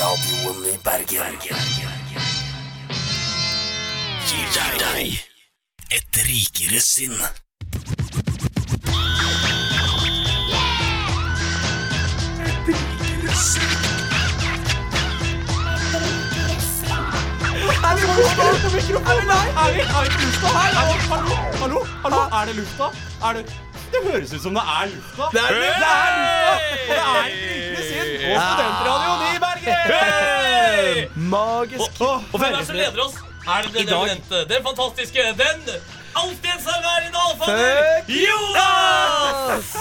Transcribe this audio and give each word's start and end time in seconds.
Studentradioen 0.00 0.64
i 0.64 0.78
Bergen. 0.84 1.34
Gir 4.24 4.46
deg 4.80 5.20
et 5.92 6.20
rikere 6.24 6.80
sinn. 6.80 7.18
Hallo? 21.60 21.84
Hallo? 22.04 22.20
Er 22.40 22.46
det 22.46 22.56
lufta? 22.56 22.88
Er 23.28 23.32
det 23.32 23.44
Det 23.92 24.00
høres 24.12 24.32
ut 24.32 24.42
som 24.42 24.54
det 24.56 24.62
er 24.64 24.86
lufta. 24.94 25.28
Det 25.32 25.40
er, 25.44 25.52
lufta! 25.60 25.92
Og 26.70 26.88
det 26.88 26.96
er 26.96 27.24
Rikere 27.36 27.84
sinn 27.90 28.08
på 28.24 28.34
Studentradioen 28.40 29.28
i 29.28 29.39
Bergen! 29.64 31.10
Magisk. 31.30 32.00
Og 32.00 32.38
hvem 32.38 32.52
er 32.52 32.56
det 32.58 32.66
som 32.66 32.76
leder 32.76 33.02
oss? 33.04 33.16
Er 33.48 33.62
det 33.66 33.72
den 33.74 33.88
eminente, 33.88 34.36
den 34.54 34.62
fantastiske, 34.68 35.18
den 35.42 35.60
alltidsnærværende 36.16 37.18
alfader 37.26 38.02
Jonas! 38.08 39.76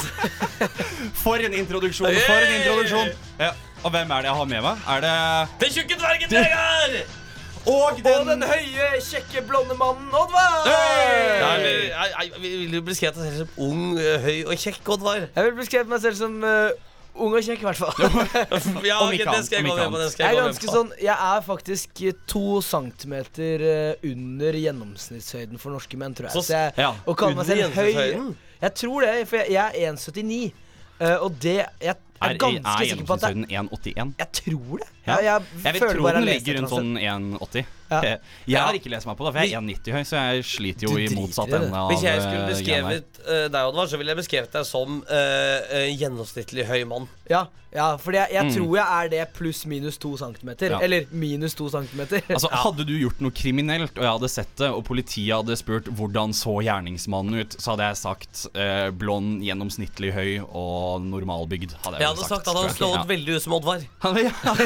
For 1.24 1.36
en 1.36 1.54
introduksjon. 1.54 2.08
For 2.28 2.34
en 2.34 2.56
introduksjon. 2.60 3.08
Ja, 3.40 3.50
og 3.84 3.90
hvem 3.92 4.12
er 4.12 4.16
det 4.16 4.24
jeg 4.24 4.36
har 4.42 4.44
med 4.44 4.62
meg? 4.62 4.76
Er 4.88 5.00
det 5.06 5.16
Den 5.62 5.74
tjukke 5.74 5.96
dvergen 6.00 6.32
Vegard! 6.32 7.00
Og 7.68 7.84
Og 7.84 7.98
den, 8.04 8.28
den 8.28 8.44
høye, 8.44 9.02
kjekke, 9.04 9.42
blonde 9.48 9.76
mannen 9.78 10.08
Oddvar. 10.14 10.64
Hey! 10.66 11.64
jeg, 11.66 11.92
jeg, 11.92 12.32
jeg 12.34 12.42
vil 12.42 12.74
jo 12.74 12.82
beskrive 12.82 13.12
deg 13.12 13.24
selv 13.24 13.38
som 13.38 13.50
ung, 13.68 14.00
høy 14.00 14.38
og 14.46 14.56
kjekk, 14.58 14.80
Oddvar. 14.96 15.26
Jeg 15.36 15.44
vil 15.44 15.56
beskrive 15.60 15.84
meg 15.92 16.02
selv 16.02 16.16
som 16.16 16.40
eh, 16.44 16.70
ung 17.16 17.34
og 17.36 17.44
kjekk, 17.44 17.62
i 17.64 17.68
hvert 17.68 17.80
fall. 17.80 17.94
Ja, 18.90 19.00
okay, 19.06 19.26
det 19.26 19.46
skal 19.46 19.58
jeg 19.60 19.66
gå 19.68 19.76
med 19.76 19.92
på. 19.94 20.00
Det 20.02 20.12
skal 20.14 20.26
Jeg 20.26 20.36
jeg 20.36 20.40
er 20.40 20.46
ganske 20.48 20.72
sånn 20.74 20.92
Jeg 21.02 21.16
er 21.30 21.42
faktisk 21.46 22.02
to 22.30 22.44
centimeter 22.66 23.66
eh, 23.70 24.10
under 24.12 24.54
gjennomsnittshøyden 24.60 25.60
for 25.62 25.76
norske 25.76 25.98
menn, 26.00 26.16
tror 26.18 26.30
jeg. 26.30 26.34
Så- 26.38 26.46
Så 26.50 26.54
jeg 26.58 26.74
ja, 26.78 26.92
Å 27.06 27.16
kalle 27.16 27.36
meg 27.36 27.46
under 27.46 27.56
selv 27.56 27.76
høy 27.76 27.90
gjennomsnittshøyden? 27.92 28.36
Jeg 28.62 28.74
tror 28.76 29.02
det, 29.08 29.28
for 29.28 29.38
jeg, 29.38 29.52
jeg 29.56 29.84
er 29.88 29.94
1,79. 29.94 30.54
Uh, 31.00 31.16
og 31.24 31.36
det 31.40 31.58
Jeg 31.80 31.96
er, 32.20 32.34
er, 32.34 32.38
ganske 32.42 32.76
er 32.76 32.90
sikker 32.90 33.06
på 33.08 33.18
at 33.18 33.26
det 33.26 33.50
gjennomsnittshøyden 33.50 34.14
1,81? 34.14 34.16
Jeg 34.20 34.32
tror 34.40 34.82
det. 34.84 34.88
Ja. 35.10 35.18
Jeg, 35.18 35.26
jeg, 35.26 35.64
Jeg 35.64 35.74
vil 35.74 35.84
føler 35.84 36.00
tro 36.00 36.16
den 36.16 36.26
ligger 36.28 36.58
rundt 36.60 36.74
sånn 36.74 36.96
1,80. 37.00 37.76
Ja. 37.90 38.18
Jeg 38.46 38.62
har 38.62 38.78
ikke 38.78 38.92
lest 38.94 39.08
meg 39.10 39.16
på 39.18 39.26
det, 39.26 39.32
for 39.34 39.42
jeg 39.42 39.56
er 39.58 39.64
1,90 39.64 39.96
høy, 39.96 40.04
så 40.06 40.26
jeg 40.28 40.44
sliter 40.46 40.86
jo 40.86 40.98
i 41.02 41.08
motsatt 41.16 41.54
ende 41.58 41.74
av 41.74 41.90
Hvis 41.90 42.04
jeg 42.06 42.22
skulle 42.22 42.44
eh, 42.44 42.52
beskrevet 42.52 43.22
uh, 43.24 43.46
deg, 43.50 43.62
Oddvar, 43.64 43.88
så 43.90 44.02
ville 44.02 44.14
jeg 44.14 44.22
beskrevet 44.22 44.60
deg 44.60 44.68
som 44.70 45.00
uh, 45.10 45.88
gjennomsnittlig 45.90 46.68
høy 46.70 46.84
mann. 46.90 47.08
Ja, 47.30 47.48
ja 47.74 47.88
for 48.02 48.14
jeg, 48.14 48.30
jeg 48.36 48.54
tror 48.54 48.76
jeg 48.78 48.86
er 48.86 49.10
det 49.14 49.24
pluss 49.38 49.64
minus 49.70 49.98
to 50.02 50.14
centimeter. 50.22 50.70
Mm. 50.70 50.78
Ja. 50.78 50.82
Eller 50.86 51.10
minus 51.10 51.58
to 51.58 51.70
centimeter. 51.74 52.22
Altså, 52.30 52.52
Hadde 52.54 52.86
du 52.86 52.94
gjort 52.94 53.24
noe 53.26 53.34
kriminelt, 53.34 53.98
og 53.98 54.06
jeg 54.06 54.18
hadde 54.20 54.32
sett 54.36 54.54
det, 54.62 54.70
og 54.70 54.86
politiet 54.86 55.34
hadde 55.34 55.58
spurt 55.58 55.90
hvordan 55.90 56.36
så 56.38 56.60
gjerningsmannen 56.66 57.42
ut, 57.42 57.58
så 57.58 57.74
hadde 57.74 57.90
jeg 57.90 58.02
sagt 58.04 58.46
blond, 59.02 59.40
gjennomsnittlig 59.46 60.14
høy 60.14 60.32
og 60.46 61.10
normalbygd. 61.10 61.74
Hadde 61.88 61.98
jeg, 61.98 62.09
Jeg 62.10 62.18
hadde 62.18 62.28
sagt 62.30 62.42
at 62.42 62.50
han 62.50 62.60
hadde 62.60 62.76
slått 62.76 63.08
veldig 63.14 63.36
ut 63.38 63.44
som 63.46 63.56
Oddvar. 63.60 63.86
Ja. 64.26 64.34
Han- 64.44 64.60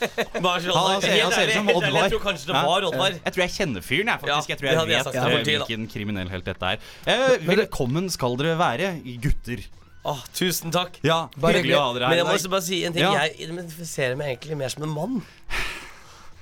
Bare 0.48 0.60
sånn, 0.64 0.76
Han 0.76 1.00
ser, 1.04 1.16
han 1.22 1.32
ser 1.32 1.48
ut 1.48 1.56
som 1.56 1.70
Oddvar. 1.72 1.98
Jeg 2.02 2.12
tror 2.14 2.22
kanskje 2.26 2.50
det 2.50 2.58
var 2.58 2.86
Oddvar. 2.90 3.16
Jeg 3.22 3.34
tror 3.36 3.44
jeg 3.46 3.54
kjenner 3.56 3.86
fyren, 3.88 4.12
jeg, 4.12 4.22
faktisk. 4.26 4.28
Ja, 4.28 4.52
jeg 4.52 4.58
tror 4.60 4.68
det 4.68 4.72
jeg 4.74 4.80
hadde 4.82 4.92
jeg 4.92 4.98
vet 4.98 5.08
sagt 5.08 5.18
eh, 5.18 5.26
politiet, 5.32 5.48
da. 5.48 5.66
hvilken 5.68 5.88
kriminell 5.94 6.30
helt 6.34 6.48
dette 6.50 6.72
er. 6.74 6.86
Eh, 7.06 7.48
velkommen 7.48 8.10
skal 8.12 8.38
dere 8.42 8.58
være, 8.60 8.92
gutter. 9.24 9.64
Åh, 10.08 10.20
tusen 10.32 10.72
takk. 10.72 11.00
Ja, 11.04 11.24
Bare 11.36 11.58
hyggelig 11.58 11.74
å 11.76 11.82
ha 11.82 11.88
dere 11.96 12.06
Men 12.08 12.16
her 12.16 12.22
jeg 12.22 12.28
må 12.28 12.32
i 12.32 12.38
også 12.38 12.48
dag. 12.48 12.54
bare 12.54 12.66
si 12.68 12.78
en 12.86 12.94
ting. 12.96 13.02
Ja. 13.04 13.26
Jeg 13.26 13.48
identifiserer 13.48 14.16
meg 14.16 14.30
egentlig 14.36 14.56
mer 14.60 14.72
som 14.72 14.86
en 14.86 14.94
mann. 14.94 15.18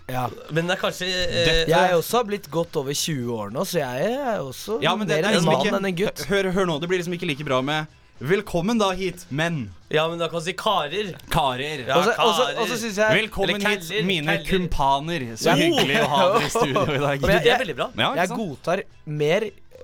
Ja. 0.07 0.29
Men 0.55 0.69
det 0.69 0.77
er 0.77 0.79
kanskje 0.79 1.07
eh, 1.11 1.65
Jeg 1.67 1.75
er 1.75 1.97
også 1.97 2.21
blitt 2.29 2.45
godt 2.53 2.77
over 2.79 2.95
20 2.95 3.27
år 3.35 3.49
nå, 3.51 3.65
så 3.67 3.81
jeg 3.81 4.11
er 4.15 4.39
også 4.45 4.77
Ja, 4.85 4.93
men 4.95 5.09
det, 5.09 5.17
mer 5.17 5.25
det 5.25 5.33
er 5.33 5.39
en 5.41 5.41
liksom 5.41 5.51
mann 5.73 5.81
enn 5.81 5.89
en 5.91 5.97
gutt. 5.99 6.23
Hør, 6.31 6.51
hør 6.55 6.69
nå, 6.71 6.77
det 6.85 6.91
blir 6.93 7.01
liksom 7.03 7.17
ikke 7.19 7.27
like 7.33 7.47
bra 7.49 7.59
med 7.67 7.91
Velkommen 8.19 8.79
da 8.81 8.91
hit, 8.97 9.27
menn. 9.29 9.67
Ja, 9.93 10.07
men 10.09 10.17
da 10.19 10.27
kan 10.31 10.39
man 10.39 10.45
si 10.47 10.55
karer. 10.57 11.11
Karer. 11.31 11.83
Ja, 11.87 11.97
Også- 11.99 12.15
og 12.17 12.35
så- 12.35 12.47
karer. 12.47 12.61
og 12.61 12.69
så 12.69 12.77
jeg 12.97 13.29
Velkommen 13.29 13.51
Eller 13.57 13.69
hit, 13.69 13.89
keller, 13.89 14.05
mine 14.07 14.27
keller. 14.39 14.51
kumpaner. 14.51 15.21
Så 15.37 15.45
Ja. 15.47 15.55
hyggelig 15.55 15.97
å 16.01 16.07
ha 16.09 16.33
dere 16.33 16.47
i 16.47 16.49
studio 16.49 16.83
i 16.83 16.99
dag. 16.99 17.21
Men 17.21 17.31
jeg- 17.31 17.43
Det 17.45 17.53
er 17.53 17.59
veldig 17.65 17.77
bra. 17.77 17.91
Ja, 17.95 18.11
ikke 18.13 18.17
Jeg 18.17 18.29
sant? 18.29 18.41
godtar 18.41 18.83
mer 19.07 19.41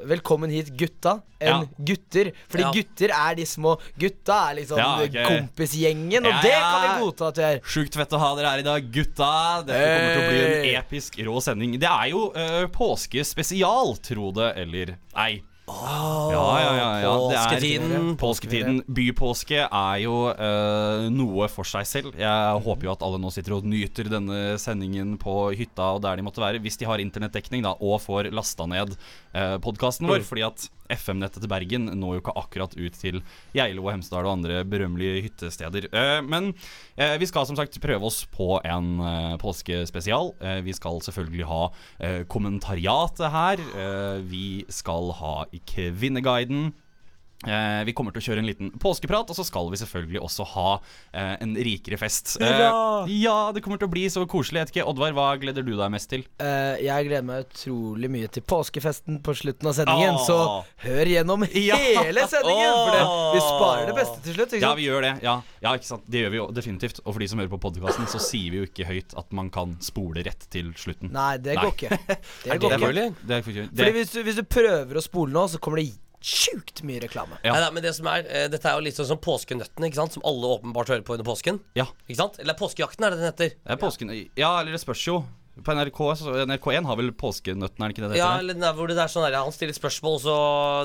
'velkommen 0.06 0.50
hit, 0.50 0.70
gutta' 0.76 1.22
enn 1.40 1.46
Ja. 1.60 1.64
gutter. 1.84 2.32
Fordi 2.48 2.62
Ja. 2.62 2.72
gutter 2.72 3.10
er 3.12 3.34
de 3.34 3.42
små 3.44 3.78
Gutta 3.98 4.50
er 4.50 4.54
liksom 4.56 4.78
Ja, 4.78 4.96
ok. 5.02 5.28
kompisgjengen, 5.28 6.24
og 6.24 6.32
Ja, 6.32 6.40
det 6.42 6.50
ja. 6.50 6.60
kan 6.72 6.80
vi 6.98 7.04
godta 7.04 7.28
at 7.28 7.36
vi 7.36 7.42
er. 7.42 7.58
Sjukt 7.60 7.92
fett 7.94 8.10
å 8.12 8.18
ha 8.18 8.34
dere 8.34 8.48
her 8.50 8.58
i 8.58 8.62
dag, 8.62 8.90
gutta. 8.90 9.62
Dette 9.66 9.76
kommer 9.76 10.14
til 10.14 10.22
å 10.22 10.28
bli 10.30 10.40
en 10.40 10.64
Hey. 10.64 10.74
episk 10.76 11.16
rå 11.22 11.38
sending. 11.42 11.78
Det 11.78 11.88
er 11.88 12.08
jo 12.10 12.32
uh, 12.34 12.66
påskespesial, 12.66 13.98
tro 14.02 14.32
det 14.32 14.56
eller 14.56 14.96
ei. 15.16 15.42
Ja, 15.68 16.46
ja, 16.58 16.70
ja, 16.74 16.88
ja. 17.04 17.12
Det 17.30 17.36
er 17.38 17.44
Påsketiden. 17.46 18.06
Påsketiden. 18.18 18.80
Bypåske 18.90 19.60
er 19.62 20.00
jo 20.02 20.16
uh, 20.34 21.06
noe 21.14 21.46
for 21.52 21.68
seg 21.68 21.86
selv. 21.86 22.18
Jeg 22.18 22.62
håper 22.66 22.88
jo 22.88 22.94
at 22.96 23.04
alle 23.06 23.20
nå 23.22 23.30
sitter 23.34 23.56
og 23.56 23.68
nyter 23.70 24.10
denne 24.10 24.58
sendingen 24.62 25.14
på 25.22 25.52
hytta 25.56 25.92
og 25.96 26.02
der 26.04 26.18
de 26.18 26.26
måtte 26.26 26.42
være, 26.42 26.60
hvis 26.62 26.80
de 26.82 26.88
har 26.90 27.02
internettdekning 27.02 27.62
da, 27.66 27.76
og 27.78 28.02
får 28.02 28.32
lasta 28.34 28.66
ned 28.66 28.96
uh, 28.98 29.58
podkasten 29.62 30.10
vår. 30.10 30.26
Fordi 30.26 30.46
at 30.50 30.66
FM-nettet 30.90 31.42
til 31.42 31.50
Bergen 31.50 31.88
når 31.98 32.16
jo 32.16 32.22
ikke 32.22 32.34
akkurat 32.40 32.76
ut 32.76 32.98
til 32.98 33.20
Geilo 33.56 33.86
og 33.86 33.94
Hemsedal 33.94 34.26
og 34.26 34.36
andre 34.36 34.62
berømmelige 34.68 35.22
hyttesteder. 35.28 35.88
Eh, 35.92 36.18
men 36.26 36.52
eh, 36.96 37.16
vi 37.20 37.28
skal 37.30 37.46
som 37.48 37.58
sagt 37.58 37.80
prøve 37.82 38.08
oss 38.08 38.22
på 38.32 38.56
en 38.64 38.94
eh, 39.00 39.36
påskespesial. 39.42 40.32
Vi 40.66 40.74
skal 40.76 41.00
selvfølgelig 41.04 41.46
ha 41.48 41.62
kommentariatet 42.30 43.30
her. 43.32 43.60
Vi 44.28 44.64
skal 44.72 45.12
ha 45.18 45.34
Kvinneguiden. 45.68 46.72
Eh, 47.42 47.84
vi 47.88 47.92
kommer 47.96 48.14
til 48.14 48.22
å 48.22 48.26
kjøre 48.28 48.42
en 48.42 48.46
liten 48.46 48.70
påskeprat, 48.82 49.30
og 49.32 49.36
så 49.38 49.44
skal 49.46 49.70
vi 49.72 49.78
selvfølgelig 49.80 50.20
også 50.22 50.44
ha 50.52 50.68
eh, 51.12 51.32
en 51.42 51.54
rikere 51.58 51.98
fest. 51.98 52.36
Eh, 52.40 52.62
ja, 53.18 53.36
det 53.54 53.62
kommer 53.64 53.80
til 53.82 53.88
å 53.88 53.92
bli 53.92 54.04
så 54.12 54.22
koselig. 54.30 54.60
Jeg 54.60 54.68
vet 54.68 54.74
ikke, 54.76 54.86
Oddvar, 54.92 55.14
hva 55.16 55.28
gleder 55.42 55.64
du 55.66 55.72
deg 55.78 55.90
mest 55.94 56.10
til? 56.12 56.22
Eh, 56.42 56.82
jeg 56.86 57.08
gleder 57.08 57.26
meg 57.26 57.46
utrolig 57.48 58.10
mye 58.12 58.30
til 58.32 58.44
påskefesten 58.46 59.18
på 59.26 59.34
slutten 59.38 59.70
av 59.72 59.74
sendingen, 59.80 60.18
Åh. 60.20 60.26
så 60.26 60.86
hør 60.86 61.12
gjennom 61.14 61.46
Ja. 61.62 61.76
hele 61.78 62.26
sendingen! 62.30 62.76
For 62.78 62.94
det, 62.94 63.02
vi 63.34 63.42
sparer 63.48 63.90
det 63.90 63.96
beste 63.98 64.22
til 64.26 64.36
slutt. 64.38 64.54
Ikke 64.58 64.68
Ja, 64.68 64.74
vi 64.78 64.86
gjør 64.86 65.02
det. 65.08 65.12
Ja, 65.26 65.34
ja 65.64 65.74
ikke 65.78 65.90
sant? 65.90 66.06
Det 66.06 66.22
gjør 66.22 66.34
vi 66.36 66.40
jo 66.42 66.46
definitivt. 66.54 67.02
Og 67.04 67.10
for 67.16 67.24
de 67.24 67.28
som 67.32 67.42
hører 67.42 67.52
på 67.56 67.60
podkasten, 67.66 68.06
så 68.12 68.20
sier 68.22 68.54
vi 68.54 68.62
jo 68.62 68.68
ikke 68.70 68.86
høyt 68.88 69.16
at 69.18 69.34
man 69.34 69.50
kan 69.54 69.74
spole 69.82 70.22
rett 70.26 70.46
til 70.52 70.70
slutten. 70.78 71.10
Nei, 71.14 71.34
det 71.42 71.56
Nei. 71.58 71.64
går 71.66 71.74
ikke. 71.74 71.98
Det 72.06 72.20
det 72.52 72.60
går 72.62 72.76
ikke. 72.78 72.86
mulig? 72.86 73.08
Det 73.26 73.36
er 73.40 73.44
faktisk- 73.48 73.76
Fordi 73.82 73.92
hvis 73.98 74.14
du, 74.14 74.22
hvis 74.30 74.38
du 74.38 74.44
prøver 74.46 74.98
å 75.00 75.04
spole 75.04 75.34
nå, 75.34 75.44
så 75.50 75.58
kommer 75.62 75.82
det 75.82 75.90
sjukt 76.22 76.82
mye 76.86 77.00
reklame. 77.02 77.36
Ja. 77.44 77.52
Nei, 77.52 77.60
nei, 77.64 77.70
men 77.76 77.82
det 77.82 77.94
som 77.96 78.06
er, 78.06 78.24
eh, 78.28 78.48
Dette 78.48 78.68
er 78.70 78.78
jo 78.78 78.84
litt 78.86 78.94
sånn 78.98 79.08
som 79.10 79.18
påskenøttene, 79.18 79.88
ikke 79.90 80.00
sant? 80.00 80.12
som 80.16 80.22
alle 80.24 80.46
åpenbart 80.56 80.88
hører 80.94 81.02
på 81.06 81.14
under 81.18 81.26
påsken. 81.26 81.60
ja, 81.74 81.86
Ikke 82.08 82.16
sant? 82.22 82.38
Eller 82.38 82.54
Påskejakten, 82.54 83.04
er 83.04 83.10
det 83.10 83.18
den 83.18 83.28
heter. 83.32 83.48
det 83.58 83.76
er 83.76 83.76
påsken. 83.82 84.12
Ja, 84.36 84.60
eller 84.60 84.72
det 84.72 84.80
spørs 84.80 85.04
jo. 85.06 85.24
På 85.52 85.74
NRK, 85.76 85.98
NRK1 86.48 86.86
har 86.88 86.96
vel 86.96 87.10
påskenøtten, 87.12 87.76
er 87.84 87.90
det 87.90 87.92
ikke 87.92 88.02
det 88.06 88.08
det 88.14 88.16
Ja, 88.22 88.28
heter? 88.32 88.40
eller 88.40 88.54
der 88.56 88.72
hvor 88.72 88.88
det 88.88 88.96
er 88.96 89.10
sånn 89.12 89.26
der, 89.28 89.36
Han 89.36 89.52
stiller 89.52 89.76
spørsmål, 89.76 90.14
så 90.24 90.36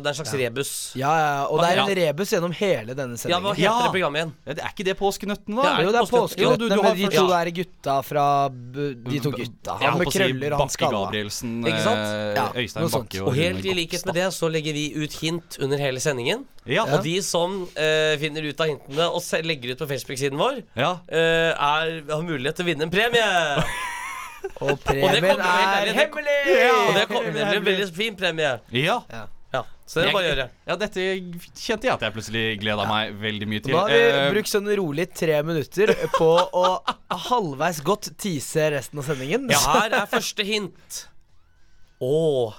det 0.04 0.10
er 0.10 0.12
en 0.12 0.18
slags 0.20 0.34
rebus. 0.36 0.72
Ja, 1.00 1.14
ja, 1.16 1.46
og 1.48 1.62
det 1.64 1.70
er 1.72 1.80
en 1.80 1.88
Ja. 1.88 1.96
rebus 2.12 2.34
gjennom 2.36 2.52
hele 2.52 2.92
denne 2.94 3.16
sendingen. 3.16 3.32
Ja, 3.32 3.40
Hva 3.40 3.56
heter 3.56 3.64
Ja. 3.64 3.80
det 3.88 3.94
programmet 3.96 4.20
igjen? 4.20 4.34
Ja, 4.46 4.54
det 4.54 4.64
er 4.66 4.72
ikke 4.76 4.86
det 4.90 4.98
påskenøtten, 5.00 5.56
da? 5.56 5.64
Ja, 5.64 5.80
Jo, 5.82 5.92
det 5.96 5.96
er 5.96 6.12
påskenøtten? 6.12 6.44
Jo, 6.44 6.56
du- 6.58 6.68
du 6.70 6.82
med 6.84 6.98
de 6.98 7.08
to 7.08 7.28
ja. 7.28 7.44
der 7.46 7.52
gutta 7.52 7.96
fra 8.04 8.50
De 8.50 9.20
to 9.24 9.32
gutta. 9.32 9.78
Han 9.80 9.98
med 10.00 10.08
krøller 10.12 10.52
og 10.52 10.60
han 10.60 10.68
Bakke 10.68 10.72
skalla. 10.76 11.06
Gabrielsen, 11.08 11.64
Ikke 11.64 11.84
sant? 11.88 11.98
eh, 11.98 12.36
Ja, 12.36 12.52
Øystein 12.54 12.82
noe. 12.84 12.90
Bakke 12.92 13.22
Og 13.26 13.34
helt 13.36 13.66
i 13.66 13.74
likhet 13.74 14.06
med 14.06 14.16
det 14.16 14.28
så 14.36 14.52
legger 14.52 14.74
vi 14.74 14.94
ut 15.02 15.14
hint 15.14 15.58
under 15.62 15.78
hele 15.78 16.00
sendingen. 16.00 16.44
Ja, 16.66 16.84
Og 16.84 17.02
de 17.04 17.22
som 17.22 17.62
uh, 17.64 18.18
finner 18.20 18.44
ut 18.44 18.60
av 18.60 18.68
hintene 18.68 19.08
og 19.08 19.24
legger 19.46 19.72
ut 19.72 19.80
på 19.80 19.88
Facebook-siden 19.88 20.36
vår, 20.38 20.64
ja. 20.76 21.00
eh, 21.08 21.56
er, 21.56 22.04
har 22.12 22.22
mulighet 22.22 22.56
til 22.58 22.66
å 22.66 22.68
vinne 22.68 22.82
en 22.84 22.90
premie. 22.92 23.64
Og 24.64 24.78
premien 24.84 25.26
kommer 25.26 25.48
er 25.48 25.90
hemmelig! 25.98 26.38
Og 26.68 26.94
det 26.98 27.08
kommer 27.10 27.32
det 27.32 27.48
blir 27.48 27.58
en 27.62 27.66
veldig 27.72 27.90
fin 27.96 28.16
premie. 28.20 28.54
ja. 28.74 29.00
Ja, 29.54 29.62
Så 29.88 30.02
det 30.04 30.10
er 30.10 30.14
bare 30.14 30.26
å 30.28 30.32
gjøre. 30.34 30.46
Ja, 30.68 30.76
dette 30.76 31.04
kjente 31.56 31.88
jeg 31.88 31.94
at 31.94 32.02
jeg 32.04 32.14
plutselig 32.18 32.42
gleda 32.60 32.84
meg 32.90 33.14
veldig 33.22 33.48
mye 33.48 33.62
til. 33.64 33.72
Nå 33.72 33.80
har 33.80 33.94
vi 33.94 34.00
Eh, 34.04 34.26
brukt 34.34 34.52
sånn 34.52 34.68
rolig 34.76 35.06
tre 35.16 35.38
minutter 35.48 35.94
på 36.18 36.28
å 36.52 36.66
halvveis 37.30 37.80
godt 37.88 38.10
tease 38.20 38.68
resten 38.76 39.00
av 39.00 39.08
sendingen. 39.08 39.48
Ja, 39.56 39.62
her 39.80 39.96
er 40.02 40.10
første 40.12 40.44
hint. 40.46 41.06
Å. 42.04 42.52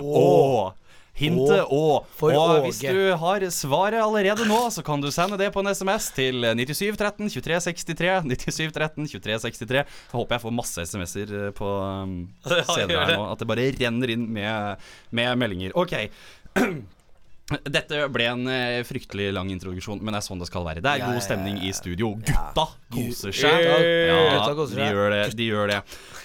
Å. 0.00 0.72
Hintet 1.16 1.64
Å. 1.72 1.84
Og 2.04 2.66
hvis 2.66 2.82
du 2.84 3.00
har 3.20 3.44
svaret 3.54 4.02
allerede 4.02 4.46
nå, 4.48 4.58
så 4.72 4.84
kan 4.86 5.00
du 5.00 5.08
sende 5.14 5.38
det 5.40 5.48
på 5.54 5.62
en 5.64 5.72
SMS 5.72 6.10
til 6.16 6.44
9713 6.44 7.30
2363. 7.32 8.10
9713 8.28 9.08
2363. 9.14 9.84
Jeg 9.84 10.16
håper 10.16 10.36
jeg 10.36 10.44
får 10.44 10.56
masse 10.58 10.86
SMS-er 10.92 11.36
på 11.56 11.70
um, 12.04 12.18
senere 12.44 13.06
her 13.06 13.16
nå. 13.16 13.30
At 13.32 13.40
det 13.40 13.48
bare 13.48 13.70
renner 13.78 14.12
inn 14.16 14.28
med, 14.36 14.84
med 15.16 15.40
meldinger. 15.40 15.76
OK. 15.78 15.96
Dette 17.62 18.08
ble 18.10 18.24
en 18.26 18.48
eh, 18.50 18.80
fryktelig 18.82 19.28
lang 19.30 19.46
introduksjon, 19.54 20.00
men 20.02 20.16
det 20.16 20.18
er 20.18 20.24
sånn 20.26 20.40
det 20.42 20.48
skal 20.48 20.64
være. 20.66 20.80
Det 20.82 20.90
er 20.96 20.98
Ja, 21.04 21.12
god 21.12 21.22
stemning 21.22 21.60
i 21.62 21.68
studio. 21.76 22.08
Gutta 22.18 22.64
koser 22.90 23.30
seg. 23.30 23.60
Ja, 23.62 24.16
gutta 24.32 24.54
koser 24.58 24.80
de 24.80 24.82
seg. 24.82 24.96
gjør 24.96 25.14
det. 25.14 25.20
De 25.38 25.46
gjør 25.46 25.70
det. 25.70 25.76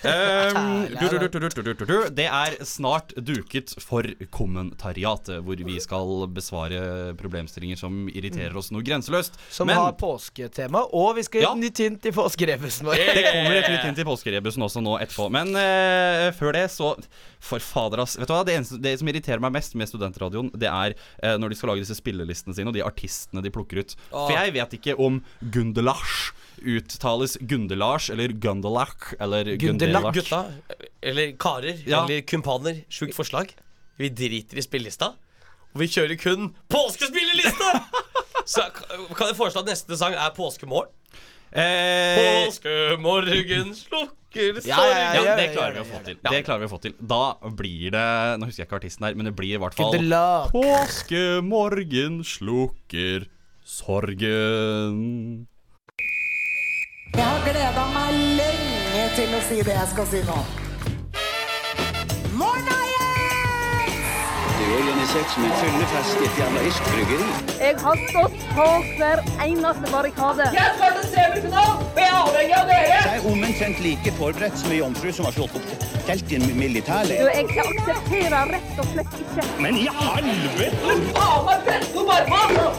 Um, 0.02 0.10
Herlig, 0.58 0.98
du, 0.98 1.06
du, 1.12 1.28
du, 1.30 1.38
du, 1.38 1.62
du, 1.62 1.74
du, 1.78 1.86
du. 1.86 1.94
Det 2.18 2.26
er 2.26 2.56
snart 2.66 3.14
duket 3.22 3.76
for 3.86 4.02
kommentariatet, 4.34 5.44
hvor 5.46 5.62
vi 5.62 5.78
skal 5.84 6.26
besvare 6.34 6.82
problemstillinger 7.20 7.78
som 7.78 8.08
irriterer 8.10 8.58
oss 8.58 8.72
noe 8.74 8.82
grenseløst. 8.86 9.38
Som 9.54 9.70
har 9.70 9.94
påsketema, 10.02 10.88
og 10.90 11.16
vi 11.20 11.24
skal 11.28 11.42
Ja. 11.46 11.52
et 11.54 11.62
nytt 11.62 11.78
hint 11.86 12.06
i 12.10 12.12
påskerebusen 12.18 12.86
vår. 12.90 12.96
det 12.98 13.24
kommer 13.30 13.56
et 13.62 13.70
nytt 13.70 13.86
hint 13.92 14.02
i 14.02 14.08
påskerebusen 14.10 14.66
også 14.66 14.82
nå 14.82 14.98
etterpå. 15.06 15.30
Men 15.38 15.54
eh, 15.56 16.32
før 16.38 16.54
det, 16.58 16.66
så 16.74 16.96
For 17.42 17.58
fader, 17.58 17.98
ass. 18.04 18.18
Vet 18.22 18.28
du 18.30 18.34
hva? 18.36 18.44
Det, 18.46 18.54
eneste, 18.54 18.78
det 18.78 18.92
som 19.00 19.08
irriterer 19.10 19.42
meg 19.42 19.56
mest 19.56 19.74
med 19.74 19.90
studentradioen, 19.90 20.52
det 20.54 20.70
er 20.70 20.94
eh, 21.24 21.38
når 21.38 21.50
de 21.50 21.58
skal 21.60 21.70
lage 21.74 21.84
disse 21.84 21.98
spillelistene 22.00 22.56
sine, 22.56 22.72
og 22.72 22.76
de 22.78 22.84
artistene 22.86 23.44
de 23.44 23.52
plukker 23.54 23.82
ut. 23.84 23.96
For 24.12 24.32
jeg 24.36 24.54
vet 24.56 24.78
ikke 24.80 24.96
om 25.02 25.20
Gundelach 25.54 26.32
uttales 26.62 27.38
Gundelars 27.42 28.10
eller 28.14 28.34
Gundelach 28.38 29.14
eller 29.20 29.56
Gundelach. 29.58 30.12
Gundelach. 30.14 30.14
Gutta, 30.14 30.86
eller 31.02 31.32
karer, 31.42 31.82
Ja. 31.88 32.04
eller 32.04 32.22
kumpaner, 32.22 32.84
sjukt 32.90 33.16
forslag. 33.18 33.56
Vi 33.98 34.10
driter 34.10 34.58
i 34.58 34.62
spillelista, 34.66 35.14
og 35.74 35.82
vi 35.82 35.88
kjører 35.88 36.18
kun 36.22 36.52
påskespilleliste! 36.70 37.72
Så 38.52 38.64
kan 38.74 39.28
jeg 39.30 39.38
foreslå 39.38 39.62
at 39.62 39.70
neste 39.70 39.98
sang 39.98 40.14
er 40.18 40.32
Påskemorgen? 40.36 40.90
Eh, 41.52 42.48
Påskemorgen 42.48 43.74
slukker 43.76 44.18
sorgen 44.32 44.70
ja, 44.72 44.80
ja, 44.88 44.98
ja, 45.16 45.24
ja, 45.26 45.36
det 45.38 45.48
klarer 45.56 45.76
vi 45.76 45.82
å 45.84 45.88
få 45.90 46.02
til. 46.06 46.18
Det 46.24 46.42
klarer 46.48 46.64
vi 46.64 46.70
å 46.70 46.72
få 46.72 46.80
til. 46.86 46.96
Da 47.00 47.22
blir 47.60 47.92
det 47.96 48.08
Nå 48.40 48.50
husker 48.50 48.64
jeg 48.64 48.70
ikke 48.70 48.80
artisten 48.82 49.08
her, 49.08 49.18
men 49.20 49.30
det 49.30 49.36
blir 49.38 49.58
i 49.58 49.62
hvert 49.62 49.76
fall. 49.78 49.96
Påskemorgen 50.54 52.22
slukker 52.28 53.28
sorgen. 53.66 55.48
Jeg 57.12 57.28
har 57.28 57.44
gleda 57.44 57.86
meg 57.92 58.20
lenge 58.40 59.08
til 59.18 59.36
å 59.36 59.46
si 59.50 59.62
det 59.68 59.76
jeg 59.76 59.88
skal 59.92 60.12
si 60.14 60.24
nå. 60.28 60.61
Det 64.72 64.78
er 64.80 64.84
organisert 64.88 65.32
som 65.34 65.44
en 65.44 65.56
fyllefest 65.60 66.20
Fjernøysk 66.36 66.86
bryggeri. 66.88 67.26
Jeg 67.60 67.76
har 67.82 67.98
stått 68.08 68.44
på 68.56 68.68
hver 69.00 69.20
eneste 69.46 69.90
barrikade. 69.92 70.46
Jeg 70.56 70.64
er 73.16 73.26
omtrent 73.32 73.82
like 73.84 74.14
forberedt 74.16 74.56
som 74.62 74.72
ei 74.72 74.78
jomfru 74.78 75.12
som 75.18 75.28
har 75.28 75.36
slått 75.36 75.58
opp 75.60 75.68
telt 76.08 76.32
i 76.32 76.36
en 76.40 76.46
Du, 76.48 76.54
militærleir. 76.62 77.20
jeg 77.36 77.46
aksepterer 77.66 78.54
rett 78.54 78.80
og 78.80 78.88
slett 78.94 79.14
ikke 79.26 79.44
Men 79.60 79.74
i 79.76 79.90
helvete! 79.98 80.80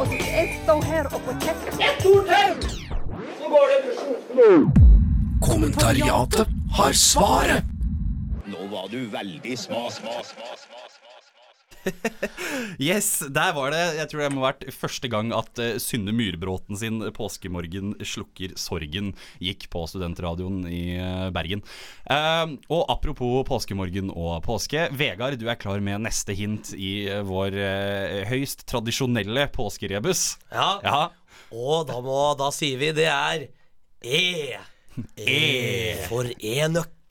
Og 0.01 0.17
jeg 0.17 0.49
står 0.63 0.81
her 0.95 1.05
og 1.13 1.21
får 1.29 1.37
kjeft. 1.45 1.69
Kommentariatet 5.45 6.47
har 6.81 6.93
svaret. 7.05 7.65
Nå 8.49 8.61
var 8.73 8.89
du 8.89 9.03
veldig 9.13 9.59
sma, 9.59 9.91
sma, 9.93 10.17
sma, 10.25 10.57
sma. 10.57 11.02
Yes, 12.83 13.23
der 13.33 13.53
var 13.57 13.73
det 13.75 13.81
Jeg 13.99 14.09
tror 14.11 14.23
det 14.23 14.31
må 14.35 14.43
ha 14.43 14.51
vært 14.53 14.67
første 14.75 15.09
gang 15.13 15.33
at 15.37 15.61
uh, 15.61 15.79
Synne 15.83 16.15
Myrbråten 16.15 16.79
sin 16.79 17.01
'Påskemorgen 17.15 17.95
slukker 18.07 18.55
sorgen' 18.61 19.13
gikk 19.43 19.69
på 19.73 19.85
studentradioen 19.91 20.63
i 20.71 20.99
uh, 20.99 21.29
Bergen. 21.35 21.65
Uh, 22.07 22.59
og 22.73 22.87
apropos 22.93 23.43
påskemorgen 23.49 24.13
og 24.13 24.43
påske. 24.47 24.89
Vegard, 24.97 25.39
du 25.41 25.49
er 25.51 25.61
klar 25.61 25.83
med 25.85 26.05
neste 26.07 26.37
hint 26.39 26.73
i 26.77 27.09
vår 27.27 27.57
høyst 28.29 28.67
tradisjonelle 28.71 29.49
påskerebus. 29.55 30.37
Ja. 30.53 30.69
Ja. 30.85 31.03
Og 31.53 31.87
da, 31.89 31.99
må, 32.05 32.19
da 32.39 32.51
sier 32.55 32.81
vi 32.81 32.93
det 32.97 33.09
er 33.11 33.49
E. 34.03 34.59
E 35.17 35.97
for 36.09 36.29
enøk. 36.39 37.02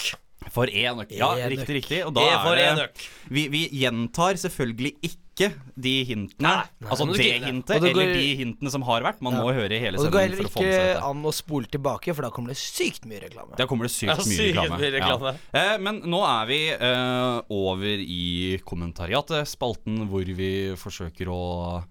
For 0.50 0.66
enøk. 0.66 1.12
Ja, 1.14 1.36
Enøk. 1.38 1.52
riktig, 1.60 1.76
riktig. 1.84 2.00
Og 2.08 2.14
da 2.16 2.22
E 2.26 2.30
er 2.62 2.80
det 2.82 2.90
vi, 3.30 3.44
vi 3.54 3.60
gjentar 3.78 4.34
selvfølgelig 4.42 4.96
ikke 5.06 5.52
de 5.80 5.94
hintene. 6.06 6.42
Nei, 6.44 6.88
altså 6.90 7.06
det 7.14 7.28
hintet, 7.44 7.82
det 7.82 7.94
går- 7.94 8.02
eller 8.02 8.14
de 8.18 8.36
hintene 8.42 8.72
som 8.74 8.82
har 8.84 9.02
vært. 9.06 9.22
Man 9.22 9.34
må 9.38 9.54
høre 9.54 9.78
hele 9.80 9.98
Og 9.98 10.04
det 10.06 10.12
går 10.12 10.20
sendingen 10.20 10.38
heller 10.38 10.50
ikke 10.50 10.74
seg 10.98 11.04
an 11.08 11.24
å 11.24 11.32
spole 11.34 11.66
tilbake, 11.72 12.14
for 12.16 12.22
da 12.26 12.30
kommer 12.34 12.50
det 12.50 12.58
sykt 12.58 13.06
mye 13.06 13.22
reklame. 13.22 13.56
Da 13.56 13.66
kommer 13.70 13.86
det 13.88 13.92
sykt 13.94 14.10
Ja, 14.12 14.16
mye 14.18 14.38
sykt 14.38 14.58
reklame. 14.58 14.80
mye 14.82 14.92
reklame. 14.98 15.36
Ja. 15.54 15.62
Eh, 15.62 15.78
men 15.78 16.02
nå 16.02 16.22
er 16.26 16.46
vi 16.50 16.60
eh, 16.74 17.42
over 17.50 17.86
i 18.02 18.60
kommentariatet, 18.66 19.48
spalten 19.48 20.08
hvor 20.10 20.26
vi 20.26 20.52
forsøker 20.76 21.28
å 21.32 21.84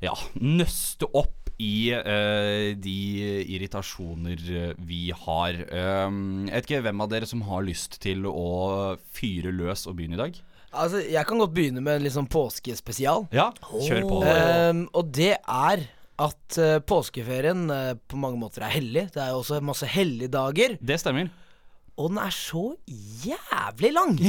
ja, 0.00 0.14
nøste 0.40 1.10
opp 1.12 1.45
i 1.62 1.88
uh, 1.94 2.74
de 2.76 2.96
irritasjoner 3.56 4.42
eh, 4.52 4.72
vi 4.76 5.08
har. 5.16 5.56
Um, 6.06 6.44
jeg 6.44 6.52
vet 6.52 6.68
ikke 6.68 6.82
hvem 6.84 7.04
av 7.04 7.12
dere 7.12 7.28
som 7.28 7.44
har 7.48 7.64
lyst 7.64 7.96
til 8.04 8.26
å 8.28 8.96
fyre 9.16 9.54
løs 9.54 9.86
og 9.88 9.96
begynne 9.96 10.18
i 10.18 10.20
dag? 10.20 10.40
Altså, 10.76 11.00
Jeg 11.00 11.24
kan 11.24 11.40
godt 11.40 11.54
begynne 11.56 11.80
med 11.80 11.96
en 11.96 12.04
litt 12.04 12.16
sånn 12.16 12.28
påskespesial. 12.28 13.24
Ja, 13.32 13.48
kjør 13.72 14.04
på. 14.10 14.20
Um, 14.26 14.84
og 14.92 15.08
det 15.16 15.32
er 15.40 15.86
at 16.26 16.60
uh, 16.60 16.76
påskeferien 16.84 17.66
uh, 17.72 17.96
på 17.96 18.20
mange 18.20 18.40
måter 18.40 18.66
er 18.66 18.76
hellig. 18.76 19.08
Det 19.14 19.22
er 19.24 19.32
jo 19.32 19.40
også 19.40 19.62
masse 19.64 19.88
helligdager. 19.88 20.76
Det 20.80 21.00
stemmer. 21.00 21.32
Og 21.96 22.12
den 22.12 22.20
er 22.20 22.36
så 22.36 22.68
jævlig 23.24 23.94
lang! 23.96 24.18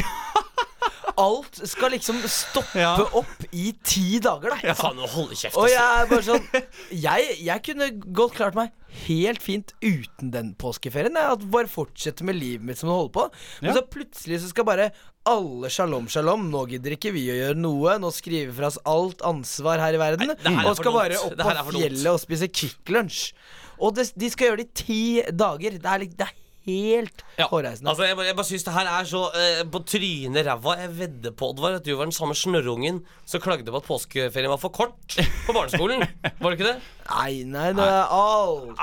Alt 1.17 1.57
skal 1.65 1.89
liksom 1.95 2.19
stoppe 2.29 2.77
Ja. 2.79 2.91
opp 3.17 3.45
i 3.51 3.71
ti 3.83 4.19
dager, 4.21 4.53
da. 4.53 4.73
Faen, 4.77 4.95
nå 4.99 5.07
holder 5.09 5.35
kjeft. 5.39 5.57
Og 5.57 5.65
ass. 5.65 5.73
jeg 5.73 6.01
er 6.01 6.09
bare 6.11 6.25
sånn 6.27 6.47
jeg, 7.07 7.37
jeg 7.47 7.63
kunne 7.65 7.87
godt 8.13 8.35
klart 8.37 8.55
meg 8.59 8.71
helt 9.07 9.41
fint 9.41 9.73
uten 9.81 10.29
den 10.33 10.51
påskeferien. 10.61 11.17
Jeg 11.17 11.33
at 11.37 11.45
bare 11.53 11.67
fortsette 11.69 12.23
med 12.27 12.37
livet 12.37 12.63
mitt 12.69 12.77
som 12.77 12.89
det 12.91 12.95
holder 12.99 13.13
på. 13.17 13.25
Men 13.61 13.71
Ja. 13.71 13.77
så 13.79 13.85
plutselig 13.89 14.39
så 14.43 14.51
skal 14.53 14.67
bare 14.69 14.91
alle 15.27 15.69
shalom, 15.73 16.05
shalom. 16.07 16.47
Nå 16.53 16.63
gidder 16.69 16.93
ikke 16.95 17.11
vi 17.17 17.25
å 17.33 17.35
gjøre 17.41 17.57
noe. 17.59 17.97
Nå 17.99 18.13
skriver 18.15 18.51
vi 18.53 18.57
fra 18.61 18.69
oss 18.71 18.77
alt 18.87 19.21
ansvar 19.27 19.81
her 19.83 19.97
i 19.97 20.01
verden. 20.01 20.27
Nei, 20.31 20.37
det 20.37 20.53
her 20.53 20.61
er 20.63 20.69
og 20.69 20.75
for 20.77 20.83
skal 20.83 20.91
dumt. 20.93 21.01
bare 21.01 21.21
opp 21.25 21.35
Det 21.37 21.45
her 21.49 21.51
er 21.57 21.63
på 21.63 21.65
for 21.65 21.71
dumt. 21.79 21.83
fjellet 21.87 22.11
og 22.13 22.21
spise 22.23 22.47
Kvikk 22.61 22.93
Lunsj. 22.95 23.33
Og 23.81 23.93
det, 23.97 24.07
de 24.17 24.29
skal 24.33 24.47
gjøre 24.51 24.61
det 24.63 24.69
i 24.69 24.83
ti 24.85 25.01
dager. 25.33 25.77
Det 25.81 25.85
er, 25.97 25.99
litt- 26.05 26.15
det 26.17 26.29
er 26.29 26.33
helt 26.67 27.23
Ja, 27.39 27.47
hårreisende. 27.51 27.89
Altså, 27.93 28.03
jeg, 28.07 28.17
bare- 28.17 28.27
jeg 28.27 28.35
bare 28.37 28.49
syns 28.49 28.63
det 28.67 28.73
her 28.75 28.87
er 28.91 29.07
så 29.07 29.21
eh, 29.37 29.63
på 29.71 29.79
trynet 29.87 30.45
ræva. 30.47 30.75
Jeg 30.81 30.91
vedder 30.99 31.31
på 31.37 31.51
Oddvar, 31.53 31.77
at 31.79 31.85
du 31.87 31.93
var 31.95 32.05
den 32.09 32.15
samme 32.15 32.35
snørrungen 32.35 33.01
som 33.25 33.41
klagde 33.43 33.71
på 33.71 33.77
at 33.81 33.87
påskeferien 33.87 34.51
var 34.51 34.59
for 34.61 34.73
kort 34.75 35.17
på 35.47 35.53
barneskolen. 35.55 36.03
Var 36.41 36.51
det 36.51 36.57
ikke 36.59 36.67
det? 36.73 36.77
Nei, 37.07 37.43
nei, 37.47 37.69
det 37.77 37.85
er 37.87 38.09
alt. 38.11 38.75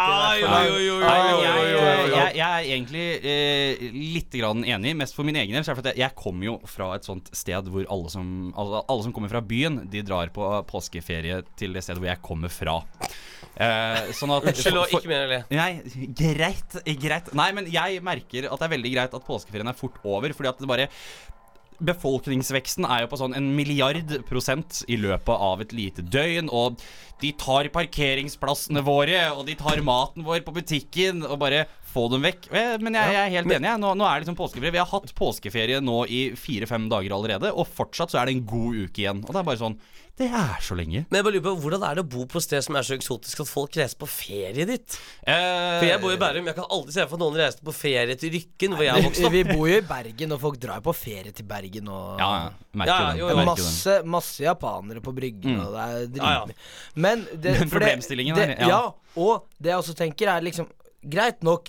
Jeg, 2.34 2.40
er 2.40 2.64
egentlig 2.64 3.04
eh, 3.20 3.82
litt 4.14 4.32
grann 4.38 4.64
enig, 4.66 4.94
mest 4.98 5.16
for 5.16 5.26
min 5.28 5.36
egen 5.40 5.54
del. 5.56 5.66
for 5.66 5.84
Jeg, 5.90 5.98
jeg 6.00 6.16
kommer 6.18 6.48
jo 6.48 6.54
fra 6.68 6.92
et 6.96 7.06
sånt 7.06 7.28
sted 7.36 7.68
hvor 7.72 7.84
alle 7.92 8.12
som, 8.12 8.30
alle, 8.58 8.80
alle 8.88 9.06
som 9.06 9.14
kommer 9.16 9.32
fra 9.32 9.42
byen, 9.44 9.82
de 9.92 10.02
drar 10.06 10.32
på 10.34 10.48
påskeferie 10.70 11.42
til 11.58 11.74
det 11.76 11.84
stedet 11.84 12.00
hvor 12.02 12.10
jeg 12.12 12.22
kommer 12.24 12.52
fra. 12.52 12.78
Eh, 13.56 14.08
sånn 14.18 14.32
at 14.34 14.48
Unnskyld, 14.50 14.76
og 14.80 14.88
for- 14.90 15.00
ikke 15.00 15.12
mer 15.12 15.26
enn 15.28 15.34
det. 15.34 15.42
Nei, 15.54 16.08
greit, 16.18 16.78
greit. 17.00 17.32
Nei, 17.34 17.52
men 17.52 17.66
jeg 17.70 18.00
merker 18.02 18.48
at 18.50 18.58
det 18.58 18.66
er 18.66 18.76
veldig 18.76 18.92
greit 18.96 19.14
at 19.14 19.26
påskeferien 19.28 19.68
er 19.70 19.78
fort 19.78 20.00
over, 20.04 20.28
fordi 20.34 20.48
at 20.48 20.58
det 20.58 20.66
bare 20.68 20.88
Befolkningsveksten 21.84 22.84
er 22.86 23.00
jo 23.02 23.08
på 23.10 23.16
sånn 23.18 23.32
en 23.34 23.48
milliard 23.56 24.12
prosent 24.28 24.84
i 24.86 24.94
løpet 25.00 25.40
av 25.42 25.60
et 25.64 25.72
lite 25.74 26.04
døgn, 26.06 26.46
og 26.54 26.78
de 27.20 27.32
tar 27.34 27.66
parkeringsplassene 27.74 28.82
våre, 28.86 29.18
og 29.34 29.42
de 29.48 29.56
tar 29.58 29.82
maten 29.82 30.22
vår 30.22 30.44
på 30.46 30.54
butikken, 30.54 31.24
og 31.26 31.40
bare 31.42 31.64
få 31.94 32.06
dem 32.12 32.22
vekk. 32.22 32.46
Eh, 32.54 32.76
Men 32.78 32.94
jeg, 32.94 33.10
jeg 33.16 33.24
er 33.26 33.34
helt 33.34 33.52
enig. 33.58 33.74
Nå, 33.82 33.90
nå 33.98 34.06
er 34.06 34.20
det 34.20 34.26
liksom 34.28 34.38
påskeferie. 34.38 34.70
Vi 34.76 34.82
har 34.84 34.86
hatt 34.92 35.12
påskeferie 35.18 35.82
nå 35.82 35.98
i 36.06 36.22
fire-fem 36.38 36.86
dager 36.88 37.10
allerede, 37.18 37.50
og 37.50 37.66
fortsatt 37.66 38.14
så 38.14 38.22
er 38.22 38.30
det 38.30 38.36
en 38.38 38.46
god 38.54 38.78
uke 38.86 39.02
igjen. 39.02 39.24
Og 39.26 39.34
det 39.34 39.42
er 39.42 39.50
bare 39.50 39.62
sånn 39.66 39.76
Det 40.14 40.28
er 40.30 40.60
så 40.62 40.76
lenge. 40.78 41.00
Men 41.10 41.18
jeg 41.18 41.24
bare 41.26 41.34
lurer 41.34 41.42
på, 41.48 41.52
Hvordan 41.64 41.82
er 41.88 41.96
det 41.98 42.02
å 42.04 42.08
bo 42.12 42.24
på 42.30 42.38
et 42.38 42.44
sted 42.44 42.62
som 42.62 42.76
er 42.78 42.84
så 42.86 42.94
eksotisk 42.94 43.40
at 43.42 43.48
folk 43.50 43.74
reiser 43.74 43.98
på 43.98 44.06
ferie 44.06 44.62
dit? 44.68 44.94
Eh, 45.26 45.80
For 45.80 45.86
Jeg 45.88 46.00
bor 46.04 46.12
i 46.14 46.18
Bærum. 46.20 46.46
Jeg 46.46 46.54
kan 46.54 46.68
aldri 46.70 46.94
se 46.94 47.06
for 47.10 47.18
noen 47.18 47.34
reiste 47.40 47.64
på 47.66 47.74
ferie 47.74 48.14
til 48.20 48.30
Rykken, 48.36 48.76
hvor 48.78 48.86
jeg 48.86 49.02
vokste 49.08 49.26
opp. 49.26 49.34
Vi 49.34 49.42
bor 49.48 49.66
jo 49.72 49.80
i 49.80 49.86
Bergen, 49.88 50.34
og 50.36 50.40
folk 50.44 50.60
drar 50.62 50.84
på 50.86 50.94
ferie 50.94 51.32
til 51.34 51.48
Bergen 51.50 51.88
og 51.90 52.22
Ja, 52.22 52.28
ja. 52.44 52.52
Merker 52.78 52.92
Ja, 52.92 53.10
jo, 53.18 53.28
jo. 53.32 53.36
den. 53.40 53.50
Masse, 53.50 53.96
masse 54.14 54.44
japanere 54.46 55.02
på 55.02 55.14
bryggen, 55.18 55.58
og 55.64 55.74
det 55.74 56.22
er 56.22 56.22
Ja, 56.22 56.32
ja. 56.46 56.46
Men, 56.94 57.26
det, 57.34 57.42
Men 57.58 57.58
det- 57.66 57.70
problemstillingen 57.74 58.36
det, 58.38 58.48
er- 58.54 58.60
ja. 58.60 58.68
ja. 58.68 58.82
og 59.16 59.48
det 59.58 59.70
jeg 59.74 59.82
også 59.82 59.96
tenker, 59.98 60.28
er 60.36 60.40
liksom 60.46 60.70
Greit 61.04 61.42
nok. 61.42 61.68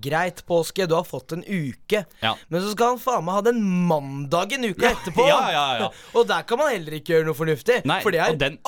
Greit 0.00 0.40
påske, 0.48 0.86
du 0.88 0.94
har 0.96 1.04
fått 1.04 1.32
en 1.36 1.42
uke. 1.44 2.04
Ja. 2.22 2.32
Men 2.48 2.62
så 2.64 2.72
skal 2.72 2.94
han 2.94 3.00
faen 3.02 3.24
meg 3.26 3.34
ha 3.36 3.42
den 3.44 3.60
mandagen 3.88 4.64
uka 4.64 4.90
etterpå! 4.94 5.26
ja, 5.28 5.40
ja, 5.52 5.64
ja. 5.82 5.88
og 6.16 6.26
der 6.30 6.46
kan 6.48 6.60
man 6.62 6.72
heller 6.72 6.96
ikke 6.96 7.16
gjøre 7.16 7.28
noe 7.28 7.36
fornuftig. 7.36 7.80
Nei, 7.88 7.98
for 8.04 8.14
det 8.14 8.22
er 8.24 8.38
den- 8.40 8.58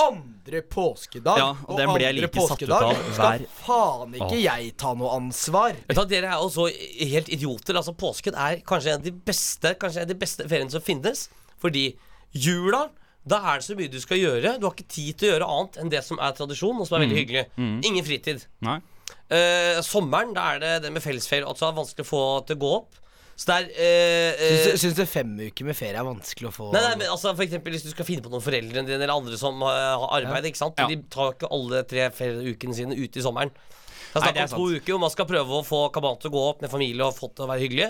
andre 0.45 0.61
påskedag. 0.69 1.41
Og 1.69 1.79
den 1.79 1.93
blir 1.95 2.05
jeg 2.05 2.19
like 2.19 2.41
av 2.45 2.99
skal 3.15 3.47
faen 3.65 4.13
ikke 4.19 4.29
Åh. 4.29 4.43
jeg 4.43 4.75
ta 4.81 4.93
noe 4.99 5.15
ansvar. 5.17 5.79
Vet 5.89 5.97
du, 5.97 6.05
Dere 6.11 6.35
er 6.35 6.43
jo 6.43 6.51
så 6.53 6.67
helt 6.69 7.31
idioter. 7.33 7.79
Altså 7.81 7.95
Påsken 7.97 8.37
er 8.37 8.61
kanskje 8.67 8.93
en 8.93 9.01
av 9.01 9.07
de 9.07 9.15
beste 9.25 9.73
Kanskje 9.81 10.03
en 10.03 10.09
av 10.09 10.13
de 10.13 10.19
beste 10.21 10.45
feriene 10.51 10.71
som 10.75 10.85
finnes. 10.85 11.29
Fordi 11.63 11.95
jula 12.35 12.89
Da 13.25 13.39
er 13.55 13.61
det 13.63 13.65
så 13.65 13.77
mye 13.79 13.89
du 13.89 14.01
skal 14.03 14.19
gjøre. 14.21 14.59
Du 14.61 14.67
har 14.69 14.75
ikke 14.75 14.91
tid 14.93 15.17
til 15.17 15.31
å 15.31 15.33
gjøre 15.33 15.47
annet 15.49 15.79
enn 15.81 15.93
det 15.95 16.03
som 16.05 16.19
er 16.21 16.35
tradisjon, 16.37 16.77
og 16.77 16.85
som 16.87 16.99
er 16.99 17.07
veldig 17.07 17.17
hyggelig. 17.23 17.45
Ingen 17.89 18.05
fritid. 18.05 18.45
Nei. 18.61 18.83
Eh, 19.31 19.81
sommeren, 19.87 20.35
da 20.37 20.51
er 20.55 20.59
det 20.61 20.73
det 20.85 20.93
med 20.93 21.03
fellesferie. 21.03 21.47
Altså 21.47 21.65
det 21.67 21.73
er 21.73 21.79
vanskelig 21.81 22.05
å 22.05 22.11
få 22.11 22.23
til 22.47 22.57
å 22.59 22.63
gå 22.65 22.73
opp. 22.81 23.01
Så 23.35 23.49
det 23.51 23.55
er 23.83 24.37
uh, 24.39 24.75
Syns 24.79 24.95
du- 24.95 25.01
du 25.03 25.07
fem 25.11 25.31
uker 25.41 25.67
med 25.67 25.75
ferie 25.75 25.99
er 25.99 26.07
vanskelig 26.07 26.53
å 26.53 26.55
få 26.55 26.69
Nei, 26.71 26.83
nei, 26.85 26.93
men 27.01 27.09
altså 27.11 27.33
for 27.35 27.43
eksempel 27.43 27.75
Hvis 27.75 27.83
du 27.83 27.89
skal 27.91 28.07
finne 28.07 28.23
på 28.23 28.31
noen 28.31 28.45
foreldrene 28.45 28.87
dine 28.87 28.95
eller 29.03 29.11
andre 29.11 29.35
som 29.41 29.59
har 29.67 30.05
arbeid. 30.21 30.47
ikke 30.53 30.61
sant? 30.61 30.79
Ja. 30.79 30.87
De 30.87 31.01
tar 31.11 31.33
ikke 31.33 31.51
alle 31.51 31.81
tre 31.91 32.05
ferieukene 32.15 32.77
sine 32.79 32.95
ute 32.95 33.19
i 33.19 33.25
sommeren. 33.25 33.51
Det 33.51 34.21
er 34.21 34.21
Nei, 34.21 34.29
snakk 34.29 34.37
det 34.37 34.45
er 34.45 34.53
om 34.55 34.61
to 34.61 34.69
uker 34.79 34.95
hvor 34.95 35.03
man 35.03 35.11
skal 35.17 35.27
prøve 35.27 35.57
å 35.59 35.65
få 35.67 35.81
kabalen 35.97 36.21
til 36.23 36.31
å 36.31 36.35
gå 36.37 36.43
opp 36.53 36.63
med 36.63 36.71
familie 36.71 37.09
og 37.09 37.17
fått 37.19 37.35
det 37.35 37.43
å 37.43 37.49
være 37.51 37.65
hyggelig. 37.65 37.89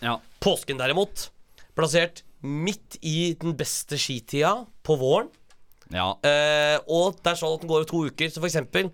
Ja. 0.00 0.14
Påsken 0.40 0.80
derimot, 0.80 1.26
plassert 1.76 2.22
midt 2.40 2.96
i 3.04 3.34
den 3.36 3.52
beste 3.58 3.98
skitida 4.00 4.62
på 4.86 4.96
våren. 4.96 5.28
ja. 5.92 6.14
Uh, 6.24 6.78
og 6.88 7.20
det 7.20 7.34
er 7.34 7.42
sånn 7.42 7.52
at 7.58 7.60
den 7.60 7.68
går 7.68 7.82
over 7.84 7.90
to 7.92 8.00
uker. 8.08 8.32
Så 8.32 8.40
for 8.40 8.48
eksempel 8.48 8.88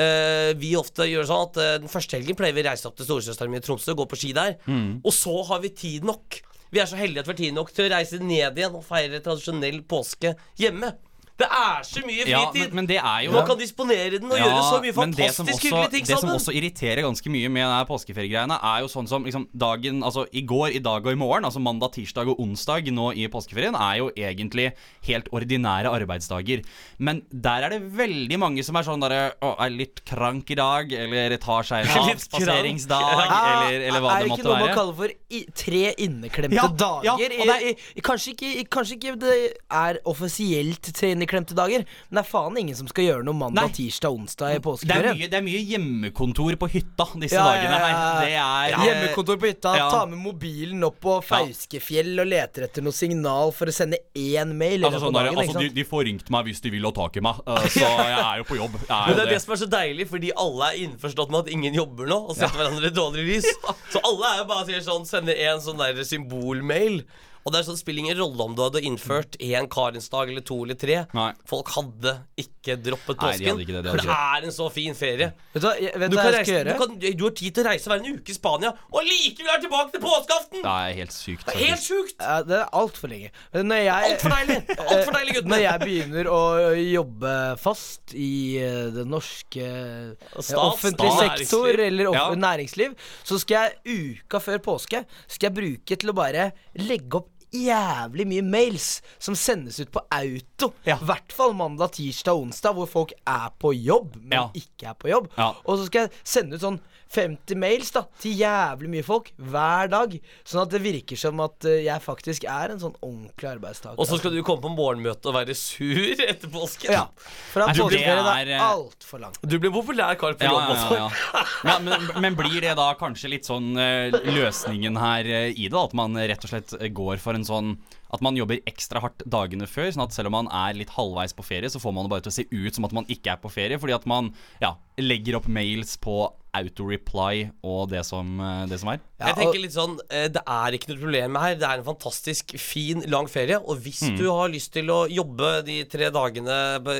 eh, 0.00 0.50
Vi 0.60 0.74
ofte 0.78 1.06
gjør 1.08 1.28
sånn 1.28 1.46
at 1.48 1.60
uh, 1.60 1.70
den 1.82 1.92
første 1.92 2.18
helgen 2.18 2.38
pleier 2.38 2.56
vi 2.56 2.64
å 2.64 2.68
reise 2.68 2.88
opp 2.88 2.98
til 2.98 3.08
storesøsteren 3.08 3.52
min 3.52 3.62
i 3.62 3.66
Tromsø, 3.66 3.96
gå 3.96 4.06
på 4.08 4.18
ski 4.20 4.34
der. 4.36 4.58
Og 5.02 5.12
så 5.14 5.34
har 5.50 5.64
vi 5.64 5.72
tid 5.76 6.06
nok. 6.06 6.40
Vi 6.74 6.82
er 6.82 6.88
så 6.90 6.98
heldige 6.98 7.22
at 7.22 7.28
vi 7.28 7.34
har 7.34 7.42
tid 7.42 7.56
nok 7.56 7.72
til 7.74 7.86
å 7.86 7.92
reise 7.94 8.18
ned 8.20 8.58
igjen 8.58 8.74
og 8.76 8.84
feire 8.86 9.22
tradisjonell 9.24 9.82
påske 9.88 10.34
hjemme. 10.60 10.92
Det 11.36 11.46
er 11.52 11.82
så 11.84 12.00
mye 12.06 12.24
ja 12.24 12.38
fritid! 12.46 12.70
men, 12.70 12.76
men 12.78 12.86
det 12.88 12.96
er 12.96 13.24
jo 13.26 13.32
Man 13.34 13.44
kan 13.44 13.58
disponere 13.60 14.16
den 14.16 14.30
og 14.32 14.38
gjøre 14.40 14.60
så 14.64 14.78
mye 14.80 14.88
det 14.88 14.96
fantastisk 14.96 15.66
hyggelige 15.66 15.90
ting 15.92 16.06
Det 16.08 16.16
som 16.22 16.30
også 16.32 16.54
irriterer 16.56 17.02
ganske 17.04 17.32
mye 17.34 17.50
med 17.52 17.60
denne 17.66 17.82
påskeferiegreiene, 17.90 18.56
er 18.56 18.78
jo 18.80 18.88
sånn 18.88 19.08
som 19.10 19.26
liksom, 19.28 19.44
dagen 19.52 19.98
Altså 20.06 20.24
i 20.32 20.40
går, 20.48 20.70
i 20.78 20.80
dag 20.80 21.04
og 21.04 21.12
i 21.12 21.18
morgen, 21.20 21.44
altså 21.44 21.60
mandag, 21.60 21.92
tirsdag 21.98 22.30
og 22.32 22.40
onsdag 22.40 22.88
nå 22.96 23.10
i 23.20 23.26
påskeferien, 23.32 23.76
er 23.76 23.98
jo 24.00 24.06
egentlig 24.16 24.70
helt 25.10 25.28
ordinære 25.36 25.92
arbeidsdager. 25.92 26.62
Men 27.04 27.20
der 27.30 27.66
er 27.68 27.74
det 27.76 27.82
veldig 28.00 28.38
mange 28.40 28.64
som 28.64 28.80
er 28.80 28.86
sånn 28.88 29.04
derre 29.04 29.20
Å, 29.44 29.52
er 29.66 29.74
litt 29.76 30.00
krank 30.08 30.48
i 30.54 30.56
dag, 30.56 30.96
eller 31.04 31.36
tar 31.42 31.68
seg 31.68 31.84
en 31.84 32.00
avspaseringsdag, 32.14 33.04
Ja, 33.04 33.42
eller, 33.66 33.86
eller 33.90 34.00
hva 34.06 34.16
er 34.16 34.24
det 34.24 34.30
det 34.32 34.38
ikke 34.38 34.48
noe 34.48 34.58
man 34.64 34.74
kaller 34.80 34.96
for 35.02 35.12
i, 35.12 35.44
tre 35.52 35.84
inneklemte 36.06 36.56
Ja, 36.56 36.64
ja, 36.64 37.12
dager? 37.12 37.36
og 37.36 37.44
det 37.52 37.58
er- 37.60 37.68
I, 37.68 37.76
i, 38.00 38.06
kanskje, 38.08 38.32
ikke, 38.32 38.66
kanskje 38.78 38.96
ikke 38.96 39.16
det 39.20 39.36
er 39.84 40.00
offisielt 40.08 40.80
tre 40.96 41.12
inneklemte 41.12 41.25
dager, 41.26 41.84
men 42.08 42.18
det 42.18 42.22
er 42.22 42.28
faen 42.28 42.58
ingen 42.60 42.76
som 42.78 42.88
skal 42.90 43.06
gjøre 43.06 43.26
noe 43.26 43.36
mandag, 43.36 43.68
Nei. 43.68 43.76
tirsdag, 43.76 44.14
onsdag 44.16 44.46
i 44.46 44.56
Det 44.56 44.60
er, 44.60 44.64
påskeferien. 44.64 45.18
Det, 45.20 45.28
det 45.32 45.38
er 45.38 45.44
mye 45.46 45.62
hjemmekontor 45.72 46.58
på 46.60 46.68
hytta 46.72 47.06
disse 47.22 47.36
Ja, 47.38 47.44
dagene 47.50 47.80
her. 47.82 47.96
Det 48.22 48.32
er 48.32 48.76
eh, 48.76 48.86
Hjemmekontor 48.86 49.40
på 49.42 49.50
hytta, 49.50 49.74
ja. 49.78 49.88
ta 49.92 50.04
med 50.10 50.20
mobilen 50.22 50.86
opp 50.86 50.98
på 51.02 51.18
Fauskefjell 51.26 52.12
og 52.22 52.30
leter 52.30 52.66
etter 52.68 52.86
noe 52.86 52.96
signal 52.96 53.52
for 53.56 53.70
å 53.70 53.74
sende 53.74 54.00
én 54.14 54.54
mail. 54.56 54.86
Altså, 54.86 55.02
sånn 55.06 55.16
dagen, 55.16 55.38
altså, 55.42 55.60
de, 55.62 55.70
de 55.76 55.86
får 55.86 56.06
ringt 56.10 56.32
meg 56.32 56.50
hvis 56.50 56.64
de 56.64 56.74
vil 56.74 56.88
ha 56.88 56.94
tak 56.96 57.20
i 57.20 57.24
meg, 57.24 57.42
uh, 57.46 57.62
så 57.76 57.84
jeg 57.84 58.18
er 58.22 58.42
jo 58.42 58.48
på 58.48 58.60
jobb. 58.60 58.80
Jeg 58.82 58.90
er 58.90 59.06
Men 59.10 59.20
det 59.20 59.26
er 59.26 59.32
det 59.32 59.36
det. 59.36 59.42
som 59.44 59.56
er 59.56 59.62
så 59.62 59.70
deilig, 59.76 60.08
fordi 60.12 60.32
alle 60.46 60.72
er 60.72 60.82
innforstått 60.86 61.32
med 61.34 61.44
at 61.44 61.52
ingen 61.54 61.76
jobber 61.76 62.10
nå, 62.10 62.20
og 62.30 62.36
setter 62.38 62.60
hverandre 62.62 62.92
i 62.92 62.96
dårlig 62.96 63.26
lys. 63.30 63.48
Så 63.92 64.00
alle 64.04 64.32
er 64.32 64.42
jo 64.42 64.46
bare 64.50 64.66
sier 64.68 64.82
sånn, 64.84 65.06
sender 65.08 65.38
en 65.46 65.62
sånn 65.62 65.78
der 65.80 66.02
symbolmail. 66.06 67.00
Og 67.46 67.52
det 67.54 67.60
er 67.60 67.66
sånn, 67.68 67.76
det 67.78 67.82
spiller 67.84 68.02
ingen 68.02 68.18
rolle 68.18 68.42
om 68.42 68.54
du 68.58 68.62
hadde 68.64 68.80
innført 68.82 69.36
én 69.38 69.68
Karensdag 69.70 70.32
eller 70.32 70.42
to 70.42 70.56
eller 70.64 70.74
tre. 70.74 70.96
Nei. 71.14 71.28
Folk 71.46 71.68
hadde 71.76 72.16
ikke 72.42 72.74
droppet 72.82 73.20
Nei, 73.22 73.28
de 73.38 73.44
påsken. 73.46 73.60
ikke 73.62 73.74
det, 73.76 73.82
de 73.86 73.92
for 73.92 74.02
det 74.02 74.16
er 74.16 74.46
en 74.48 74.54
så 74.56 74.66
fin 74.74 74.96
ferie. 74.98 75.28
Vet 75.54 75.62
du 75.62 75.68
hva, 75.68 75.74
jeg- 75.78 75.94
vet 75.94 76.10
Du, 76.10 76.16
du 76.16 76.18
hva 76.18 76.24
kan 76.24 76.32
jeg 76.32 76.40
reise, 76.40 76.50
skal 76.50 76.64
du, 76.66 76.70
gjøre? 76.72 76.78
kan, 76.80 77.16
du 77.20 77.24
har 77.24 77.34
tid 77.38 77.54
til 77.54 77.62
å 77.62 77.66
reise 77.70 77.86
hver 77.92 78.02
en 78.02 78.16
uke 78.18 78.30
i 78.30 78.34
Spania, 78.34 78.72
og 78.90 79.06
likevel 79.06 79.52
er 79.54 79.60
tilbake 79.62 79.92
til 79.94 80.02
påskeaften! 80.02 80.62
Det 80.66 80.72
er 80.74 80.96
helt 80.98 81.14
sykt. 81.14 81.46
Det 81.46 81.54
er 81.54 81.58
helt 81.62 81.70
faktisk. 81.78 81.86
sjukt! 81.86 82.16
Ja, 82.26 82.42
det 82.42 82.58
er 82.58 82.66
altfor 82.82 83.12
lenge. 83.14 83.30
Men 83.54 83.70
når 83.70 83.80
jeg, 83.86 84.10
Altfor 84.10 84.34
deilig! 84.34 84.58
Altfor 84.76 85.12
deilig, 85.20 85.44
Når 85.54 85.62
jeg 85.62 85.80
begynner 85.86 86.32
å 86.34 86.40
jobbe 86.82 87.36
fast 87.62 88.16
i 88.18 88.58
eh, 88.58 88.90
det 88.96 89.06
norske 89.06 89.62
eh, 89.62 90.34
Stat, 90.42 90.58
offentlig 90.58 91.12
stat, 91.14 91.38
sektor 91.46 91.70
næringsliv. 91.70 91.86
eller 91.86 92.10
off 92.10 92.16
Ja. 92.18 92.26
næringsliv, 92.34 92.98
så 93.22 93.38
skal 93.38 93.70
jeg 93.86 94.18
uka 94.26 94.40
før 94.42 94.58
påske 94.66 95.04
Skal 95.30 95.50
jeg 95.52 95.56
bruke 95.62 95.96
til 96.02 96.10
å 96.10 96.16
bare 96.16 96.50
legge 96.82 97.20
opp 97.22 97.30
jævlig 97.64 98.26
mye 98.26 98.42
mails 98.42 99.00
som 99.18 99.34
sendes 99.38 99.80
ut 99.80 99.90
på 99.94 100.00
auto. 100.12 100.72
I 100.84 100.90
Ja. 100.90 100.96
hvert 100.98 101.32
fall 101.32 101.54
mandag, 101.54 101.92
tirsdag 101.96 102.34
onsdag, 102.36 102.72
hvor 102.74 102.86
folk 102.86 103.12
er 103.26 103.50
på 103.58 103.72
jobb, 103.74 104.16
men 104.16 104.32
Ja. 104.38 104.48
ikke 104.54 104.88
er 104.90 104.94
på 104.94 105.08
jobb. 105.08 105.28
Og 105.38 105.78
så 105.78 105.86
skal 105.86 106.00
jeg 106.00 106.10
sende 106.24 106.54
ut 106.56 106.60
sånn 106.60 106.80
50 107.14 107.58
mails 107.60 107.92
da 107.94 108.02
til 108.20 108.34
jævlig 108.40 108.90
mye 108.92 109.04
folk 109.06 109.30
hver 109.38 109.90
dag. 109.92 110.16
Sånn 110.46 110.62
at 110.64 110.72
det 110.74 110.80
virker 110.84 111.18
som 111.20 111.40
at 111.44 111.66
eh, 111.68 111.84
jeg 111.86 112.02
faktisk 112.04 112.46
er 112.50 112.74
en 112.74 112.82
sånn 112.82 112.96
ordentlig 113.00 113.50
arbeidstaker. 113.52 113.98
Og 114.02 114.08
så 114.10 114.18
skal 114.20 114.34
du 114.34 114.42
komme 114.46 114.64
på 114.64 114.72
morgenmøte 114.74 115.30
og 115.30 115.36
være 115.38 115.54
sur 115.56 116.22
etter 116.26 116.50
påsken. 116.52 116.92
Ja. 116.96 117.04
For 117.52 117.64
at 117.64 117.76
påskeferien 117.78 118.22
er, 118.22 118.40
er 118.42 118.54
eh, 118.56 118.64
altfor 118.66 119.22
lang. 119.22 119.36
Du 119.42 119.58
blir 119.62 119.74
populær 119.74 120.18
kar 120.20 120.36
på 120.38 120.46
Ja, 120.48 120.54
jobb 120.54 120.64
ja, 120.64 120.76
også. 120.76 120.98
ja, 120.98 121.10
ja. 121.10 121.44
ja 121.70 121.76
men, 121.86 122.08
men 122.26 122.38
blir 122.38 122.58
det 122.64 122.74
da 122.78 122.88
kanskje 122.98 123.30
litt 123.36 123.48
sånn 123.48 123.76
eh, 123.80 124.14
løsningen 124.26 124.98
her 125.00 125.30
i 125.52 125.68
det? 125.68 125.76
At 125.76 125.94
man 125.96 126.16
rett 126.18 126.44
og 126.46 126.52
slett 126.52 126.74
går 126.96 127.20
for 127.22 127.36
en 127.38 127.44
sånn 127.46 127.76
At 128.14 128.22
man 128.24 128.36
jobber 128.38 128.60
ekstra 128.70 129.00
hardt 129.02 129.24
dagene 129.26 129.66
før, 129.68 129.88
sånn 129.92 130.04
at 130.06 130.14
selv 130.14 130.30
om 130.30 130.36
man 130.38 130.48
er 130.54 130.76
litt 130.78 130.92
halvveis 130.94 131.34
på 131.36 131.44
ferie, 131.44 131.68
så 131.70 131.80
får 131.82 131.92
man 131.94 132.06
det 132.06 132.12
bare 132.12 132.24
til 132.24 132.32
å 132.32 132.36
se 132.36 132.44
ut 132.50 132.76
som 132.78 132.86
at 132.86 132.94
man 132.96 133.08
ikke 133.12 133.34
er 133.34 133.40
på 133.42 133.50
ferie, 133.52 133.78
fordi 133.82 133.96
at 133.96 134.06
man 134.08 134.30
ja, 134.62 134.76
legger 135.00 135.40
opp 135.40 135.48
mails 135.50 135.96
på 136.00 136.20
auto-reply 136.56 137.50
og 137.64 137.88
det 137.90 138.04
som, 138.06 138.38
eh, 138.40 138.66
det 138.70 138.78
som 138.80 138.90
er. 138.92 139.00
Ja, 139.18 139.30
jeg 139.32 139.36
tenker 139.38 139.60
litt 139.62 139.72
sånn 139.72 139.94
eh, 140.12 140.26
Det 140.28 140.42
er 140.46 140.74
ikke 140.76 140.90
noe 140.90 140.98
problem 141.00 141.36
her. 141.40 141.54
Det 141.56 141.64
er 141.64 141.78
en 141.80 141.86
fantastisk 141.86 142.52
fin, 142.60 143.00
lang 143.08 143.26
ferie. 143.32 143.56
Og 143.58 143.78
hvis 143.80 144.02
Mm. 144.10 144.16
du 144.18 144.26
har 144.30 144.48
lyst 144.52 144.72
til 144.74 144.86
å 144.92 145.08
jobbe 145.08 145.64
de 145.64 145.84
tre 145.84 146.10
dagene 146.10 146.56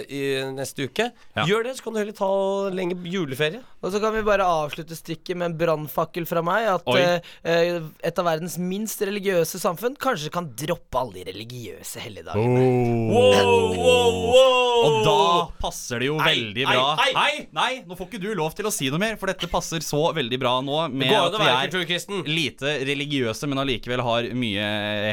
i 0.09 0.23
neste 0.57 0.89
uke, 0.89 1.13
Ja. 1.37 1.45
gjør 1.45 1.65
det. 1.65 1.77
Så 1.77 1.83
kan 1.85 1.93
du 1.93 1.99
heller 2.01 2.13
ta 2.17 2.71
lenge 2.73 2.97
juleferie. 3.05 3.61
Og 3.83 3.93
så 3.93 4.01
kan 4.01 4.15
vi 4.15 4.23
bare 4.23 4.41
avslutte 4.49 4.97
stykket 4.97 5.37
med 5.37 5.51
en 5.53 5.59
brannfakkel 5.59 6.27
fra 6.27 6.41
meg. 6.43 6.67
At 6.67 6.85
Oi. 6.87 6.99
eh, 7.01 7.21
eh, 7.45 7.81
et 8.03 8.19
av 8.19 8.25
verdens 8.25 8.57
minst 8.59 8.99
religiøse 9.01 9.61
samfunn 9.61 9.97
kanskje 9.99 10.31
kan 10.33 10.49
droppe 10.57 10.97
alle 10.99 11.13
de 11.23 11.25
religiøse 11.33 12.01
helligdagene. 12.01 13.11
Wow, 13.13 13.77
wow, 13.77 14.13
wow. 14.33 14.87
Og 14.87 15.05
da 15.05 15.47
passer 15.61 15.99
det 16.01 16.09
jo 16.09 16.17
Ei, 16.21 16.35
veldig 16.35 16.65
ei, 16.67 16.73
bra. 16.73 16.97
ei. 17.01 17.13
Nei, 17.17 17.47
nei, 17.53 17.71
nå 17.87 17.97
får 17.97 18.09
ikke 18.11 18.21
du 18.23 18.35
lov 18.35 18.55
til 18.55 18.67
å 18.69 18.73
si 18.73 18.89
noe 18.93 18.99
mer, 19.03 19.17
for 19.17 19.27
dette 19.31 19.46
passer 19.53 19.81
så 19.85 20.13
veldig 20.17 20.39
bra 20.43 20.55
nå 20.65 20.89
med 20.93 21.13
at 21.13 21.37
vi 21.41 21.51
er 21.51 22.25
lite 22.31 22.73
religiøse, 22.89 23.47
men 23.51 23.59
allikevel 23.63 24.03
har 24.07 24.29
mye 24.37 24.67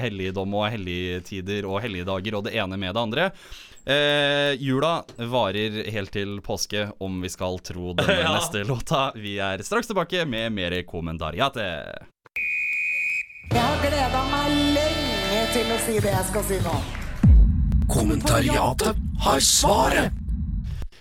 helligdom 0.05 0.53
og 0.59 0.69
helligtider 0.73 1.65
og 1.69 1.81
helligdager 1.85 2.39
og 2.39 2.47
det 2.47 2.55
ene 2.59 2.77
med 2.81 2.93
det 2.95 3.01
andre. 3.03 3.29
Eh, 3.83 4.53
jula 4.63 5.01
varer 5.17 5.81
helt 5.91 6.13
til 6.15 6.37
påske, 6.45 6.85
om 7.03 7.17
vi 7.21 7.29
skal 7.29 7.59
tro 7.59 7.91
denne 7.97 8.19
Ja. 8.23 8.33
neste 8.37 8.63
låta. 8.63 9.09
Vi 9.15 9.35
er 9.43 9.59
straks 9.67 9.87
tilbake 9.91 10.23
med 10.25 10.51
mer 10.55 10.77
kommentariate. 10.87 11.65
Jeg 13.53 13.59
har 13.59 13.81
gleda 13.83 14.23
meg 14.31 14.53
lenge 14.79 15.41
til 15.53 15.67
å 15.75 15.79
si 15.83 15.99
det 15.99 16.13
jeg 16.15 16.25
skal 16.31 16.47
si 16.47 16.61
nå. 16.63 16.77
Kommentariatet 17.91 18.95
har 19.25 19.39
svaret. 19.43 20.22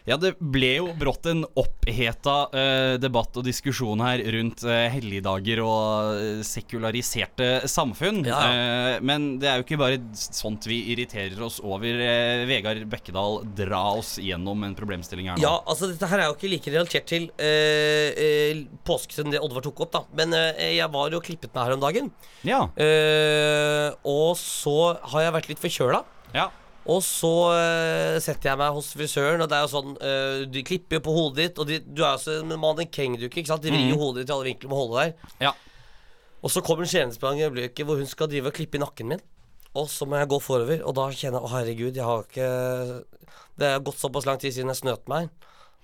Ja, 0.02 0.16
det 0.18 0.32
ble 0.40 0.68
jo 0.80 0.88
brått 0.98 1.28
en 1.30 1.44
oppheta 1.58 2.34
eh, 2.58 2.94
debatt 2.98 3.36
og 3.38 3.44
diskusjon 3.46 4.00
her 4.02 4.18
rundt 4.34 4.64
eh, 4.66 4.88
helligdager 4.90 5.60
og 5.62 6.16
eh, 6.18 6.40
sekulariserte 6.46 7.68
samfunn. 7.70 8.18
Ja. 8.26 8.40
Eh, 8.50 8.96
men 9.06 9.36
det 9.38 9.46
er 9.50 9.60
jo 9.60 9.66
ikke 9.66 9.78
bare 9.78 10.00
sånt 10.18 10.66
vi 10.66 10.80
irriterer 10.90 11.38
oss 11.46 11.60
over. 11.62 11.86
Eh, 12.02 12.42
Vegard 12.50 12.82
Bekkedal, 12.90 13.38
dra 13.58 13.82
oss 14.00 14.16
gjennom 14.18 14.64
en 14.66 14.74
problemstilling 14.78 15.30
her 15.30 15.38
nå. 15.38 15.44
Ja, 15.46 15.54
altså 15.70 15.86
Dette 15.92 16.08
her 16.10 16.24
er 16.24 16.32
jo 16.32 16.34
ikke 16.34 16.50
like 16.50 16.74
relatert 16.74 17.06
til 17.12 17.28
eh, 17.38 18.64
påske 18.88 19.14
som 19.20 19.30
det 19.30 19.38
Oddvar 19.42 19.62
tok 19.68 19.84
opp. 19.86 19.92
da 19.94 20.02
Men 20.18 20.34
jeg 20.58 20.88
var 20.90 21.14
jo 21.14 21.22
klippet 21.22 21.54
meg 21.54 21.68
her 21.68 21.76
om 21.76 21.84
dagen. 21.86 22.10
Ja. 22.42 22.64
Og 24.02 24.34
så 24.40 24.76
har 25.14 25.28
jeg 25.28 25.36
vært 25.38 25.48
litt 25.52 25.62
forkjøla. 25.62 26.02
ja. 26.34 26.48
Og 26.90 26.98
så 27.06 27.30
uh, 27.54 28.16
setter 28.22 28.50
jeg 28.50 28.58
meg 28.58 28.74
hos 28.74 28.88
frisøren, 28.96 29.42
og 29.44 29.50
det 29.50 29.58
er 29.58 29.66
jo 29.66 29.70
sånn 29.70 29.92
uh, 30.02 30.40
De 30.50 30.64
klipper 30.66 30.98
jo 30.98 31.04
på 31.06 31.14
hodet 31.14 31.44
ditt, 31.44 31.60
og 31.62 31.68
de, 31.68 31.78
du 31.84 32.02
er 32.02 32.16
jo 32.16 32.22
som 32.24 32.50
en 32.50 32.62
mannekendukke, 32.62 33.42
ikke 33.42 33.52
sant? 33.52 33.62
De 33.62 33.70
vrir 33.70 33.92
jo 33.92 34.00
hodet 34.00 34.24
ditt 34.24 34.32
i 34.32 34.34
alle 34.34 34.48
vinkler 34.50 34.72
med 34.72 34.80
hodet 34.80 35.04
der. 35.04 35.36
Ja. 35.46 35.52
Og 36.42 36.50
så 36.50 36.62
kommer 36.66 36.88
tjenestemann 36.90 37.38
i 37.38 37.46
øyeblikket 37.46 37.86
hvor 37.86 38.00
hun 38.00 38.10
skal 38.10 38.30
drive 38.32 38.50
og 38.50 38.56
klippe 38.56 38.80
i 38.80 38.82
nakken 38.82 39.12
min. 39.12 39.22
Og 39.78 39.86
så 39.88 40.08
må 40.08 40.18
jeg 40.18 40.28
gå 40.28 40.40
forover, 40.42 40.82
og 40.82 40.96
da 40.98 41.06
kjenner 41.14 41.38
jeg 41.38 41.46
å 41.46 41.52
herregud, 41.54 41.96
jeg 41.96 42.04
har 42.04 42.26
ikke 42.26 42.48
Det 43.56 43.70
har 43.70 43.86
gått 43.86 44.00
såpass 44.02 44.26
lang 44.26 44.40
tid 44.42 44.52
siden 44.52 44.72
jeg 44.72 44.82
snøt 44.82 45.06
meg 45.08 45.30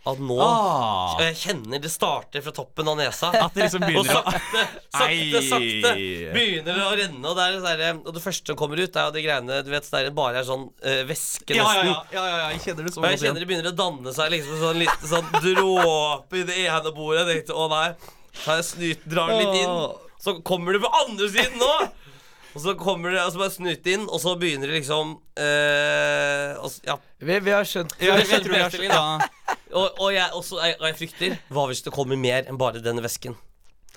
at 0.07 0.21
nå 0.23 0.37
Ah. 0.40 1.19
Jeg 1.21 1.35
kjenner 1.37 1.81
det 1.83 1.90
starter 1.90 2.43
fra 2.45 2.52
toppen 2.55 2.88
av 2.88 2.97
nesa. 3.00 3.28
At 3.45 3.57
det 3.57 3.67
liksom 3.67 3.83
og 3.83 3.90
begynner 3.90 4.21
å 4.21 4.23
sakte, 4.23 4.62
sakte, 4.95 5.43
sakte 5.49 5.93
begynner 6.33 6.78
det 6.78 6.87
å 6.87 6.95
renne. 7.00 7.25
Og 7.26 7.37
det, 7.37 7.49
sånn 7.59 7.83
der, 7.83 7.99
og 7.99 8.14
det 8.17 8.23
første 8.25 8.52
som 8.52 8.59
kommer 8.61 8.81
ut, 8.81 8.97
er 8.97 9.09
jo 9.11 9.14
de 9.19 9.25
greiene 9.26 9.61
Du 9.67 9.71
vet, 9.75 9.90
der 9.93 10.09
det 10.09 10.14
bare 10.17 10.40
er 10.40 10.49
sånn 10.49 10.69
uh, 10.71 11.02
væske, 11.09 11.59
ja, 11.59 11.67
ja, 11.67 11.85
nesten. 11.85 12.17
ja, 12.17 12.25
ja, 12.25 12.38
ja, 12.38 12.49
jeg 12.55 12.64
kjenner 12.69 12.88
det 12.88 12.95
så 12.95 13.02
Og 13.02 13.09
jeg 13.11 13.23
kjenner 13.25 13.45
det 13.45 13.50
begynner 13.50 13.73
å 13.73 13.76
danne 13.83 14.14
seg 14.17 14.33
liksom 14.37 14.62
sånn 14.62 14.81
liten 14.85 15.12
sånn 15.12 15.33
dråpe 15.43 16.40
i 16.40 16.47
det 16.49 16.61
ene 16.64 16.95
bordet. 16.95 17.25
Jeg 17.26 17.43
tenkte 17.43 17.59
å 17.59 17.69
nei, 17.75 17.87
så 18.38 18.59
jeg 18.61 18.69
snyt, 18.73 19.09
drar 19.11 19.35
den 19.35 19.43
litt 19.43 19.64
inn. 19.64 19.78
Så 20.19 20.38
kommer 20.47 20.75
du 20.75 20.83
på 20.83 20.90
andre 21.05 21.28
siden 21.31 21.61
nå! 21.61 21.75
Og 22.59 22.62
så 22.65 22.73
kommer 22.75 23.12
det, 23.15 23.21
og 23.23 23.31
så 23.31 23.38
bare 23.38 23.55
snutt 23.55 23.85
inn, 23.87 24.09
og 24.11 24.19
så 24.19 24.33
begynner 24.35 24.67
det 24.67 24.81
liksom 24.81 25.12
eh, 25.38 26.57
og, 26.59 26.75
Ja. 26.88 26.97
Vi, 27.23 27.37
vi 27.47 27.53
har 27.55 27.69
skjønt 27.69 27.95
Ja, 28.03 28.17
jeg 28.19 28.27
tror 28.27 28.35
jeg, 28.35 28.49
problemstillingen, 28.49 28.97
ja, 28.99 29.55
Og, 29.79 29.87
og, 30.00 30.09
jeg, 30.11 30.27
også, 30.35 30.59
jeg, 30.65 30.75
og 30.81 30.88
jeg 30.88 30.97
frykter 30.99 31.37
Hva 31.55 31.69
hvis 31.71 31.85
det 31.87 31.93
kommer 31.95 32.19
mer 32.19 32.50
enn 32.50 32.59
bare 32.59 32.83
denne 32.83 33.05
vesken? 33.05 33.38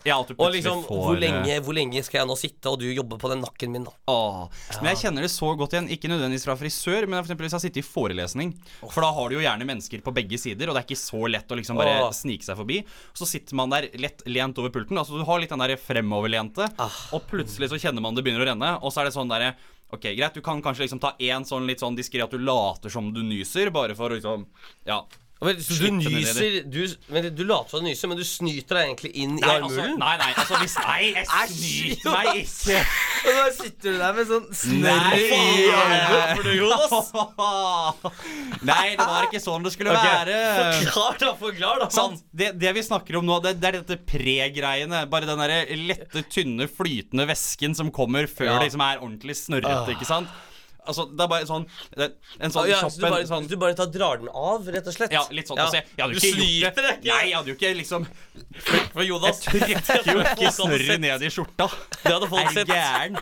Ja, 0.08 0.18
at 0.20 0.32
du 0.32 0.36
Og 0.38 0.52
liksom, 0.54 0.84
får, 0.88 1.02
hvor 1.06 1.16
eh, 1.16 1.22
lenge, 1.22 1.58
hvor 1.66 1.76
lenge 1.78 2.02
skal 2.06 2.22
jeg 2.22 2.30
nå 2.30 2.36
sitte, 2.40 2.72
og 2.72 2.80
du 2.82 2.88
jobber 2.90 3.20
på 3.22 3.32
den 3.32 3.42
nakken 3.44 3.74
min, 3.74 3.86
da? 3.88 3.94
Åh, 4.12 4.46
Men 4.82 4.92
jeg 4.94 5.02
kjenner 5.04 5.26
det 5.26 5.32
så 5.34 5.52
godt 5.60 5.76
igjen. 5.76 5.90
Ikke 5.94 6.10
nødvendigvis 6.12 6.48
fra 6.48 6.56
frisør, 6.60 7.08
men 7.08 7.20
for 7.20 7.30
eksempel 7.30 7.48
hvis 7.48 7.58
jeg 7.58 7.66
sitter 7.68 7.84
i 7.84 7.88
forelesning. 7.88 8.54
For 8.82 9.06
da 9.06 9.12
har 9.18 9.30
du 9.30 9.38
jo 9.38 9.44
gjerne 9.44 9.68
mennesker 9.70 10.02
på 10.06 10.14
begge 10.16 10.40
sider, 10.42 10.70
og 10.72 10.78
det 10.78 10.84
er 10.84 10.88
ikke 10.90 11.02
så 11.04 11.22
lett 11.32 11.52
å 11.52 11.60
liksom 11.60 11.82
bare 11.82 11.98
Åh. 12.08 12.14
snike 12.16 12.48
seg 12.48 12.58
forbi. 12.60 12.82
Så 13.18 13.30
sitter 13.30 13.60
man 13.60 13.74
der 13.74 13.90
lett 14.02 14.26
lent 14.26 14.58
over 14.62 14.74
pulten. 14.74 14.98
Altså 14.98 15.20
Du 15.20 15.26
har 15.28 15.42
litt 15.44 15.54
den 15.54 15.62
der 15.66 15.76
fremoverlente, 15.82 16.70
og 17.12 17.28
plutselig 17.30 17.70
så 17.72 17.80
kjenner 17.82 18.02
man 18.04 18.18
det 18.18 18.26
begynner 18.26 18.46
å 18.46 18.52
renne, 18.54 18.74
og 18.82 18.94
så 18.94 19.04
er 19.04 19.10
det 19.12 19.18
sånn 19.18 19.32
derre 19.32 19.54
Ok, 19.92 20.06
greit, 20.16 20.32
du 20.34 20.40
kan 20.40 20.62
kanskje 20.64 20.86
liksom 20.86 21.02
ta 21.04 21.10
én 21.20 21.44
sånn 21.44 21.66
litt 21.68 21.82
sånn 21.84 21.98
diskré 21.98 22.22
at 22.24 22.32
du 22.32 22.40
later 22.40 22.88
som 22.94 23.10
du 23.12 23.20
nyser, 23.28 23.74
bare 23.76 23.92
for 23.98 24.08
å 24.08 24.16
liksom 24.16 24.46
Ja. 24.88 25.02
Men, 25.42 25.58
så 25.58 25.74
du 25.74 25.88
nyser 25.98 26.60
du, 26.70 26.84
men 27.10 27.26
du 27.34 27.40
later 27.50 27.72
som 27.72 27.82
du 27.82 27.88
nyser, 27.88 28.10
men 28.12 28.20
du 28.20 28.26
snyter 28.28 28.78
deg 28.78 28.92
egentlig 28.92 29.10
inn 29.24 29.40
i 29.40 29.42
armhulen? 29.42 29.96
altså, 29.96 29.98
nei, 29.98 30.12
nei, 30.22 30.28
altså 30.38 30.60
hvis 30.62 30.76
Nei, 30.86 31.00
jeg 31.16 31.26
snyter 31.56 32.14
meg 32.14 32.28
ikke. 32.44 32.84
Og 33.22 33.40
da 33.40 33.46
sitter 33.56 33.88
du 33.88 33.98
der 34.04 34.14
med 34.20 34.30
sånn 34.30 34.46
snørr 34.60 35.16
i 35.18 35.24
armen. 35.80 36.04
Nei, 38.70 38.86
det 39.00 39.08
var 39.10 39.26
ikke 39.32 39.42
sånn 39.42 39.66
det 39.66 39.74
skulle 39.74 39.98
okay. 39.98 40.14
være. 40.20 40.38
Forklar, 40.60 41.18
da. 41.26 41.34
Forklar, 41.42 41.82
da. 41.82 41.90
sånn, 41.98 42.22
Det, 42.30 42.52
det 42.62 42.76
vi 42.78 42.86
snakker 42.86 43.18
om 43.18 43.26
nå, 43.26 43.40
det, 43.42 43.56
det 43.64 43.72
er 43.72 43.80
dette 43.80 43.98
pre-greiene. 44.14 45.08
Bare 45.10 45.26
den 45.30 45.42
der 45.42 45.74
lette, 45.90 46.22
tynne, 46.30 46.70
flytende 46.70 47.26
væsken 47.34 47.74
som 47.82 47.90
kommer 47.90 48.30
før 48.30 48.52
Ja. 48.52 48.56
det 48.60 48.70
liksom 48.70 48.86
er 48.86 49.02
ordentlig 49.02 49.42
snørrete. 49.42 49.98
Ikke 49.98 50.10
sant? 50.14 50.30
Altså, 50.82 51.04
det 51.14 51.22
er 51.22 51.28
bare 51.30 51.46
sånn 51.46 51.66
det, 51.94 52.08
En 52.42 52.50
sånn 52.56 52.66
ja, 52.66 52.80
kjapp 52.82 52.90
så 52.96 52.98
du 52.98 53.04
bare, 53.06 53.26
sånn 53.30 53.46
du 53.46 53.54
bare 53.62 53.76
tar, 53.78 53.90
drar 53.94 54.18
den 54.18 54.32
av, 54.34 54.66
rett 54.74 54.88
og 54.90 54.96
slett? 54.96 55.12
Ja, 55.14 55.22
litt 55.30 55.46
sånn. 55.52 55.60
Altså, 55.62 55.78
jeg, 55.78 55.86
jeg 55.94 56.02
hadde 56.02 56.16
Du 56.16 56.26
jo 56.26 56.32
ikke 56.32 56.48
gjort 56.48 56.80
det. 56.82 56.94
ikke? 56.96 57.12
Nei, 57.12 57.20
jeg 57.30 57.36
hadde 57.38 57.52
jo 57.52 57.58
ikke 57.60 57.72
liksom 57.78 58.08
For 58.96 59.04
Jonas 59.06 59.44
Jeg 59.46 59.78
trykker 59.84 60.10
jo 60.16 60.24
ikke 60.26 60.52
snørret 60.58 61.04
ned 61.06 61.26
i 61.28 61.30
skjorta. 61.36 61.68
Det 62.02 62.16
hadde 62.16 62.32
folk 62.34 62.50
sett. 62.58 62.72
gæren? 62.74 63.20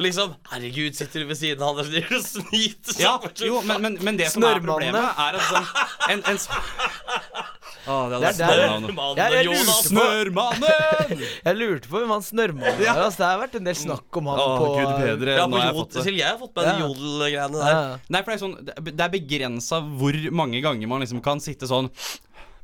Liksom 0.00 0.34
Herregud, 0.52 0.98
sitter 1.00 1.24
du 1.24 1.30
ved 1.32 1.40
siden 1.40 1.64
av 1.64 1.80
han 1.80 1.88
og 1.88 2.20
snyter 2.28 2.92
seg 2.92 3.02
Ja, 3.06 3.16
jo, 3.48 3.62
men, 3.64 3.80
men, 3.86 3.96
men 4.04 4.20
det 4.20 4.28
som 4.34 4.44
er 4.48 4.60
problemet, 4.60 5.00
er 5.24 5.40
at 5.40 5.48
sånn 5.48 5.72
en, 6.14 6.22
en, 6.34 6.40
s- 6.40 6.48
Det 7.86 8.16
er 8.16 8.20
der- 8.20 8.34
snørrmannen. 8.76 9.16
Jeg- 9.16 9.46
på- 9.90 11.28
Jeg 11.48 11.56
lurte 11.56 11.88
på 11.88 11.96
hvem 12.02 12.10
han 12.12 12.22
snørrmannen 12.22 12.78
var. 12.80 12.98
Altså, 13.06 13.18
det 13.22 13.26
har 13.30 13.38
vært 13.40 13.54
en 13.60 13.64
del 13.70 13.78
snakk 13.80 14.18
om 14.20 14.26
han 14.30 14.38
oh, 14.42 14.58
på 14.60 14.66
gud 14.76 14.92
bedre. 15.00 15.36
Ja, 15.38 15.46
på 15.46 15.56
har 15.56 15.64
jeg 15.64 15.74
jod, 15.74 15.80
fått 15.80 16.04
selv 16.04 16.20
jeg 16.20 16.28
har 16.28 16.38
fått 16.42 16.54
med 16.56 16.68
de 16.68 16.74
jodelgreiene 16.84 17.56
der. 17.62 17.70
ja. 17.72 17.98
Nei, 18.10 18.22
for 18.22 18.30
det 18.30 18.36
er 18.36 18.42
sånn 18.44 18.56
Det 18.96 19.04
er 19.06 19.14
begrensa 19.16 19.80
hvor 20.00 20.20
mange 20.42 20.60
ganger 20.64 20.86
man 20.92 21.00
liksom 21.04 21.22
kan 21.24 21.40
sitte 21.40 21.66
sånn 21.70 21.88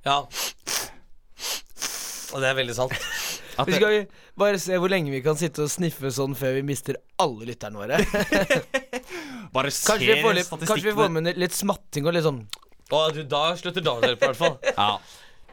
Ja. 0.05 0.21
Og 2.35 2.43
det 2.43 2.49
er 2.51 2.57
veldig 2.59 2.75
sant. 2.77 2.93
at 3.57 3.67
Vi 3.71 3.73
skal 3.79 4.07
bare 4.37 4.59
se 4.61 4.77
hvor 4.77 4.91
lenge 4.93 5.11
vi 5.15 5.23
kan 5.25 5.39
sitte 5.41 5.65
og 5.65 5.71
sniffe 5.73 6.11
sånn 6.13 6.35
før 6.37 6.59
vi 6.59 6.63
mister 6.67 6.99
alle 7.23 7.47
lytterne 7.49 7.79
våre. 7.81 7.97
Bare 9.57 9.71
Kanskje 9.73 10.11
vi 10.11 10.21
får, 10.21 10.35
litt, 10.37 10.51
kanskje 10.69 10.91
vi 10.91 10.93
får 10.99 11.09
med 11.15 11.39
litt 11.41 11.55
smatting 11.57 12.05
og 12.05 12.13
litt 12.19 12.27
sånn 12.27 12.43
Og 12.95 13.17
da 13.31 13.43
slutter 13.59 13.83
dagen 13.83 14.13
i 14.13 14.19
hvert 14.21 14.39
fall. 14.39 14.59
Ja. 14.77 14.97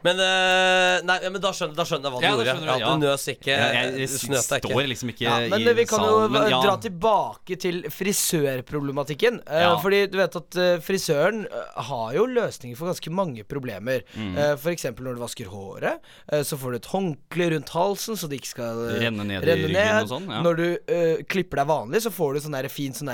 Men, 0.04 0.20
eh, 0.20 0.98
nei, 1.08 1.16
men 1.32 1.40
da, 1.40 1.50
skjønner, 1.56 1.76
da 1.78 1.84
skjønner 1.88 2.10
jeg 2.10 2.12
hva 2.12 2.20
du 2.20 2.26
Ja, 2.26 2.32
gjorde. 2.34 2.54
du, 2.60 2.66
ja, 2.68 2.74
ja. 2.82 2.88
du 2.92 3.04
nøs 3.06 3.22
ikke. 3.32 3.54
Jeg, 3.54 3.92
jeg, 4.02 4.40
står 4.44 4.88
liksom 4.90 5.12
ikke 5.14 5.24
ja, 5.24 5.36
Men 5.48 5.64
i 5.64 5.72
vi 5.78 5.86
kan 5.88 6.04
jo 6.04 6.10
salen, 6.18 6.34
men 6.34 6.48
ja. 6.52 6.58
dra 6.60 6.74
tilbake 6.84 7.56
til 7.64 7.80
frisørproblematikken. 7.92 9.40
Uh, 9.48 9.62
Ja. 9.64 9.70
Fordi 9.80 10.02
du 10.12 10.18
vet 10.18 10.34
at 10.36 10.56
eh, 10.60 10.74
frisøren 10.84 11.46
har 11.88 12.10
jo 12.14 12.26
løsninger 12.28 12.76
for 12.76 12.90
ganske 12.90 13.10
mange 13.14 13.46
problemer. 13.48 14.04
Mm. 14.12 14.34
Uh, 14.36 14.66
eksempel 14.74 15.06
når 15.08 15.16
du 15.16 15.22
vasker 15.22 15.48
håret, 15.48 16.04
så 16.44 16.56
får 16.58 16.74
du 16.74 16.76
et 16.76 16.88
håndkle 16.90 17.46
rundt 17.52 17.70
halsen 17.72 18.18
så 18.18 18.28
det 18.28 18.40
ikke 18.40 18.50
skal 18.50 18.80
Renne 18.98 19.26
ned 19.28 19.44
i 19.46 19.54
ryggen 19.62 20.00
og 20.02 20.10
sånn, 20.10 20.26
ja. 20.32 20.40
Når 20.44 20.58
du 20.58 20.66
klipper 21.30 21.60
deg 21.62 21.68
vanlig, 21.70 22.02
så 22.04 22.12
får 22.14 22.34
du 22.34 22.40
sånn 22.44 22.58
fin 22.72 22.96
sånn 22.96 23.12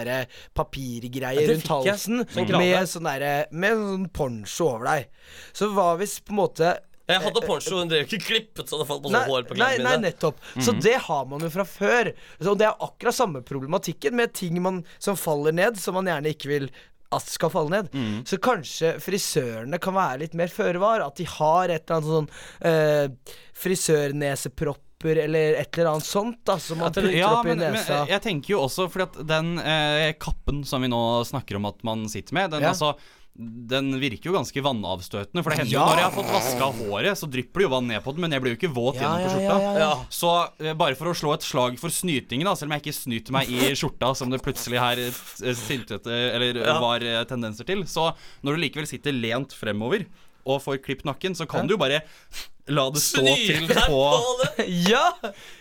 papirgreie 0.56 1.46
rundt 1.50 1.70
halsen 1.70 2.24
Sånn 2.32 2.54
med 2.56 2.88
sånn 2.88 3.10
med 3.10 3.84
sånn 3.84 4.08
poncho 4.16 4.70
over 4.74 4.88
deg. 4.90 5.10
Så 5.52 5.70
hva 5.74 5.92
hvis 6.00 6.18
på 6.24 6.34
en 6.34 6.40
måte 6.40 6.74
Jeg 7.10 7.24
hadde 7.26 7.42
poncho, 7.46 7.78
hun 7.80 7.90
drev 7.90 8.06
ikke 8.06 8.20
klippet 8.26 8.68
så 8.70 8.78
det 8.80 8.86
falt 8.88 9.02
masse 9.06 9.16
Nei, 9.18 9.24
hår 9.30 9.48
på 9.50 9.56
klærne 9.58 9.78
mine. 9.80 9.88
nei, 9.90 10.10
nettopp. 10.10 10.38
Så 10.62 10.74
det 10.80 10.96
har 11.08 11.26
man 11.30 11.40
jo 11.46 11.50
fra 11.54 11.64
før. 11.68 12.12
Og 12.46 12.58
det 12.60 12.66
er 12.68 12.86
akkurat 12.86 13.14
samme 13.16 13.42
problematikken 13.46 14.14
med 14.16 14.32
ting 14.38 14.60
man, 14.62 14.82
som 14.98 15.16
faller 15.20 15.52
ned, 15.56 15.76
som 15.82 15.94
man 15.98 16.06
gjerne 16.10 16.32
ikke 16.36 16.48
vil 16.52 16.70
at 17.10 17.26
skal 17.26 17.50
falle 17.50 17.70
ned. 17.74 17.88
Så 18.28 18.36
kanskje 18.38 18.92
frisørene 19.02 19.80
kan 19.82 19.96
være 19.96 20.20
litt 20.22 20.34
mer 20.38 20.46
føre 20.54 20.78
var. 20.78 21.02
At 21.02 21.16
de 21.18 21.24
har 21.26 21.72
et 21.74 21.82
eller 21.90 21.96
annet 21.98 22.12
sånn 22.14 22.28
eh, 22.70 23.34
frisørnesepropper 23.58 25.16
eller 25.24 25.56
et 25.60 25.78
eller 25.78 25.90
annet 25.94 26.04
sånt 26.06 26.38
da 26.46 26.58
som 26.60 26.78
man 26.82 26.92
putter 26.92 27.10
Ja, 27.16 27.30
opp 27.40 27.46
i 27.48 27.54
nesa. 27.56 28.02
men 28.02 28.12
jeg 28.12 28.22
tenker 28.26 28.52
jo 28.54 28.60
også 28.66 28.86
fordi 28.92 29.06
at 29.08 29.18
den 29.30 29.54
eh, 29.58 30.10
kappen 30.20 30.62
som 30.68 30.82
vi 30.84 30.90
nå 30.92 31.00
snakker 31.28 31.56
om 31.56 31.66
at 31.70 31.82
man 31.86 32.04
sitter 32.12 32.36
med, 32.36 32.50
den 32.52 32.62
Ja. 32.66 32.74
altså 32.74 32.92
den 33.40 33.92
virker 34.02 34.28
jo 34.30 34.34
ganske 34.36 34.62
vannavstøtende. 34.64 35.42
For 35.42 35.50
det 35.54 35.58
hender 35.62 35.72
Ja. 35.72 35.80
jo 35.80 35.86
når 35.90 36.00
jeg 36.00 36.06
har 36.08 36.16
fått 36.16 36.32
vaska 36.34 36.68
håret, 36.80 37.16
så 37.20 37.28
drypper 37.30 37.62
det 37.62 37.66
jo 37.66 37.72
vann 37.72 37.86
ned 37.88 38.02
på 38.04 38.12
den, 38.12 38.20
men 38.26 38.30
jeg 38.36 38.42
blir 38.44 38.52
jo 38.54 38.58
ikke 38.60 38.74
våt 38.76 38.96
Ja, 39.00 39.02
gjennom 39.16 39.24
på 39.24 39.32
skjorta. 39.34 39.78
ja. 39.80 39.92
Så 40.10 40.32
eh, 40.66 40.74
bare 40.74 40.94
for 40.98 41.06
å 41.10 41.14
slå 41.16 41.32
et 41.34 41.46
slag 41.46 41.78
for 41.80 41.88
snytingen, 41.94 42.44
da, 42.44 42.54
selv 42.54 42.70
om 42.70 42.76
jeg 42.78 42.84
ikke 42.84 42.98
snyter 43.00 43.32
meg 43.32 43.48
i 43.48 43.72
skjorta, 43.74 44.12
som 44.16 44.30
det 44.30 44.42
plutselig 44.44 44.78
her 44.82 44.98
eh, 45.06 45.54
sintete 45.56 46.10
Eller 46.10 46.60
var 46.80 47.00
eh, 47.02 47.24
tendenser 47.24 47.64
til, 47.64 47.84
så 47.86 48.10
når 48.44 48.56
du 48.56 48.62
likevel 48.66 48.86
sitter 48.90 49.12
lent 49.16 49.52
fremover 49.56 50.04
og 50.46 50.60
får 50.64 50.78
klipt 50.84 51.04
nakken, 51.04 51.34
så 51.36 51.46
kan 51.48 51.66
du 51.68 51.74
jo 51.74 51.78
bare 51.80 52.02
la 52.68 52.90
det 52.90 53.00
stå 53.02 53.24
til 53.24 53.66
på 53.70 53.86
på 53.86 54.04
det! 54.42 54.68
Ja! 54.90 55.06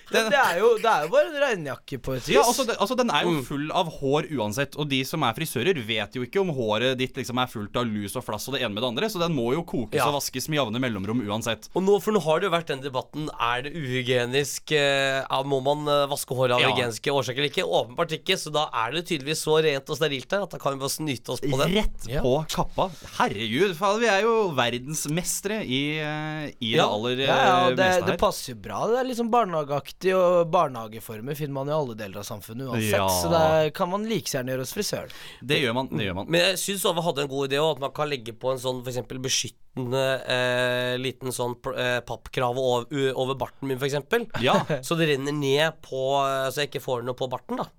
Det, 0.09 0.23
det, 0.33 0.39
er 0.41 0.55
jo, 0.57 0.69
det 0.81 0.89
er 0.89 1.03
jo 1.05 1.09
bare 1.13 1.27
en 1.29 1.35
regnjakke 1.37 1.99
på 2.01 2.15
et 2.17 2.23
vis. 2.25 2.33
Ja, 2.33 2.41
altså, 2.41 2.63
det, 2.65 2.73
altså 2.81 2.95
Den 2.97 3.11
er 3.13 3.27
Mm. 3.27 3.35
jo 3.35 3.43
full 3.45 3.67
av 3.77 3.91
hår 3.99 4.25
uansett. 4.39 4.73
Og 4.81 4.87
de 4.89 5.03
som 5.05 5.21
er 5.21 5.35
frisører, 5.37 5.77
vet 5.85 6.15
jo 6.17 6.23
ikke 6.25 6.41
om 6.41 6.49
håret 6.49 6.97
ditt 6.97 7.13
liksom 7.13 7.37
er 7.37 7.45
fullt 7.51 7.77
av 7.77 7.85
lus 7.85 8.15
og 8.17 8.23
flass 8.25 8.47
og 8.49 8.55
det 8.55 8.63
ene 8.65 8.73
med 8.73 8.81
det 8.81 8.89
andre. 8.89 9.05
Så 9.13 9.21
den 9.21 9.35
må 9.37 9.51
jo 9.53 9.61
kokes 9.69 9.99
Ja. 9.99 10.07
og 10.09 10.15
vaskes 10.17 10.49
med 10.49 10.57
jevne 10.57 10.81
mellomrom 10.81 11.21
uansett. 11.29 11.69
Og 11.77 11.85
nå, 11.85 11.99
for 12.01 12.11
nå 12.17 12.23
har 12.25 12.39
det 12.41 12.49
jo 12.49 12.53
vært 12.55 12.71
den 12.73 12.81
debatten 12.81 13.29
Er 13.37 13.61
det 13.67 13.75
uhygienisk 13.77 14.71
eh, 14.73 15.21
Må 15.45 15.59
man 15.61 15.85
eh, 15.85 16.07
vaske 16.09 16.33
håret 16.33 16.55
av 16.57 16.65
Ja. 16.65 16.71
hygieniske 16.73 17.13
årsaker 17.13 17.37
eller 17.43 17.51
ikke? 17.53 17.67
Åpenbart 17.69 18.17
ikke, 18.17 18.33
så 18.41 18.49
da 18.57 18.65
er 18.81 18.97
det 18.97 19.05
tydeligvis 19.11 19.45
så 19.45 19.59
rent 19.61 19.93
og 19.93 20.01
sterilt 20.01 20.27
der 20.33 20.47
at 20.47 20.49
da 20.49 20.57
kan 20.57 20.73
vi 20.73 20.81
bare 20.87 20.95
snyte 20.97 21.35
oss 21.37 21.45
på 21.45 21.53
det. 21.61 21.69
Rett 21.77 22.09
på 22.25 22.33
kappa. 22.49 22.89
Herregud, 23.19 23.77
faen, 23.77 24.01
vi 24.01 24.09
er 24.09 24.25
jo 24.25 24.35
verdensmestere 24.57 25.61
i, 25.69 25.83
eh, 26.01 26.49
i 26.65 26.73
Ja. 26.81 26.88
Aller 26.89 27.21
Ja, 27.23 27.35
ja, 27.37 27.55
eh, 27.69 27.75
det, 27.75 27.85
meste 27.85 28.09
det 28.09 28.17
passer 28.21 28.53
jo 28.53 28.59
bra. 28.63 28.79
Det 28.91 28.99
er 29.01 29.07
liksom 29.09 29.29
barnehageaktig, 29.33 30.13
og 30.17 30.51
barnehageformer 30.53 31.37
finner 31.37 31.55
man 31.59 31.71
i 31.71 31.75
alle 31.75 31.95
deler 31.99 32.21
av 32.21 32.27
samfunnet 32.27 32.69
uansett. 32.69 32.97
Ja. 32.97 33.07
Så 33.09 33.31
det 33.33 33.73
kan 33.77 33.91
man 33.91 34.07
like 34.09 34.29
gjerne 34.33 34.53
gjøre 34.53 34.65
hos 34.65 34.75
frisøren. 34.75 35.15
Det 35.41 35.61
gjør 35.61 35.77
man. 35.77 35.89
det 35.93 36.09
gjør 36.09 36.19
man 36.21 36.29
Men 36.29 36.45
jeg 36.47 36.61
syns 36.65 36.85
Ove 36.89 37.03
hadde 37.05 37.25
en 37.25 37.31
god 37.31 37.49
idé 37.49 37.59
at 37.63 37.81
man 37.83 37.95
kan 37.95 38.09
legge 38.11 38.35
på 38.35 38.53
en 38.53 38.61
sånn 38.61 38.83
f.eks. 38.85 39.01
beskyttende 39.21 40.05
eh, 40.25 40.93
liten 41.01 41.35
sånn 41.35 41.57
eh, 41.75 41.99
pappkrav 42.07 42.57
over, 42.59 42.87
over 43.13 43.37
barten 43.39 43.69
min, 43.69 43.79
f.eks. 43.79 43.99
Ja. 44.43 44.59
Så 44.85 44.97
det 44.99 45.11
renner 45.13 45.35
ned 45.35 45.81
på 45.85 45.99
eh, 46.23 46.47
Så 46.51 46.63
jeg 46.63 46.73
ikke 46.73 46.85
får 46.85 47.05
noe 47.07 47.17
på 47.17 47.29
barten, 47.31 47.59
da. 47.61 47.69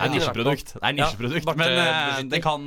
Det 0.00 0.06
er 0.06 0.12
nisjeprodukt. 0.14 0.70
Det 0.78 0.86
er 0.86 0.94
nisjeprodukt 0.96 1.44
ja, 1.44 1.54
Men 1.60 1.74
eh, 1.82 2.20
det 2.32 2.40
kan, 2.44 2.62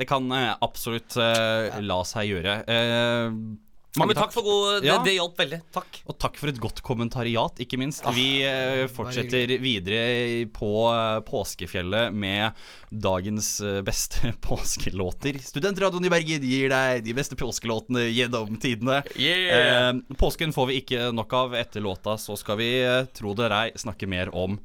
det 0.00 0.06
kan 0.10 0.24
eh, 0.34 0.48
absolutt 0.64 1.14
eh, 1.22 1.76
la 1.84 2.00
seg 2.08 2.32
gjøre. 2.32 2.56
Eh, 2.66 3.28
Ja, 3.30 3.63
mange 3.96 4.10
men 4.10 4.18
takk 4.18 4.32
for 4.34 4.42
god 4.42 4.82
Det, 4.82 4.88
Ja. 4.88 4.96
det 5.04 5.14
hjalp 5.14 5.38
veldig. 5.38 5.60
Takk. 5.72 6.00
Og 6.10 6.18
takk 6.18 6.36
for 6.40 6.50
et 6.50 6.58
godt 6.60 6.82
kommentariat, 6.82 7.60
ikke 7.62 7.78
minst. 7.78 8.02
Ah, 8.06 8.10
Vi 8.16 8.42
eh, 8.42 8.84
fortsetter 8.90 9.54
videre 9.62 10.44
på 10.52 10.70
eh, 10.90 11.20
påskefjellet 11.28 12.12
med 12.12 12.52
dagens 12.90 13.60
eh, 13.60 13.80
beste 13.86 14.32
påskelåter. 14.48 15.38
Studentradioen 15.44 16.04
i 16.04 16.12
Bergen 16.12 16.42
gir 16.42 16.68
deg 16.74 17.04
de 17.06 17.14
beste 17.14 17.38
påskelåtene 17.38 18.08
gjennom 18.10 18.56
tidene. 18.58 19.02
Yeah. 19.16 19.88
Eh, 19.94 20.16
påsken 20.18 20.52
får 20.52 20.70
vi 20.72 20.80
ikke 20.82 21.10
nok 21.14 21.32
av. 21.32 21.54
Etter 21.54 21.80
låta 21.84 22.18
så 22.18 22.36
skal 22.36 22.58
vi, 22.58 22.70
tro 23.14 23.34
det 23.34 23.46
eller 23.46 23.70
ei, 23.70 23.72
snakke 23.78 24.06
mer 24.10 24.34
om 24.34 24.58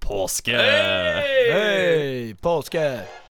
påske. 0.00 0.56
Hei, 0.56 2.34
påske! 2.40 3.29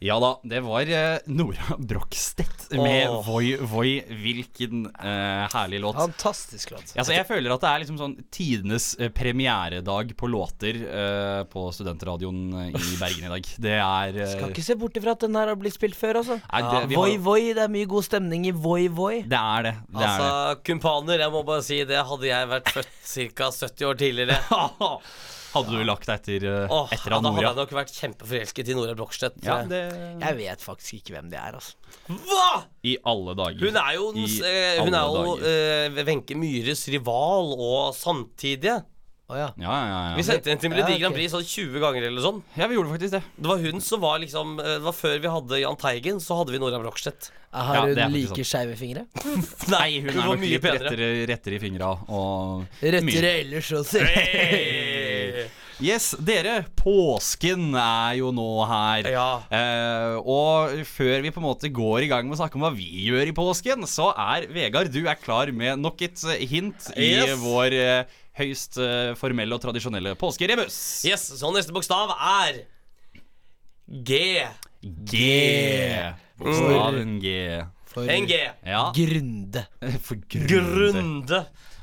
Ja 0.00 0.16
da, 0.16 0.30
det 0.48 0.62
var 0.64 0.88
eh, 0.88 1.18
Nora 1.28 1.74
Brokstedt 1.76 2.70
med 2.72 3.10
oh. 3.10 3.20
Voi 3.26 3.50
Voi. 3.60 3.90
Hvilken 4.08 4.86
uh, 4.86 5.44
herlig 5.52 5.82
låt. 5.82 5.98
Fantastisk 5.98 6.70
låt. 6.72 6.94
Altså, 6.94 7.12
jeg 7.12 7.26
føler 7.28 7.52
at 7.52 7.60
det 7.60 7.68
er 7.68 7.82
liksom 7.82 7.98
sånn 8.00 8.14
tidenes 8.32 8.86
eh, 8.96 9.10
premieredag 9.12 10.14
på 10.16 10.30
låter 10.32 10.78
uh, 10.86 11.42
på 11.52 11.66
studentradioen 11.76 12.70
i 12.70 12.94
Bergen 12.96 13.26
i 13.28 13.32
dag. 13.34 13.50
Det 13.60 13.74
er 13.76 14.16
uh, 14.22 14.30
Skal 14.32 14.54
ikke 14.54 14.64
se 14.70 14.78
bort 14.80 14.96
ifra 14.96 15.12
at 15.18 15.26
den 15.26 15.36
her 15.36 15.52
har 15.52 15.60
blitt 15.60 15.76
spilt 15.76 15.98
før, 15.98 16.22
altså. 16.22 16.38
Nei, 16.46 16.62
det, 16.64 16.80
vi 16.94 16.96
Voi 16.96 17.18
Voi, 17.20 17.42
det 17.58 17.66
er 17.66 17.74
mye 17.76 17.90
god 17.90 18.08
stemning 18.08 18.48
i 18.48 18.54
Voi 18.56 18.86
Voi. 18.88 19.18
det 19.28 19.42
er 19.58 19.68
det. 19.68 19.74
Det 19.84 20.06
Altså, 20.06 20.62
kumpaner, 20.70 21.26
jeg 21.26 21.36
må 21.36 21.44
bare 21.44 21.66
si 21.66 21.82
det. 21.84 22.00
Hadde 22.08 22.30
jeg 22.30 22.50
vært 22.54 22.72
født 22.78 22.96
ca. 23.36 23.52
70 23.68 23.92
år 23.92 24.00
tidligere. 24.00 24.40
Hadde 25.50 25.70
du 25.74 25.82
lagt 25.88 26.06
deg 26.06 26.20
etter, 26.20 26.44
eh, 26.46 26.68
Åh, 26.70 26.92
etter 26.94 27.10
ja, 27.14 27.20
da 27.20 27.30
hadde 27.32 27.42
jeg 27.46 27.56
nok 27.58 27.72
vært 27.80 27.94
kjempeforelsket 27.96 28.68
i 28.70 28.76
Nora 28.78 28.94
Brokstedt. 28.98 29.40
Ja, 29.46 29.60
det 29.66 29.80
Jeg 30.22 30.36
vet 30.38 30.62
faktisk 30.62 31.00
ikke 31.00 31.16
hvem 31.18 31.30
det 31.32 31.40
er, 31.42 31.58
altså. 31.58 31.74
Hva?! 32.06 32.64
I 32.86 32.96
alle 33.04 33.34
dager. 33.38 33.66
Hun 33.66 33.76
er 33.82 33.92
jo, 33.98 34.12
den 34.14 34.28
s- 34.30 34.38
I 34.40 34.54
eh, 34.54 34.84
hun 34.84 34.94
er 34.94 35.02
jo 35.10 35.26
dager. 35.34 35.98
eh, 35.98 36.04
Wenche 36.06 36.38
Myhres 36.38 36.86
rival 36.94 37.54
og 37.58 37.92
samtidige. 37.98 38.80
Oh, 39.30 39.36
ja. 39.38 39.52
Ja, 39.62 39.74
ja, 39.86 39.98
Vi 40.16 40.24
ja. 40.24 40.26
sendte 40.26 40.50
henne 40.50 40.58
til 40.58 40.70
Melodi. 40.72 40.96
Grand 40.98 41.14
Prix 41.14 41.30
sånn 41.30 41.44
20 41.46 41.78
ganger 41.78 42.02
eller 42.08 42.20
sånn. 42.24 42.40
ja, 42.58 42.66
vi 42.66 42.74
gjorde 42.74 42.90
faktisk 42.96 43.12
det. 43.14 43.20
Det 43.38 43.46
var 43.46 43.60
hun 43.62 43.78
som 43.86 44.00
var 44.02 44.16
liksom 44.18 44.56
eh, 44.58 44.72
Det 44.80 44.82
var 44.82 44.96
før 44.98 45.20
vi 45.22 45.30
hadde 45.30 45.60
Jahn 45.60 45.76
Teigen, 45.78 46.18
så 46.18 46.34
hadde 46.40 46.50
vi 46.50 46.58
Nora 46.58 46.80
Brokstedt. 46.82 47.28
Har 47.54 47.86
hun 47.86 47.94
like 48.12 48.42
skeive 48.46 48.74
fingre? 48.78 49.04
Nei, 49.70 50.00
hun 50.02 50.10
er 50.10 50.18
nok 50.26 50.38
mye 50.42 50.58
litt 50.58 50.66
rettere, 50.66 51.12
rettere 51.30 51.54
i 51.54 51.62
fingra 51.62 51.92
og 52.10 52.66
Rettere 52.82 53.32
ellers 53.44 53.70
også. 53.78 54.02
Yes, 55.80 56.10
dere, 56.20 56.58
påsken 56.76 57.70
er 57.80 58.18
jo 58.18 58.28
nå 58.36 58.46
her. 58.68 59.06
Ja. 59.14 59.28
Eh, 59.48 60.16
og 60.20 60.74
før 60.84 61.22
vi 61.24 61.32
på 61.32 61.40
en 61.40 61.46
måte 61.46 61.70
går 61.72 62.04
i 62.04 62.10
gang 62.10 62.26
med 62.28 62.36
å 62.36 62.40
snakke 62.42 62.58
om 62.58 62.66
hva 62.66 62.72
vi 62.76 62.88
gjør 63.06 63.30
i 63.30 63.34
påsken, 63.36 63.86
så 63.88 64.10
er 64.12 64.44
Vegard, 64.52 64.90
du 64.92 65.00
er 65.08 65.16
klar 65.20 65.48
med 65.56 65.80
nok 65.80 66.02
et 66.04 66.20
eh, 66.34 66.42
hint 66.50 66.90
i 67.00 67.08
Yes. 67.14 67.32
vår 67.40 67.76
eh, 67.78 68.18
høyst 68.42 68.76
eh, 68.82 69.14
formelle 69.20 69.56
og 69.56 69.62
tradisjonelle 69.64 70.12
påskerebus. 70.20 70.76
Yes, 71.08 71.24
så 71.40 71.48
neste 71.56 71.72
bokstav 71.76 72.12
er 72.16 72.60
G. 73.90 74.20
G. 74.84 75.22
Bokstaven 76.40 77.16
G. 77.24 77.32
For 77.90 78.06
En 78.06 78.28
G. 78.28 78.36
Ja. 78.68 78.84
Grunde. 78.94 79.64
For 80.06 80.20
grunde. 80.28 80.92
Grunde. 80.92 81.40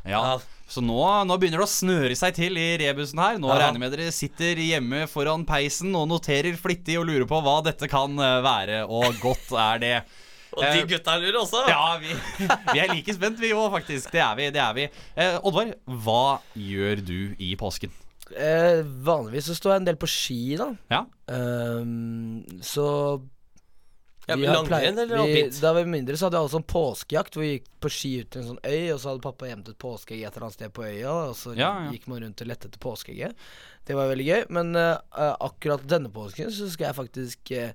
Ja. 0.07 0.21
Så 0.67 0.81
nå, 0.83 0.97
nå 1.23 1.37
begynner 1.39 1.61
det 1.63 1.67
å 1.67 1.71
snøre 1.71 2.15
seg 2.19 2.35
til 2.35 2.57
i 2.59 2.65
rebusen 2.81 3.19
her. 3.23 3.37
Nå 3.39 3.47
Ja. 3.47 3.55
regner 3.61 3.79
jeg 3.79 3.83
med 3.85 3.93
dere 3.95 4.11
sitter 4.11 4.59
hjemme 4.59 5.05
foran 5.07 5.45
peisen 5.47 5.95
og 5.95 6.09
noterer 6.11 6.57
flittig 6.59 6.97
og 6.99 7.05
lurer 7.07 7.25
på 7.29 7.39
hva 7.41 7.61
dette 7.63 7.87
kan 7.87 8.11
eh, 8.19 8.41
være, 8.43 8.81
og 8.91 9.15
godt 9.23 9.53
er 9.55 9.79
det. 9.79 9.93
Og 10.57 10.63
de 10.63 10.79
Eh, 10.79 10.85
gutta 10.89 11.13
lurer 11.19 11.35
også. 11.41 11.59
Ja, 11.69 11.97
vi, 12.01 12.13
vi 12.73 12.79
er 12.81 12.87
like 12.89 13.13
spent, 13.13 13.37
vi 13.39 13.51
òg, 13.53 13.67
faktisk. 13.75 14.09
Det 14.11 14.21
er 14.23 14.35
vi. 14.39 14.49
det 14.55 14.61
er 14.63 14.73
vi 14.73 14.85
eh, 14.87 15.35
Oddvar, 15.45 15.73
hva 15.85 16.39
gjør 16.55 17.01
du 17.05 17.17
i 17.37 17.51
påsken? 17.59 17.91
Eh, 18.31 18.79
vanligvis 19.05 19.45
så 19.51 19.55
står 19.55 19.73
jeg 19.75 19.81
en 19.83 19.89
del 19.91 19.99
på 20.01 20.07
ski, 20.09 20.39
da. 20.59 20.69
Ja? 20.91 21.03
Ehm, 21.31 22.41
så 22.65 22.87
Ja, 24.27 24.35
men 24.35 24.51
langrenn 24.51 24.97
eller 24.99 25.21
alpint? 25.23 25.57
Da 25.63 25.71
vi 25.73 25.81
var 25.85 25.89
mindre, 25.93 26.17
så 26.19 26.27
hadde 26.27 26.35
vi 26.37 26.41
alle 26.43 26.51
sånn 26.51 26.65
påskejakt 26.67 27.37
hvor 27.37 27.45
vi 27.45 27.51
gikk 27.53 27.67
på 27.85 27.91
ski 27.95 28.11
ut 28.21 28.29
til 28.33 28.41
en 28.41 28.47
sånn 28.49 28.59
øy, 28.67 28.91
og 28.91 28.99
så 28.99 29.09
hadde 29.13 29.23
pappa 29.23 29.47
gjemt 29.47 29.69
et 29.71 29.77
påskeegg 29.79 30.21
et 30.27 30.31
eller 30.35 30.47
annet 30.49 30.57
sted 30.59 30.73
på 30.75 30.83
øya, 30.83 31.13
og 31.29 31.35
så 31.39 31.53
Ja, 31.55 31.69
ja. 31.85 31.91
gikk 31.95 32.07
man 32.11 32.23
rundt 32.25 32.43
og 32.43 32.49
lette 32.51 32.67
etter 32.67 32.81
påskeegget. 32.83 33.45
Det 33.87 33.95
var 33.95 34.09
veldig 34.11 34.25
gøy. 34.27 34.41
Men 34.57 34.75
eh, 34.75 34.97
akkurat 35.47 35.85
denne 35.87 36.11
påsken 36.11 36.51
så 36.51 36.67
skal 36.73 36.89
jeg 36.89 36.97
faktisk 36.97 37.53
uh, 37.55 37.71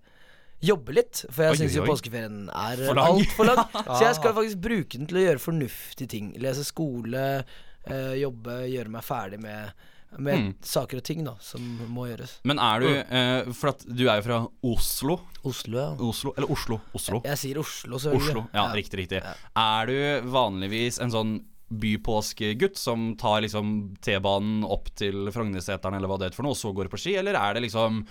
jobbe 0.63 0.93
litt. 0.99 1.25
For 1.33 1.49
jeg 1.49 1.63
syns 1.63 1.79
jo 1.81 1.87
påskeferien 1.89 2.43
er 2.53 2.85
For 2.85 3.01
lang. 3.01 3.17
altfor 3.17 3.49
lang. 3.49 3.63
Så 3.97 4.03
jeg 4.05 4.19
skal 4.21 4.37
faktisk 4.37 4.61
bruke 4.69 4.99
den 5.01 5.09
til 5.11 5.19
å 5.19 5.25
gjøre 5.25 5.43
fornuftige 5.43 6.13
ting. 6.13 6.29
Lese 6.45 6.63
skole, 6.69 7.25
eh, 7.89 8.13
jobbe, 8.21 8.61
gjøre 8.71 8.93
meg 8.93 9.03
ferdig 9.09 9.41
med 9.43 9.73
med 10.19 10.39
Mm. 10.39 10.55
saker 10.63 10.97
og 10.99 11.05
ting 11.05 11.25
da 11.25 11.35
som 11.41 11.61
må 11.89 12.07
gjøres. 12.11 12.39
Men 12.45 12.59
er 12.59 12.81
du 12.81 12.87
eh, 12.89 13.53
For 13.53 13.69
at 13.71 13.85
du 13.87 14.07
er 14.09 14.21
jo 14.21 14.27
fra 14.27 14.41
Oslo. 14.63 15.21
Oslo, 15.45 15.79
ja. 15.79 15.95
Oslo 15.99 16.33
Eller 16.37 16.51
Oslo. 16.51 16.81
Oslo. 16.95 17.21
Jeg 17.25 17.39
sier 17.39 17.59
Oslo, 17.59 17.99
selvfølgelig. 17.99 18.37
Oslo. 18.37 18.45
Ja, 18.55 18.67
riktig, 18.75 18.99
riktig. 19.05 19.23
Er 19.57 19.87
du 19.87 20.29
vanligvis 20.31 21.01
en 21.01 21.11
sånn 21.11 21.41
bypåskegutt 21.73 22.77
som 22.77 23.15
tar 23.17 23.41
liksom 23.45 23.97
T-banen 24.05 24.63
opp 24.69 24.91
til 24.99 25.31
Frognerseteren 25.33 25.97
eller 25.97 26.11
hva 26.11 26.19
det 26.21 26.29
heter 26.31 26.37
for 26.41 26.47
noe, 26.47 26.53
og 26.57 26.61
så 26.61 26.73
går 26.77 26.91
på 26.93 27.01
ski, 27.01 27.15
eller 27.17 27.39
er 27.39 27.55
det 27.57 27.63
liksom 27.65 28.03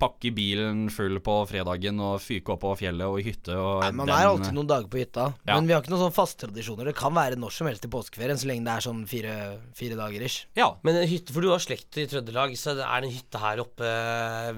pakke 0.00 0.30
bilen 0.34 0.86
full 0.92 1.18
på 1.24 1.34
fredagen 1.50 2.00
og 2.02 2.18
fyke 2.24 2.54
opp 2.54 2.62
på 2.64 2.72
fjellet 2.80 3.04
og 3.06 3.20
i 3.20 3.24
hytte 3.28 3.54
og 3.54 3.82
Nei, 3.84 3.90
man 3.92 4.08
den- 4.08 4.16
er 4.16 4.28
alltid 4.30 4.56
noen 4.56 4.70
dager 4.70 4.88
på 4.90 5.00
hytta. 5.02 5.26
Ja. 5.46 5.54
Men 5.60 5.68
vi 5.68 5.74
har 5.76 5.82
ikke 5.84 5.92
noen 5.92 6.02
sånne 6.06 6.16
faste 6.16 6.46
tradisjoner. 6.46 6.88
Det 6.90 6.96
kan 6.96 7.12
være 7.14 7.36
når 7.36 7.52
som 7.52 7.68
helst 7.68 7.84
i 7.84 7.92
påskeferien, 7.92 8.40
så 8.40 8.48
lenge 8.50 8.64
det 8.64 8.74
er 8.74 8.86
sånn 8.88 9.02
fire, 9.06 9.34
fire 9.76 9.96
dager 10.00 10.22
ish. 10.26 10.46
Ja. 10.56 10.70
Men 10.82 10.98
hytte, 11.06 11.32
for 11.36 11.44
du 11.44 11.50
har 11.52 11.60
slekt 11.62 12.00
i 12.00 12.06
Trøndelag, 12.10 12.56
så 12.58 12.72
er 12.80 13.00
det 13.04 13.10
en 13.10 13.16
hytte 13.18 13.38
her 13.44 13.60
oppe 13.62 13.90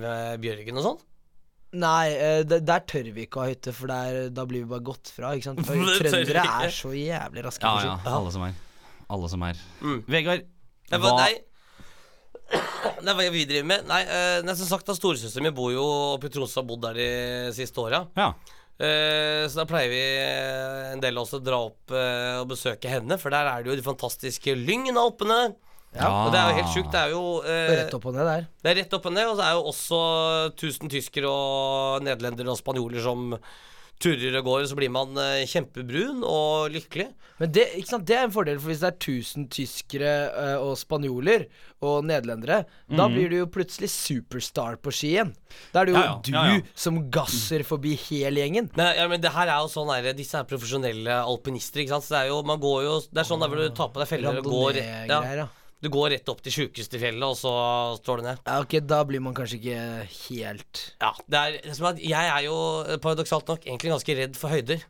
ved 0.01 0.41
Bjørgen 0.47 0.79
og 0.79 0.87
sånn? 0.89 1.01
Nei, 1.73 2.09
eh, 2.13 2.43
der, 2.45 2.61
der 2.61 2.83
tør 2.85 3.07
vi 3.17 3.25
ikke 3.27 3.41
å 3.41 3.45
ha 3.47 3.53
hytte, 3.55 3.73
for 3.73 3.89
der, 3.89 4.27
da 4.35 4.45
blir 4.45 4.67
vi 4.67 4.69
bare 4.75 4.85
gått 4.85 5.09
fra. 5.09 5.31
Ikke 5.39 5.49
sant? 5.51 5.63
For 5.67 5.75
trøndere 6.05 6.43
er 6.45 6.75
så 6.75 6.91
jævlig 6.93 7.47
raske 7.47 7.65
Ja, 7.65 7.79
ja. 7.87 7.95
Alle 8.13 8.33
som 8.35 8.45
er. 8.45 8.59
Alle 9.09 9.31
som 9.33 9.43
er. 9.49 9.57
Mm. 9.81 10.03
Vegard, 10.07 10.45
hva 10.93 11.01
hva, 11.01 11.29
nei. 12.53 13.13
er 13.13 13.19
hva 13.19 13.29
vi 13.35 13.45
driver 13.49 13.69
med? 13.69 13.87
Nei, 13.89 14.03
eh, 14.07 14.41
nei 14.47 14.57
som 14.59 14.69
sagt, 14.71 14.91
storesøsteren 14.97 15.49
min 15.49 15.57
bor 15.57 15.73
jo 15.75 15.85
oppe 16.17 16.31
i 16.31 16.35
Tromsø 16.35 16.61
og 16.61 16.63
har 16.63 16.69
bodd 16.71 16.85
der 16.87 17.01
de 17.01 17.13
siste 17.57 17.83
åra. 17.83 18.05
Ja. 18.19 18.33
Uh, 18.83 19.45
så 19.47 19.61
da 19.61 19.67
pleier 19.69 19.93
vi 19.93 20.01
eh, 20.01 20.93
en 20.95 21.03
del 21.03 21.19
også 21.21 21.39
å 21.39 21.43
dra 21.45 21.59
opp 21.69 21.93
uh, 21.95 22.41
og 22.41 22.49
besøke 22.51 22.91
henne, 22.91 23.19
for 23.21 23.31
der 23.31 23.47
er 23.47 23.63
det 23.63 23.71
jo 23.71 23.77
de 23.79 23.85
fantastiske 23.85 24.57
Lyngen-alpene. 24.59 25.53
Ja. 25.93 26.09
Og 26.09 26.33
det 26.33 26.41
er 26.41 26.49
jo 26.49 26.57
helt 26.57 26.73
sjukt. 26.73 26.89
Det 26.91 27.03
er 27.03 27.13
jo 27.13 27.23
uh, 27.45 27.75
Rett 27.77 27.95
opp 27.95 28.09
og 28.09 28.17
ned 28.17 28.27
der. 28.27 28.49
Det 28.65 28.73
er 28.73 28.79
rett 28.81 28.97
opp 28.97 29.07
og 29.11 29.15
ned, 29.15 29.29
og 29.29 29.37
så 29.39 29.45
er 29.45 29.53
jo 29.59 29.67
også 29.75 30.01
1000 30.57 30.95
tyskere 30.97 31.31
og 31.31 32.09
nederlendere 32.09 32.55
og 32.55 32.59
spanjoler 32.59 33.05
som 33.05 33.37
turrer 34.03 34.39
og 34.41 34.49
går, 34.49 34.65
så 34.71 34.77
blir 34.79 34.91
man 34.93 35.17
eh, 35.21 35.45
kjempebrun 35.49 36.25
og 36.27 36.73
lykkelig. 36.75 37.09
Men 37.43 37.51
det, 37.55 37.65
det 38.07 38.15
er 38.15 38.27
en 38.27 38.35
fordel, 38.35 38.59
for 38.61 38.71
hvis 38.71 38.83
det 38.83 38.91
er 38.91 38.99
1000 38.99 39.47
tyskere 39.55 40.11
eh, 40.31 40.57
og 40.63 40.77
spanjoler 40.79 41.47
og 41.83 42.05
nederlendere, 42.07 42.61
da 42.93 43.09
blir 43.11 43.33
du 43.33 43.39
jo 43.41 43.49
plutselig 43.51 43.91
superstar 43.91 44.77
på 44.83 44.93
ski 44.95 45.15
igjen. 45.17 45.33
Da 45.75 45.83
er 45.83 45.89
det 45.89 45.95
jo 45.95 45.99
Ja, 45.99 46.05
ja. 46.05 46.19
du 46.23 46.33
Ja, 46.37 46.61
som 46.79 47.01
gasser 47.15 47.65
forbi 47.67 47.97
hele 48.09 48.45
gjengen. 48.45 48.71
Nei, 48.79 48.93
ja, 49.01 49.09
men 49.11 49.23
det 49.25 49.33
her 49.35 49.49
er 49.51 49.65
jo 49.65 49.73
sånn 49.73 49.91
her, 49.95 50.13
Disse 50.19 50.39
er 50.39 50.47
profesjonelle 50.51 51.19
alpinister. 51.23 51.83
ikke 51.83 51.97
sant? 51.97 52.07
Så 52.07 52.15
det 52.15 52.21
er 52.27 52.31
jo, 52.35 52.43
man 52.47 52.63
går 52.63 52.85
jo 52.87 52.95
Det 53.09 53.25
er 53.25 53.29
sånn 53.33 53.43
der 53.43 53.51
hvor 53.51 53.63
du 53.65 53.75
tar 53.75 53.91
på 53.95 54.03
deg 54.05 54.13
feller 54.13 54.39
og 54.43 54.53
går, 54.53 54.79
ja. 55.11 55.49
Du 55.83 55.89
går 55.91 56.13
rett 56.15 56.29
opp 56.31 56.41
til 56.45 56.55
sjukeste 56.55 57.01
fjellet, 57.03 57.25
og 57.27 57.35
så 57.39 57.53
står 57.99 58.21
du 58.23 58.27
ned. 58.29 58.43
Ja, 58.47 58.61
ok, 58.63 58.77
da 58.87 59.01
blir 59.09 59.23
man 59.25 59.35
kanskje 59.35 59.59
ikke 59.59 59.81
helt 60.29 60.83
Ja, 61.03 61.11
det 61.27 61.41
er, 61.41 61.57
det 61.65 61.73
er, 61.75 61.87
at 61.91 62.03
Jeg 62.07 62.29
er 62.37 62.45
jo 62.47 62.59
eh, 62.87 63.01
paradoksalt 63.03 63.51
nok 63.51 63.67
egentlig 63.67 63.91
ganske 63.97 64.17
redd 64.21 64.39
for 64.39 64.55
høyder. 64.55 64.85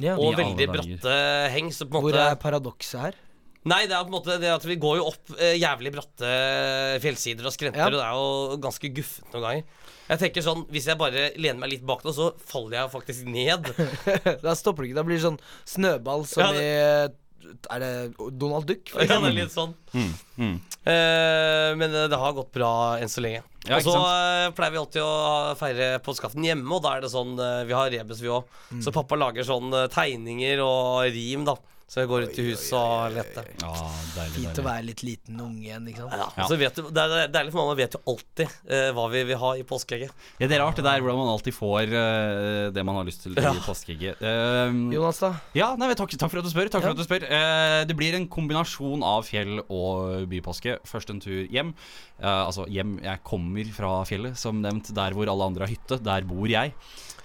ja. 0.00 0.14
Og 0.16 0.36
veldig 0.38 0.68
bratte 0.70 1.16
heng. 1.56 1.72
Så 1.74 1.88
på 1.90 1.98
en 1.98 2.06
Hvor 2.06 2.14
måte 2.14 2.28
er 2.30 2.38
paradokset 2.40 3.00
her? 3.08 3.18
Nei, 3.68 3.82
det 3.84 3.92
er 3.92 4.06
på 4.06 4.08
en 4.08 4.14
måte 4.14 4.38
det 4.40 4.48
at 4.48 4.62
vi 4.64 4.78
går 4.80 4.96
jo 5.02 5.08
opp 5.10 5.34
eh, 5.36 5.58
jævlig 5.60 5.90
bratte 5.92 6.28
fjellsider 7.02 7.44
og 7.44 7.52
skrenter, 7.52 7.82
Ja. 7.82 7.90
og 7.90 7.98
det 7.98 8.06
er 8.06 8.14
jo 8.16 8.60
ganske 8.64 8.88
guffent 8.96 9.34
noen 9.34 9.44
ganger. 9.44 9.64
Jeg 10.10 10.18
tenker 10.22 10.42
sånn, 10.46 10.62
Hvis 10.72 10.86
jeg 10.88 10.98
bare 10.98 11.26
lener 11.36 11.60
meg 11.60 11.74
litt 11.74 11.84
bak 11.86 12.00
nå, 12.06 12.14
så 12.16 12.30
faller 12.48 12.78
jeg 12.78 12.92
faktisk 12.94 13.28
ned. 13.28 13.68
da 14.46 14.54
stopper 14.56 14.82
du 14.86 14.88
ikke. 14.88 14.96
Da 15.02 15.04
blir 15.06 15.18
det 15.20 15.26
sånn 15.26 15.40
snøball 15.68 16.24
som 16.30 16.46
Ja, 16.46 16.54
i 16.56 17.10
Er 17.70 17.82
det 17.82 17.92
Donald 18.38 18.66
Duck? 18.68 18.90
for 18.92 19.02
Ja, 19.04 19.18
det 19.20 19.30
er 19.30 19.36
litt 19.36 19.54
sånn. 19.54 19.72
mm. 19.94 20.58
Eh, 20.80 21.70
men 21.76 21.92
eh, 21.92 22.06
det 22.08 22.18
har 22.18 22.36
gått 22.36 22.52
bra 22.54 22.72
enn 23.00 23.10
så 23.12 23.22
lenge. 23.24 23.42
Ja, 23.68 23.76
og 23.76 23.84
så 23.84 23.96
eh, 24.00 24.46
pleier 24.56 24.72
vi 24.72 24.80
alltid 24.80 25.04
å 25.04 25.56
feire 25.60 25.88
påskeaften 26.04 26.46
hjemme, 26.46 26.68
og 26.72 26.84
da 26.84 26.94
er 26.96 27.04
det 27.04 27.10
sånn 27.12 27.34
uh, 27.36 27.66
Vi 27.68 27.76
har 27.76 27.90
rebus, 27.92 28.22
vi 28.24 28.30
òg. 28.32 28.48
Mm. 28.70 28.80
Så 28.86 28.94
pappa 28.94 29.18
lager 29.20 29.44
sånn 29.46 29.68
tegninger 29.92 30.62
og 30.64 31.10
rim, 31.12 31.44
da. 31.48 31.58
Så 31.90 32.04
jeg 32.04 32.06
går 32.06 32.22
ut 32.28 32.36
i 32.38 32.42
huset 32.46 32.74
og 32.78 33.14
leter. 33.16 33.48
ja, 33.58 33.70
deilig, 34.14 34.34
Fint 34.36 34.58
å 34.62 34.62
være 34.62 34.84
litt 34.86 35.00
liten 35.02 35.40
unge 35.42 35.64
igjen, 35.64 35.88
ikke 35.90 36.04
sant? 36.04 36.12
Ja, 36.14 36.28
Ja. 36.38 36.44
Så 36.46 36.58
vet 36.60 36.76
du, 36.78 36.84
det 36.86 37.02
er 37.02 37.10
det 37.10 37.22
er 37.24 37.32
deilig 37.34 37.50
for 37.50 37.64
mamma 37.64 37.74
vet 37.80 37.96
jo 37.96 38.00
alltid 38.12 38.46
eh, 38.70 38.90
hva 38.94 39.08
vi 39.10 39.22
vil 39.26 39.40
ha 39.42 39.50
i 39.58 39.64
påskeegget. 39.66 40.12
Ja, 40.38 40.46
det 40.46 40.54
er 40.54 40.62
rart 40.62 40.78
det 40.78 40.84
der 40.86 41.02
hvordan 41.02 41.18
man 41.18 41.32
alltid 41.32 41.56
får 41.56 41.90
eh, 41.90 42.68
det 42.76 42.84
man 42.86 43.00
har 43.00 43.08
lyst 43.10 43.24
til 43.26 43.34
i 43.34 43.56
påskeegget. 43.66 44.22
Um, 44.22 44.78
Jonas, 44.94 45.18
da? 45.18 45.32
Ja, 45.58 45.72
nei, 45.74 45.90
takk, 45.98 46.14
takk 46.14 46.30
for 46.30 46.38
at 46.38 46.46
du 46.46 46.52
spør. 46.54 46.70
Takk 46.70 46.86
for 46.86 46.94
at 46.94 47.00
du 47.00 47.06
spør 47.08 47.26
Eh, 47.26 47.84
Det 47.90 47.96
blir 47.98 48.14
en 48.16 48.28
kombinasjon 48.30 49.02
av 49.06 49.26
fjell 49.26 49.58
og 49.66 50.28
bypåske. 50.30 50.78
Først 50.86 51.10
en 51.10 51.20
tur 51.22 51.42
hjem. 51.50 51.74
Eh, 52.22 52.26
altså 52.46 52.66
hjem 52.70 53.00
Jeg 53.02 53.22
kommer 53.26 53.66
fra 53.74 53.92
fjellet, 54.06 54.38
som 54.38 54.62
nevnt. 54.62 54.94
Der 54.94 55.10
hvor 55.16 55.26
alle 55.26 55.50
andre 55.50 55.66
har 55.66 55.74
hytte. 55.74 55.98
Der 56.06 56.22
bor 56.22 56.46
jeg. 56.46 56.72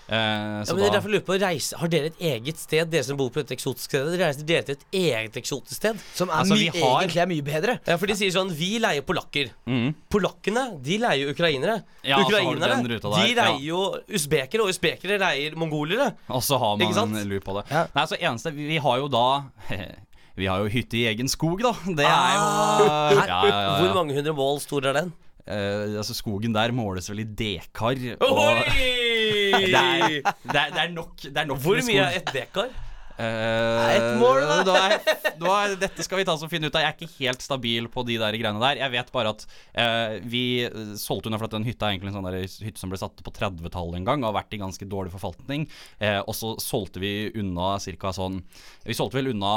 Eh, 0.05 0.15
Ja, 0.15 0.73
men 0.75 0.83
er 0.83 0.91
da 0.91 0.99
derfor 0.99 1.09
lurer 1.09 1.23
på 1.25 1.35
reise, 1.41 1.73
Har 1.81 1.89
dere 1.89 2.11
et 2.11 2.19
eget 2.21 2.59
sted, 2.61 2.85
dere 2.93 3.03
som 3.03 3.17
bor 3.17 3.31
på 3.33 3.39
et 3.41 3.49
eksotisk 3.55 3.89
sted? 3.89 4.05
Dere 4.13 4.27
reiser 4.27 4.45
dere 4.45 4.61
til 4.67 4.75
et 4.77 4.85
eget 4.93 5.39
eksotisk 5.41 5.73
sted? 5.79 5.97
Som 6.13 6.29
er 6.29 6.43
Altså, 6.43 6.53
my 6.53 6.67
har- 6.69 7.01
egentlig 7.01 7.21
er 7.23 7.25
mye 7.31 7.41
bedre. 7.47 7.79
Ja, 7.87 7.97
for 7.97 8.05
de 8.05 8.13
sier 8.13 8.29
sånn 8.35 8.51
Vi 8.53 8.77
leier 8.79 9.01
polakker. 9.01 9.49
Mm. 9.65 9.95
Polakkene, 10.13 10.65
de 10.83 10.97
leier 11.01 11.33
ukrainere. 11.33 11.83
Ja, 12.03 12.19
Ukrainere, 12.21 12.83
de 12.85 12.99
ja. 12.99 13.33
leier 13.33 13.65
jo 13.65 13.81
usbekere, 14.13 14.61
og 14.61 14.69
usbekere 14.69 15.17
leier 15.19 15.55
mongolere. 15.57 16.13
Og 16.29 16.41
så 16.43 16.59
har 16.59 16.77
man 16.77 17.17
en 17.17 17.27
lur 17.29 17.39
på 17.41 17.57
det. 17.61 17.65
Ja. 17.71 17.87
Nei, 17.95 18.05
så 18.05 18.17
eneste 18.21 18.53
Vi 18.53 18.77
har 18.77 18.97
jo 18.97 19.07
da 19.07 19.45
Vi 20.37 20.45
har 20.45 20.59
jo 20.59 20.67
hytte 20.67 20.97
i 20.99 21.05
egen 21.07 21.27
skog, 21.31 21.61
da. 21.63 21.71
Det 21.87 22.03
er 22.05 22.33
jo 22.35 22.41
ja, 22.85 23.09
ja, 23.09 23.25
ja, 23.25 23.43
ja. 23.49 23.77
Hvor 23.81 23.93
mange 23.95 24.13
hundre 24.13 24.33
mål 24.35 24.59
stor 24.59 24.85
er 24.85 24.93
den? 24.93 25.13
Eh, 25.47 25.95
altså 26.01 26.13
Skogen 26.17 26.53
der 26.53 26.71
måles 26.73 27.07
vel 27.09 27.19
i 27.21 27.23
dekar. 27.23 27.95
Og! 28.19 28.63
det, 29.61 29.71
er, 29.71 30.19
det, 30.25 30.59
er, 30.59 30.75
det 30.75 30.83
er 30.83 30.91
nok 30.93 31.15
Det 31.23 31.37
er 31.37 31.47
nok 31.49 31.63
Hvor 31.63 31.81
mye 31.87 32.09
er 32.09 32.19
ett 32.19 32.33
dekar? 32.35 32.73
Uh, 33.15 33.95
Et 33.95 34.17
mål, 34.19 34.41
da. 34.43 34.55
da 34.67 34.73
er, 34.89 34.95
da 35.39 35.51
er, 35.61 35.75
dette 35.79 36.03
skal 36.03 36.19
vi 36.19 36.25
ta 36.27 36.33
som 36.35 36.49
og 36.49 36.51
finne 36.51 36.67
ut 36.67 36.75
av. 36.75 36.83
Jeg 36.83 36.91
er 36.91 36.97
ikke 36.97 37.23
helt 37.23 37.45
stabil 37.45 37.87
på 37.91 38.03
de 38.07 38.17
der 38.19 38.35
greiene 38.35 38.59
der. 38.59 38.81
Jeg 38.81 38.91
vet 38.91 39.11
bare 39.15 39.31
at 39.31 39.45
uh, 39.47 40.17
vi 40.27 40.65
eh, 40.67 40.91
solgte 40.99 41.31
unna 41.31 41.39
for 41.39 41.47
at 41.47 41.55
den 41.55 41.67
hytta 41.67 41.87
er 41.87 41.95
egentlig 41.95 42.11
en 42.11 42.17
sånn 42.17 42.27
der 42.27 42.41
hytte 42.43 42.81
som 42.81 42.91
ble 42.91 42.99
satt 42.99 43.23
på 43.23 43.33
30-tallet 43.37 44.01
en 44.01 44.09
gang, 44.09 44.23
og 44.23 44.33
har 44.33 44.41
vært 44.41 44.57
i 44.57 44.59
ganske 44.59 44.87
dårlig 44.91 45.13
forvaltning. 45.15 45.63
Uh, 46.01 46.19
og 46.25 46.35
så 46.35 46.53
solgte 46.59 46.99
vi 47.03 47.13
unna 47.39 47.77
ca. 47.79 48.11
sånn 48.19 48.41
Vi 48.83 48.97
solgte 48.97 49.21
vel 49.21 49.31
unna 49.31 49.55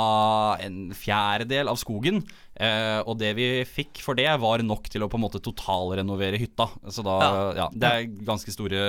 en 0.62 0.78
fjerdedel 0.94 1.72
av 1.72 1.82
skogen. 1.82 2.22
Eh, 2.58 3.00
og 3.06 3.14
det 3.20 3.30
vi 3.38 3.46
fikk 3.68 4.00
for 4.02 4.18
det, 4.18 4.26
var 4.42 4.62
nok 4.66 4.88
til 4.90 5.04
å 5.04 5.08
på 5.10 5.18
en 5.18 5.24
måte 5.24 5.40
totalrenovere 5.42 6.40
hytta. 6.40 6.66
Så 6.90 7.04
da, 7.06 7.18
ja. 7.56 7.68
Det 7.70 7.92
er 7.92 8.08
ganske 8.26 8.54
store 8.54 8.82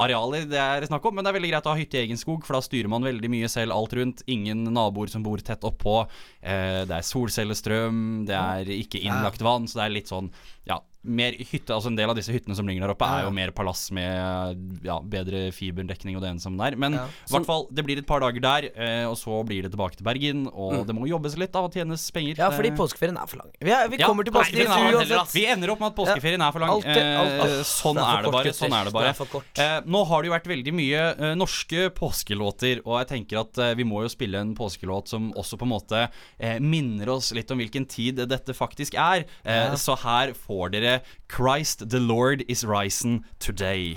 arealer 0.00 0.46
det 0.50 0.58
er 0.60 0.86
snakk 0.88 1.04
om, 1.06 1.16
men 1.16 1.26
det 1.26 1.32
er 1.32 1.38
veldig 1.38 1.52
greit 1.52 1.68
å 1.68 1.74
ha 1.74 1.78
hytte 1.78 1.98
i 1.98 2.04
egen 2.04 2.20
skog, 2.20 2.46
for 2.46 2.58
da 2.58 2.62
styrer 2.64 2.90
man 2.90 3.06
veldig 3.06 3.30
mye 3.32 3.50
selv 3.50 3.74
alt 3.74 3.94
rundt. 3.98 4.24
Ingen 4.30 4.64
naboer 4.74 5.10
som 5.10 5.26
bor 5.26 5.42
tett 5.42 5.66
oppå. 5.66 6.00
Eh, 6.40 6.82
det 6.86 6.98
er 7.00 7.10
solcellestrøm, 7.10 8.00
det 8.30 8.38
er 8.38 8.74
ikke 8.78 9.02
innlagt 9.02 9.42
vann, 9.44 9.66
så 9.70 9.82
det 9.82 9.88
er 9.88 9.96
litt 9.98 10.12
sånn 10.12 10.30
ja, 10.68 10.78
mer 11.04 11.32
hytte, 11.36 11.70
altså 11.74 11.90
En 11.92 11.96
del 11.96 12.08
av 12.10 12.16
disse 12.16 12.32
hyttene 12.32 12.56
som 12.56 12.66
ligger 12.66 12.86
der 12.86 12.92
oppe, 12.94 13.04
er 13.06 13.24
jo 13.26 13.30
mer 13.34 13.50
palass 13.52 13.90
med 13.92 14.80
ja, 14.84 14.98
bedre 15.00 15.50
fiberdekning 15.52 16.16
og 16.16 16.22
det 16.24 16.30
ene 16.32 16.40
som 16.40 16.56
det 16.56 16.72
er. 16.72 16.76
Men 16.80 16.94
i 16.96 17.30
hvert 17.32 17.46
fall, 17.46 17.66
det 17.70 17.84
blir 17.84 17.98
et 18.00 18.06
par 18.08 18.20
dager 18.24 18.40
der, 18.40 18.68
eh, 18.74 19.04
og 19.08 19.16
så 19.20 19.42
blir 19.46 19.62
det 19.66 19.72
tilbake 19.74 19.96
til 20.00 20.04
Bergen. 20.08 20.46
Og 20.52 20.86
det 20.88 20.94
må 20.96 21.06
jobbes 21.08 21.36
litt 21.40 21.52
da, 21.52 21.60
og 21.66 21.72
tjenes 21.76 22.06
penger. 22.14 22.38
Ja, 22.40 22.50
fordi 22.54 22.72
påskeferien 22.76 23.16
er 23.20 23.26
for 23.30 23.42
lang. 23.42 23.50
Vi, 23.60 23.70
er, 23.70 23.88
vi 23.92 24.00
Ja, 24.00 24.08
kommer 24.08 24.24
til 24.24 24.32
påskeferien 24.32 24.72
er 24.72 24.98
uansett. 24.98 25.34
Vi 25.34 25.44
ender 25.46 25.70
opp 25.74 25.80
med 25.84 25.92
at 25.92 25.96
påskeferien 26.00 26.40
er 26.46 26.52
for 26.52 26.64
lang. 26.64 26.70
Alt 26.74 26.84
det- 26.84 27.04
alt- 27.20 27.40
alt. 27.44 27.50
Eh, 27.60 27.62
sånn 27.68 27.94
Det 28.00 28.04
er 28.04 28.18
er 28.18 28.22
det 28.22 28.32
bare. 28.32 28.52
Sånn 28.54 28.72
er 28.72 28.84
det 28.84 28.92
Det 28.92 28.98
bare. 28.98 29.42
er. 29.60 29.76
Eh, 29.78 29.80
nå 29.86 30.04
har 30.06 30.22
det 30.22 30.28
jo 30.30 30.34
vært 30.34 30.50
veldig 30.54 30.74
mye 30.74 31.02
eh, 31.20 31.34
norske 31.34 31.90
påskelåter, 31.94 32.80
og 32.86 32.98
jeg 33.02 33.08
tenker 33.12 33.40
at 33.40 33.58
eh, 33.58 33.74
vi 33.74 33.84
må 33.84 34.02
jo 34.04 34.08
spille 34.12 34.40
en 34.40 34.54
påskelåt 34.56 35.08
som 35.08 35.32
også 35.34 35.58
på 35.60 35.66
en 35.66 35.72
måte 35.74 36.08
eh, 36.40 36.58
minner 36.60 37.08
oss 37.14 37.32
litt 37.36 37.50
om 37.50 37.58
hvilken 37.58 37.86
tid 37.88 38.16
dette 38.28 38.54
faktisk 38.56 38.94
er. 38.94 39.24
Eh, 39.44 39.74
Så 39.74 39.96
her 39.98 40.32
får 40.32 40.70
dere 40.72 40.93
Christ 41.28 41.88
the 41.90 42.00
Lord 42.00 42.42
is 42.48 42.64
risen 42.66 43.24
today. 43.40 43.96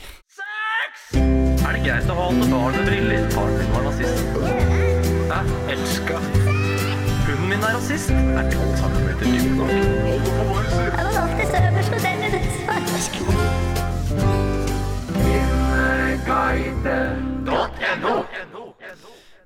Er 1.14 1.74
det 1.76 1.82
greit 1.84 2.10
å 2.10 2.16
ha 2.18 2.28
alle 2.30 2.48
barn 2.52 2.76
med 2.78 2.86
briller? 2.88 3.30
Faren 3.36 3.58
min 3.58 3.72
var 3.76 3.84
nazist. 3.88 4.20
Hæ? 5.32 5.40
Elska. 5.74 6.18
Hunden 7.28 7.50
min 7.50 7.60
er 7.60 7.76
rasist. 7.76 8.10
Er 8.12 8.52
12 8.52 8.78
cm 8.82 9.08
dyp 9.24 9.52
nok? 9.58 9.70
Jeg 9.70 11.04
var 11.06 11.20
alltid 11.24 11.60
øverst 11.62 11.92
på 11.92 12.00
den 12.06 12.18
svarske. 12.64 13.78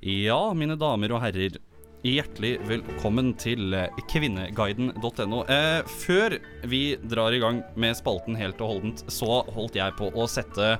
Ja, 0.02 0.54
mine 0.58 0.76
damer 0.82 1.14
og 1.14 1.22
herrer. 1.22 1.60
Hjertelig 2.02 2.56
velkommen 2.66 3.28
til 3.38 3.76
eh, 3.78 4.00
kvinneguiden.no. 4.10 5.44
Eh, 5.46 5.90
før 6.02 6.34
vi 6.66 6.96
drar 7.06 7.36
i 7.38 7.42
gang 7.44 7.60
med 7.78 7.94
spalten 8.00 8.34
helt 8.40 8.58
og 8.58 8.72
holdent, 8.72 9.04
så 9.06 9.44
holdt 9.54 9.78
jeg 9.78 9.94
på 10.00 10.10
å 10.10 10.26
sette 10.26 10.72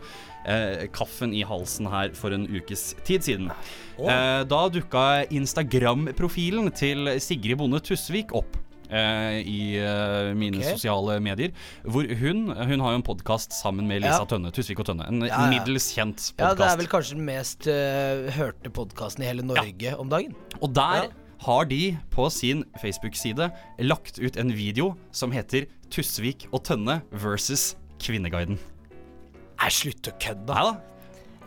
eh, 0.50 0.88
kaffen 0.90 1.36
i 1.38 1.44
halsen 1.46 1.92
her 1.94 2.16
for 2.18 2.34
en 2.34 2.48
ukes 2.50 2.96
tid 3.06 3.28
siden. 3.28 3.54
Eh, 4.02 4.42
da 4.50 4.64
dukka 4.74 5.06
Instagram-profilen 5.30 6.74
til 6.74 7.14
Sigrid 7.22 7.62
Bonde 7.62 7.84
Tusvik 7.86 8.34
opp. 8.42 8.58
Eh, 8.92 9.40
I 9.42 9.62
eh, 9.80 10.34
mine 10.38 10.60
okay. 10.60 10.76
sosiale 10.76 11.20
medier. 11.24 11.56
Hvor 11.84 12.06
hun 12.20 12.44
Hun 12.52 12.84
har 12.84 12.92
jo 12.96 13.00
en 13.00 13.06
podkast 13.08 13.56
sammen 13.56 13.88
med 13.88 14.04
Lisa 14.04 14.20
Ja. 14.22 14.28
Tønne. 14.30 14.52
Tusvik 14.52 14.80
og 14.84 14.90
Tønne. 14.92 15.08
En 15.08 15.24
Ja, 15.26 15.48
middels 15.50 15.92
kjent 15.96 16.34
Ja, 16.38 16.54
det 16.54 16.68
er 16.68 16.78
vel 16.78 16.92
kanskje 16.92 17.16
den 17.18 17.26
mest 17.26 17.68
eh, 17.72 18.30
hørte 18.36 18.70
podkasten 18.70 19.24
i 19.24 19.30
hele 19.32 19.44
Norge 19.48 19.96
om 19.98 20.12
dagen. 20.12 20.36
Og 20.62 20.74
der 20.76 21.10
har 21.42 21.66
de 21.66 21.98
på 22.14 22.30
sin 22.30 22.66
Facebook-side 22.82 23.50
lagt 23.80 24.20
ut 24.22 24.38
en 24.38 24.54
video 24.54 24.96
som 25.12 25.32
heter 25.34 25.66
Tusvik 25.90 26.48
og 26.52 26.64
Tønne 26.68 27.02
versus 27.12 27.76
Kvinneguiden. 28.02 28.60
Nei, 29.62 29.70
slutt 29.74 30.08
å 30.10 30.14
kødde. 30.22 30.54
Nei 30.54 30.64
da. 30.70 30.78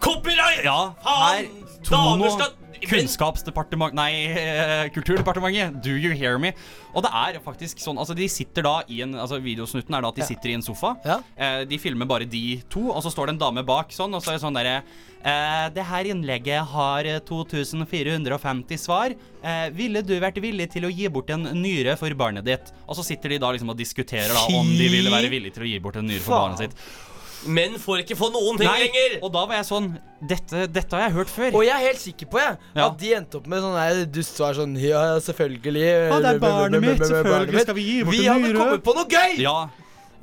Copyright! 0.02 0.64
Ja, 0.66 0.92
Faen! 1.02 1.48
Damer 1.88 2.30
skal- 2.34 2.63
Kunnskapsdepartement 2.82 3.94
Nei, 3.96 4.10
eh, 4.26 4.88
Kulturdepartementet. 4.94 5.80
Do 5.84 5.94
you 5.96 6.12
hear 6.16 6.38
me? 6.38 6.52
Og 6.94 7.04
det 7.04 7.10
er 7.14 7.38
faktisk 7.44 7.80
sånn 7.82 7.98
Altså, 8.00 8.16
de 8.16 8.28
sitter 8.30 8.66
da 8.66 8.74
i 8.88 9.00
en 9.04 9.14
Altså, 9.14 9.40
videosnutten 9.42 9.94
er 9.96 10.04
da 10.04 10.12
at 10.12 10.20
de 10.20 10.26
sitter 10.28 10.52
i 10.52 10.56
en 10.58 10.64
sofa. 10.64 10.94
Ja. 11.06 11.20
Eh, 11.36 11.64
de 11.70 11.78
filmer 11.78 12.08
bare 12.10 12.28
de 12.28 12.60
to, 12.72 12.88
og 12.90 13.02
så 13.04 13.12
står 13.12 13.30
det 13.30 13.36
en 13.36 13.42
dame 13.46 13.64
bak 13.66 13.94
sånn, 13.94 14.14
og 14.14 14.22
så 14.24 14.32
er 14.32 14.38
det 14.38 14.44
sånn 14.44 14.58
derre 14.58 14.76
eh, 14.80 15.70
Det 15.74 15.86
her 15.90 16.10
innlegget 16.12 16.74
har 16.74 17.08
eh, 17.08 17.20
2450 17.24 18.80
svar. 18.80 19.14
Eh, 19.42 19.66
ville 19.76 20.02
du 20.04 20.14
vært 20.20 20.40
villig 20.42 20.70
til 20.74 20.86
å 20.88 20.92
gi 20.92 21.08
bort 21.12 21.30
en 21.34 21.48
nyre 21.60 21.96
for 22.00 22.14
barnet 22.18 22.46
ditt? 22.46 22.72
Og 22.88 22.98
så 22.98 23.06
sitter 23.06 23.34
de 23.34 23.42
da 23.42 23.54
liksom 23.54 23.72
og 23.72 23.80
diskuterer 23.80 24.34
da 24.34 24.46
om 24.52 24.70
de 24.76 24.88
ville 24.92 25.12
være 25.12 25.32
villige 25.32 25.58
til 25.58 25.66
å 25.66 25.72
gi 25.72 25.82
bort 25.82 26.00
en 26.00 26.08
nyre 26.08 26.24
for 26.24 26.38
barnet 26.38 26.66
sitt. 26.66 27.12
Menn 27.46 27.74
får 27.78 28.00
ikke 28.04 28.16
få 28.16 28.30
noen 28.32 28.56
ting 28.58 28.68
Nei, 28.68 28.86
lenger! 28.86 29.18
og 29.22 29.32
da 29.34 29.42
var 29.46 29.56
jeg 29.58 29.66
sånn 29.68 29.88
Dette, 30.24 30.66
dette 30.72 30.96
har 30.96 31.02
jeg 31.08 31.12
hørt 31.18 31.28
før. 31.28 31.50
Og 31.58 31.64
jeg 31.66 31.74
er 31.74 31.84
helt 31.84 32.00
sikker 32.00 32.26
på 32.32 32.38
jeg, 32.40 32.56
Ja. 32.74 32.86
at 32.86 32.98
de 32.98 33.10
endte 33.18 33.36
opp 33.36 33.46
med 33.46 33.60
sånn 33.60 33.76
her 33.76 34.04
dustsvar 34.08 34.54
sånn 34.56 34.72
Ja, 34.80 35.02
selvfølgelig. 35.20 35.82
Ja, 36.08 36.20
det 36.24 36.30
er 36.34 36.38
barnet 36.40 36.80
mitt, 36.80 37.02
selvfølgelig 37.04 37.60
skal 37.66 37.74
vi 37.76 37.82
gi 37.90 37.98
bort 38.04 38.14
en 38.14 38.20
nyre. 38.20 38.24
Vi 38.24 38.28
hadde 38.48 38.58
kommet 38.62 38.84
på 38.86 38.94
noe 38.96 39.04
gøy! 39.12 39.36
Ja, 39.44 39.68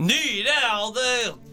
Nyre! 0.01 0.55
Jeg 0.57 0.73
hadde 0.81 1.05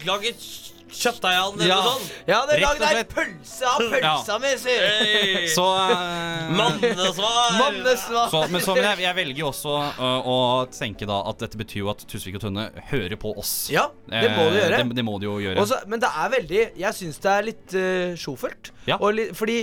laget 0.08 0.48
kjøttdeig 0.90 1.36
av 1.38 1.52
den, 1.56 1.62
eller 1.62 1.74
Ja. 1.74 1.78
noe 1.84 1.92
sånt. 1.98 2.12
Ja, 2.28 2.38
det 2.48 2.58
lagd 2.62 2.82
ei 2.88 3.04
pølse 3.10 3.68
av 3.68 3.82
pølsa 3.92 4.38
mi, 4.42 4.52
si! 4.60 4.74
Hey. 4.78 5.46
så 5.52 5.64
uh, 5.64 6.52
Mannesvar! 6.58 7.58
Mannesvar. 7.58 8.28
så, 8.32 8.42
men 8.52 8.64
så, 8.64 8.74
men 8.78 8.84
jeg, 8.90 9.02
jeg 9.04 9.16
velger 9.18 9.42
jo 9.42 9.48
også 9.50 9.74
uh, 9.98 10.28
å 10.28 10.36
tenke 10.74 11.08
da 11.08 11.20
at 11.30 11.42
dette 11.44 11.60
betyr 11.60 11.82
jo 11.84 11.90
at 11.92 12.04
Tusvik 12.08 12.38
og 12.40 12.44
Tønne 12.46 12.68
hører 12.90 13.16
på 13.20 13.34
oss. 13.38 13.54
Ja, 13.74 13.88
det 14.08 14.30
må 14.34 14.48
de 14.48 14.58
Eh, 14.58 14.62
gjøre. 14.64 14.82
Det, 14.82 14.96
det 14.98 15.04
må 15.06 15.18
de 15.20 15.28
jo 15.28 15.36
gjøre. 15.42 15.60
Også, 15.62 15.78
men 15.90 16.00
det 16.02 16.08
er 16.08 16.30
veldig 16.32 16.62
Jeg 16.80 16.96
syns 16.96 17.18
det 17.22 17.32
er 17.34 17.46
litt 17.50 17.74
uh, 17.78 18.16
sjofelt. 18.18 18.72
Ja. 18.88 18.96
Fordi 19.36 19.60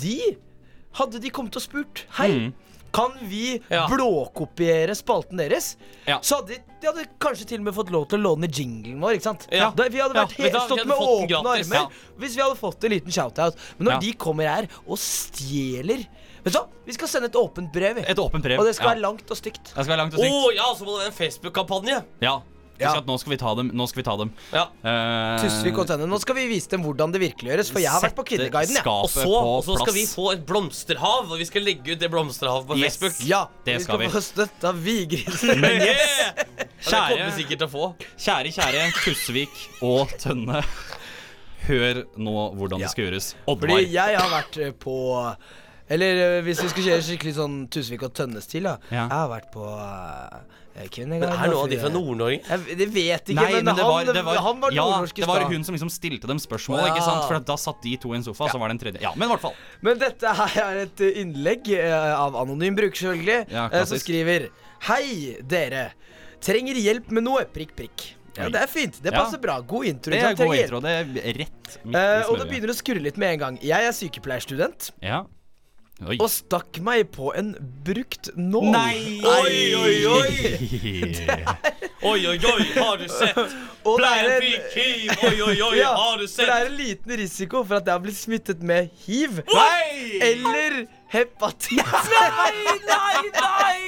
de 0.00 0.18
Hadde 0.96 1.18
de 1.20 1.28
kommet 1.34 1.56
og 1.58 1.60
spurt 1.64 2.04
Hei, 2.16 2.30
Mm. 2.32 2.52
Kan 2.96 3.12
vi 3.28 3.60
Ja. 3.70 3.84
blåkopiere 3.92 4.94
spalten 4.96 5.36
deres? 5.40 5.74
Ja. 6.08 6.18
Så 6.24 6.40
hadde 6.40 6.54
de, 6.56 6.58
de 6.80 6.86
hadde 6.90 7.04
kanskje 7.22 7.46
til 7.52 7.60
og 7.60 7.66
med 7.68 7.74
fått 7.76 7.90
lov 7.92 8.08
til 8.10 8.18
å 8.18 8.22
låne 8.30 8.48
jinglen 8.48 8.98
vår. 9.04 9.18
Ikke 9.18 9.28
sant? 9.28 9.46
Ja. 9.52 9.68
Da, 9.76 9.88
vi 9.92 10.00
hadde 10.00 10.16
vært 10.16 10.32
Ja, 10.32 10.36
du 10.36 10.42
helt, 10.42 10.52
vi 10.52 10.60
stått 10.60 10.78
hadde 10.78 10.88
med 10.88 10.96
fått 10.96 11.06
den 11.06 11.16
åpne 11.16 11.28
gratis. 11.34 11.66
armer 11.70 11.76
Ja. 11.76 12.14
hvis 12.18 12.36
vi 12.36 12.42
hadde 12.42 12.58
fått 12.60 12.84
en 12.88 12.90
liten 12.96 13.12
shout-out. 13.12 13.54
Men 13.78 13.88
når 13.90 13.92
Ja. 13.92 13.98
de 14.00 14.12
kommer 14.14 14.48
her 14.48 14.68
og 14.86 14.96
stjeler 14.98 16.06
Vet 16.46 16.52
du 16.54 16.58
hva? 16.60 16.68
Vi 16.86 16.92
skal 16.94 17.08
sende 17.10 17.26
et 17.26 17.32
åpent 17.34 17.72
brev. 17.72 17.96
vi. 17.96 18.02
Et 18.06 18.16
åpent 18.22 18.40
brev. 18.40 18.60
Og 18.60 18.66
det 18.68 18.76
skal 18.76 18.86
ja. 18.86 18.94
være 18.94 19.00
langt 19.02 19.28
og 19.28 19.36
stygt. 19.36 19.64
Det 19.64 19.82
skal 19.82 19.86
være 19.96 19.98
langt 19.98 20.14
og 20.14 20.20
Å 20.20 20.22
stygt. 20.22 20.54
ja, 20.54 20.66
så 20.78 20.84
må 20.86 20.92
det 20.94 21.00
være 21.02 21.10
en 21.10 21.18
Facebook-kampanje. 21.18 22.04
Ja. 22.22 22.40
Ja. 22.80 22.92
At 22.98 23.06
nå 23.08 23.16
skal 23.18 23.32
vi 23.32 23.38
ta 23.40 23.54
dem. 23.58 23.70
Nå 23.76 23.86
skal 23.88 24.02
vi 24.02 24.06
ta 24.06 24.16
dem. 24.20 24.30
Ja. 24.52 24.64
uh, 24.84 25.42
Tusvik 25.42 25.78
og 25.80 25.86
Tønne. 25.88 26.06
Nå 26.10 26.18
skal 26.20 26.36
vi 26.36 26.46
vise 26.50 26.68
dem 26.74 26.82
hvordan 26.84 27.12
det 27.14 27.20
virkelig 27.22 27.50
gjøres, 27.52 27.70
for 27.72 27.80
jeg 27.80 27.90
har 27.94 28.02
vært 28.04 28.16
på 28.18 28.24
Kvinneguiden. 28.28 28.76
Ja. 28.76 28.84
Og 28.92 29.08
så, 29.10 29.24
på 29.24 29.36
og 29.40 29.64
så 29.64 29.76
skal 29.80 29.94
vi 29.96 30.04
få 30.10 30.26
et 30.34 30.44
blomsterhav, 30.48 31.30
og 31.32 31.38
vi 31.40 31.46
skal 31.48 31.64
legge 31.66 31.94
ut 31.96 32.02
det 32.02 32.10
blomsterhavet 32.12 32.66
på 32.68 32.76
Yes. 32.80 32.96
Facebook. 33.00 33.20
Ja, 33.28 33.44
Det 33.64 33.78
vi 33.78 33.84
skal 33.86 33.96
skal 33.96 34.04
vi. 34.04 34.10
få 34.12 34.20
støtte 34.28 34.68
av 34.68 34.82
Vigrisen. 34.84 35.60
Men 35.64 35.80
yes, 35.80 36.04
Yeah! 36.06 36.44
Det 36.46 36.92
kommer 36.92 37.08
vi 37.08 37.16
kjære, 37.16 37.32
sikkert 37.40 37.58
til 37.58 37.66
å 37.66 37.72
få. 37.72 37.86
kjære, 38.26 38.52
kjære 38.54 38.84
Tusvik 39.02 39.62
og 39.82 40.12
Tønne. 40.22 40.60
Hør 41.66 42.02
nå 42.22 42.34
hvordan 42.54 42.78
Ja. 42.78 42.86
det 42.86 42.90
skal 42.92 43.04
gjøres. 43.08 43.30
Fordi 43.46 43.78
jeg 43.90 44.18
har 44.20 44.28
vært 44.30 44.58
eh, 44.62 44.70
på 44.78 44.96
Eller 45.88 46.20
eh, 46.22 46.42
hvis 46.46 46.60
vi 46.64 46.68
skal 46.72 46.86
kjøre 46.88 47.02
skikkelig 47.06 47.34
sånn 47.36 47.58
Tusvik 47.72 48.04
og 48.06 48.14
Tønnes-stil, 48.18 48.66
da. 48.66 48.76
Ja. 48.90 49.04
Jeg 49.04 49.12
har 49.12 49.28
vært 49.30 49.52
på 49.54 49.66
uh, 49.66 50.40
Kvinneguiden. 50.92 51.22
Men 51.22 51.30
er 51.30 51.52
noen 51.52 51.62
av 51.62 51.70
de 51.70 51.78
fra 51.80 51.90
Nord-Norge? 51.94 52.58
Det 52.66 52.88
vet 52.92 53.30
ikke, 53.32 53.36
Nei, 53.38 53.52
men, 53.54 53.68
men 53.68 53.78
det 53.78 53.86
han, 53.86 54.10
det 54.18 54.24
var, 54.26 54.40
han 54.44 54.58
var 54.64 54.74
ja, 54.74 54.82
nordnorsk 54.84 55.20
i 55.20 55.24
det 55.24 55.28
var 55.30 55.46
hun 55.52 55.66
som 55.68 55.76
liksom 55.76 55.92
stilte 55.94 56.30
dem 56.30 56.42
spørsmål, 56.42 56.82
ja. 56.82 56.90
ikke 56.90 57.06
sant? 57.06 57.22
For 57.28 57.46
da 57.52 57.58
satt 57.60 57.80
de 57.86 57.94
to 58.02 58.12
i 58.12 58.18
en 58.18 58.26
sofa, 58.26 58.50
så 58.52 58.60
var 58.60 58.72
det 58.72 58.76
en 58.76 58.82
tredje. 58.82 59.04
Ja, 59.04 59.14
men 59.14 59.28
i 59.28 59.32
hvert 59.32 59.44
fall. 59.46 59.54
Men 59.86 60.02
dette 60.02 60.34
her 60.40 60.58
er 60.64 60.82
et 60.82 61.04
eh, 61.06 61.22
innlegg 61.22 61.70
uh, 61.78 62.26
av 62.26 62.36
anonym 62.42 62.76
bruker, 62.78 62.98
selvfølgelig, 63.06 63.46
Ja, 63.54 63.68
uh, 63.70 63.80
som 63.88 64.02
skriver 64.02 64.50
Hei, 64.90 65.38
dere. 65.48 65.88
Trenger 66.44 66.76
hjelp 66.82 67.08
med 67.14 67.24
noe? 67.24 67.46
Prikk, 67.54 67.72
prikk. 67.78 68.10
Ja, 68.36 68.50
det 68.52 68.60
er 68.60 68.68
fint. 68.68 68.98
Det 69.00 69.14
Ja. 69.14 69.22
passer 69.22 69.40
bra. 69.40 69.60
God 69.64 69.86
intro. 69.88 70.12
Det 70.12 70.20
er 70.20 70.36
god 70.36 70.56
intro. 70.56 70.80
Det 70.84 70.92
er 70.92 71.06
rett 71.40 71.78
midt 71.86 71.96
i 71.96 71.96
uh, 71.96 72.28
og 72.28 72.36
det 72.42 72.50
begynner 72.50 72.74
å 72.74 72.76
skurre 72.76 73.00
litt 73.00 73.16
med 73.16 73.36
en 73.36 73.40
gang. 73.44 73.58
Jeg 73.64 73.88
er 73.88 73.96
sykepleierstudent 73.96 74.90
Ja. 75.00 75.24
Oi. 76.04 76.18
og 76.20 76.28
stakk 76.28 76.76
meg 76.84 77.06
på 77.14 77.30
en 77.40 77.54
brukt 77.86 78.28
nål. 78.36 78.66
Nei! 78.74 79.16
Oi, 79.24 79.60
oi, 79.80 79.94
oi! 80.12 80.34
Oi, 82.06 82.20
oi, 82.28 82.36
oi, 82.36 82.64
har 82.76 82.98
du 83.00 83.06
sett? 83.08 83.38
Det 83.86 83.94
Ble 83.96 84.08
er 84.12 84.28
en 84.28 84.42
big 84.42 84.66
hiv? 84.74 85.12
Oi, 85.24 85.36
oi, 85.46 85.54
oi, 85.64 85.76
Ja, 85.78 85.92
har 85.96 86.18
du 86.20 86.26
sett? 86.28 86.44
det 86.44 86.54
er 86.56 86.68
en 86.68 86.76
liten 86.76 87.16
risiko 87.22 87.62
for 87.64 87.78
at 87.78 87.88
jeg 87.88 87.94
har 87.96 88.02
blitt 88.04 88.18
smittet 88.18 88.60
med 88.66 88.90
hiv. 89.06 89.40
Nei! 89.48 90.18
Eller 90.26 90.76
hepatitt. 91.14 91.80
Nei, 91.80 92.76
nei, 92.84 93.22
nei! 93.38 93.80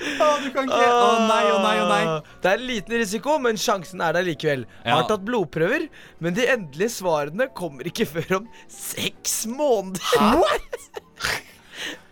Å, 0.00 0.28
du 0.40 0.48
kan 0.54 0.64
ikke 0.64 0.80
Å 0.80 1.08
nei, 1.28 1.42
å 1.52 1.58
nei, 1.60 1.74
å 1.82 1.86
nei. 1.90 2.02
Det 2.40 2.48
er 2.50 2.56
en 2.62 2.66
liten 2.72 2.96
risiko, 3.02 3.36
men 3.44 3.60
sjansen 3.60 4.00
er 4.02 4.16
der 4.16 4.24
likevel. 4.26 4.64
Ja. 4.82 4.96
Har 4.96 5.06
tatt 5.12 5.24
blodprøver, 5.28 5.86
men 6.24 6.36
de 6.36 6.48
endelige 6.48 6.94
svarene 6.96 7.50
kommer 7.56 7.86
ikke 7.86 8.08
før 8.08 8.40
om 8.40 8.48
seks 8.72 9.42
måneder. 9.52 10.56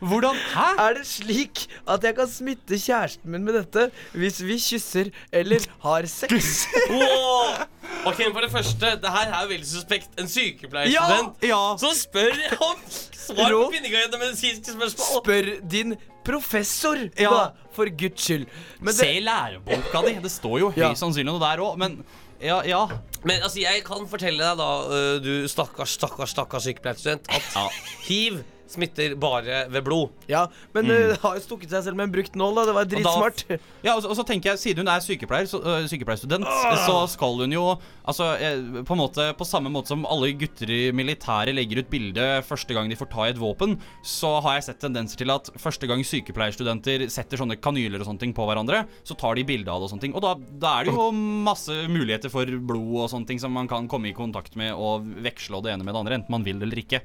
Hvordan? 0.00 0.36
Hæ? 0.54 0.66
Er 0.80 0.94
det 0.96 1.06
slik 1.06 1.66
at 1.90 2.04
jeg 2.06 2.14
kan 2.16 2.28
smitte 2.30 2.78
kjæresten 2.80 3.30
min 3.34 3.42
med 3.44 3.52
dette 3.58 3.88
hvis 4.14 4.38
vi 4.46 4.56
kysser 4.62 5.10
eller 5.32 5.60
har 5.82 6.06
sex? 6.08 6.62
Wow. 6.88 7.66
Ok, 8.06 8.18
men 8.22 8.32
For 8.32 8.40
det 8.46 8.50
første, 8.52 8.92
det 9.02 9.10
her 9.12 9.34
er 9.34 9.48
veldig 9.50 9.66
suspekt. 9.68 10.08
En 10.22 10.28
sykepleierstudent 10.30 11.42
Ja, 11.44 11.48
ja. 11.50 11.76
som 11.82 11.92
spør 11.98 12.32
om 12.70 12.80
svar 12.88 13.52
på 13.52 13.64
pinnegøyende 13.74 14.20
medisinske 14.22 14.72
spørsmål. 14.76 15.20
Spør 15.24 15.50
din 15.70 15.96
professor, 16.24 16.96
Ja. 17.18 17.30
da, 17.30 17.68
for 17.76 17.90
guds 17.98 18.22
skyld. 18.24 18.46
Men 18.80 18.94
Se 18.94 19.04
det, 19.04 19.16
i 19.16 19.20
læreboka 19.26 20.02
di. 20.06 20.14
Det 20.22 20.30
står 20.32 20.58
jo 20.62 20.72
Ja. 20.76 20.88
høyst 20.92 21.00
sannsynlig 21.04 21.26
noe 21.28 21.40
der 21.42 21.60
òg, 21.64 21.76
men 21.78 22.04
ja, 22.40 22.62
ja. 22.64 22.86
Men 23.24 23.42
altså, 23.42 23.60
jeg 23.60 23.82
kan 23.84 24.06
fortelle 24.08 24.38
deg 24.44 24.56
da, 24.58 24.70
øh, 24.88 25.18
du 25.24 25.48
stakkars, 25.48 25.96
stakkars, 25.98 26.30
stakkars 26.36 26.62
sykepleierstudent, 26.70 27.26
at 27.28 27.42
Ja. 27.56 27.66
hiv 28.08 28.44
smitter 28.70 29.14
bare 29.18 29.64
ved 29.72 29.84
blod. 29.86 30.10
ja, 30.28 30.46
men 30.74 30.86
Mm. 30.88 31.10
uh, 31.12 31.16
har 31.22 31.34
jo 31.36 31.40
stukket 31.44 31.70
seg 31.70 31.84
selv 31.84 31.96
med 31.96 32.08
en 32.08 32.12
brukt 32.14 32.34
nål, 32.38 32.54
da. 32.54 32.64
Det 32.68 32.74
var 32.76 32.84
dritsmart. 32.88 33.42
Ja, 33.84 33.94
og 33.96 34.02
så, 34.02 34.08
og 34.12 34.16
så 34.16 34.24
tenker 34.26 34.50
jeg, 34.52 34.58
Siden 34.58 34.84
hun 34.84 34.88
er 34.92 35.00
sykepleier, 35.04 35.46
så, 35.50 35.58
uh, 35.62 35.86
sykepleierstudent, 35.88 36.44
så 36.86 36.98
skal 37.12 37.36
hun 37.44 37.52
jo 37.52 37.66
Altså, 38.08 38.24
eh, 38.40 38.82
på 38.88 38.94
en 38.94 39.00
måte 39.02 39.24
På 39.36 39.44
samme 39.44 39.68
måte 39.68 39.88
som 39.92 40.06
alle 40.08 40.30
gutter 40.32 40.70
i 40.72 40.92
militæret 40.96 41.52
legger 41.54 41.82
ut 41.82 41.90
bilde 41.92 42.24
første 42.48 42.72
gang 42.72 42.88
de 42.88 42.96
får 42.96 43.10
ta 43.12 43.26
i 43.26 43.30
et 43.34 43.38
våpen, 43.40 43.76
så 44.02 44.40
har 44.40 44.54
jeg 44.56 44.64
sett 44.70 44.80
tendenser 44.80 45.20
til 45.20 45.30
at 45.34 45.50
første 45.60 45.86
gang 45.86 46.00
sykepleierstudenter 46.06 47.04
setter 47.12 47.36
sånne 47.40 47.58
kanyler 47.60 48.00
og 48.00 48.08
sånne 48.08 48.22
ting 48.22 48.32
på 48.36 48.46
hverandre, 48.48 48.84
så 49.04 49.16
tar 49.18 49.36
de 49.36 49.44
bilde 49.48 49.68
av 49.70 49.80
det 49.82 49.88
og 49.88 49.92
sånne 49.92 50.04
ting. 50.06 50.14
Og 50.16 50.24
da, 50.24 50.34
da 50.62 50.74
er 50.80 50.88
det 50.88 50.94
jo 50.94 51.08
masse 51.12 51.74
muligheter 51.92 52.32
for 52.32 52.46
blod 52.46 53.04
og 53.04 53.10
sånne 53.12 53.28
ting 53.28 53.40
som 53.42 53.52
man 53.52 53.68
kan 53.70 53.88
komme 53.90 54.08
i 54.10 54.16
kontakt 54.16 54.56
med 54.56 54.72
og 54.74 55.04
veksle 55.24 55.58
og 55.60 55.66
det 55.66 55.74
ene 55.74 55.84
med 55.84 55.92
det 55.94 56.00
andre, 56.04 56.18
enten 56.22 56.32
man 56.38 56.46
vil 56.46 56.62
eller 56.62 56.80
ikke. 56.80 57.02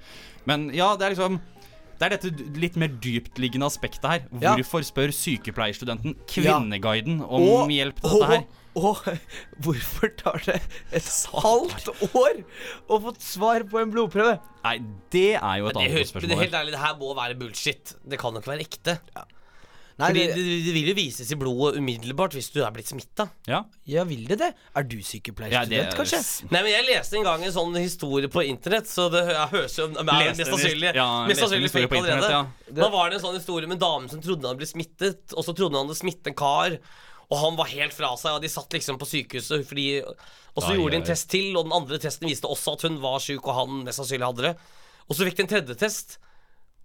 Men 0.49 0.69
ja, 0.76 0.93
det 0.99 1.06
er 1.08 1.15
liksom 1.17 1.39
det 2.04 2.10
er 2.10 2.16
dette 2.18 2.58
litt 2.60 2.76
mer 2.80 2.92
dyptliggende 3.04 3.68
aspektet 3.70 4.10
her. 4.10 4.26
Ja. 4.42 4.54
Hvorfor 4.60 4.84
spør 4.86 5.13
sykepleierstudenten 5.16 6.18
Ja. 6.18 6.28
Kvinneguiden 6.60 7.22
om 7.24 7.72
hjelp 7.72 8.02
til 8.02 8.18
dette 8.20 8.30
her? 8.34 8.44
Og, 8.74 8.98
og 9.06 9.20
hvorfor 9.63 10.12
tar 10.20 10.42
det 10.48 10.60
et 10.98 11.10
halvt 11.34 11.92
år 12.10 12.42
å 12.89 13.00
få 13.06 13.13
svar 13.22 13.66
på 13.70 13.82
en 13.84 13.94
blodprøve? 13.94 14.39
Nei, 14.63 14.78
det 15.13 15.28
er 15.38 15.62
jo 15.62 15.70
et 15.70 15.80
annet 15.80 16.10
spørsmål. 16.10 16.30
det, 16.32 16.39
helt 16.42 16.60
ærlig, 16.62 16.74
det 16.76 16.82
her 16.82 16.98
må 17.00 17.13
være 17.18 17.38
bullshit. 17.39 17.96
Det 18.04 18.20
kan 18.22 18.34
jo 18.34 18.42
ikke 18.44 18.54
være 18.56 18.66
ekte. 18.68 18.98
Nei, 20.00 20.08
Fordi 20.10 20.22
det, 20.26 20.36
det, 20.36 20.54
det 20.66 20.72
vil 20.74 20.88
jo 20.90 20.94
vises 20.98 21.30
i 21.30 21.36
blodet 21.38 21.78
umiddelbart 21.78 22.34
hvis 22.34 22.48
du 22.54 22.60
er 22.66 22.72
blitt 22.74 22.88
smitta. 22.90 23.28
Ja. 23.46 23.60
ja, 23.86 24.04
vil 24.10 24.24
det 24.26 24.40
det? 24.42 24.48
Er 24.76 24.84
du 24.90 24.96
Ja, 24.98 25.04
sykepleierstudent, 25.06 25.92
det- 25.92 25.98
kanskje? 26.00 26.22
Nei, 26.50 26.62
men 26.66 26.72
Jeg 26.74 26.88
leste 26.88 27.18
en 27.20 27.24
gang 27.28 27.44
en 27.46 27.54
sånn 27.54 27.78
historie 27.78 28.28
på 28.34 28.42
internett, 28.48 28.90
så 28.90 29.06
det 29.14 29.22
hø- 29.28 29.46
høres 29.54 29.78
jo 29.78 29.86
er 29.92 30.02
Leste 30.02 30.42
mest 30.42 30.52
sannsynlig 30.56 30.96
ja, 30.98 31.08
Mest 31.30 31.42
sannsynlig 31.46 31.72
fake 31.76 31.94
allerede. 32.02 32.30
ja. 32.34 32.44
Da 32.74 32.90
var 32.90 33.10
det 33.14 33.20
en 33.20 33.26
sånn 33.28 33.38
historie 33.38 33.68
med 33.70 33.78
en 33.78 33.86
dame 33.86 34.10
som 34.10 34.20
trodde 34.22 34.42
han 34.42 34.56
hadde 34.56 34.64
blitt 34.64 34.74
smittet, 34.74 35.34
og 35.38 35.46
så 35.46 35.54
trodde 35.54 35.78
han 35.78 35.86
hadde 35.86 36.00
smittet 36.02 36.28
en 36.34 36.40
kar. 36.42 36.80
Og 37.32 37.38
han 37.40 37.56
var 37.56 37.66
helt 37.72 37.94
fra 37.94 38.16
seg, 38.18 38.34
og 38.36 38.42
de 38.42 38.50
satt 38.52 38.70
liksom 38.74 38.98
på 39.02 39.06
sykehuset 39.10 39.64
fordi 39.66 40.02
Og 40.04 40.62
så 40.62 40.70
Ai, 40.70 40.76
gjorde 40.78 40.92
de 40.92 40.98
ai. 40.98 41.02
en 41.02 41.08
test 41.08 41.30
til, 41.30 41.56
og 41.58 41.64
den 41.66 41.74
andre 41.74 41.98
testen 41.98 42.28
viste 42.30 42.46
også 42.50 42.74
at 42.78 42.82
hun 42.86 43.00
var 43.02 43.18
syk, 43.24 43.42
og 43.48 43.56
han 43.58 43.84
mest 43.86 43.98
sannsynlig 44.02 44.26
hadde 44.28 44.44
det. 44.50 44.58
Og 45.10 45.16
så 45.18 45.26
fikk 45.26 45.38
de 45.38 45.44
en 45.48 45.50
tredje 45.54 45.78
test, 45.78 46.18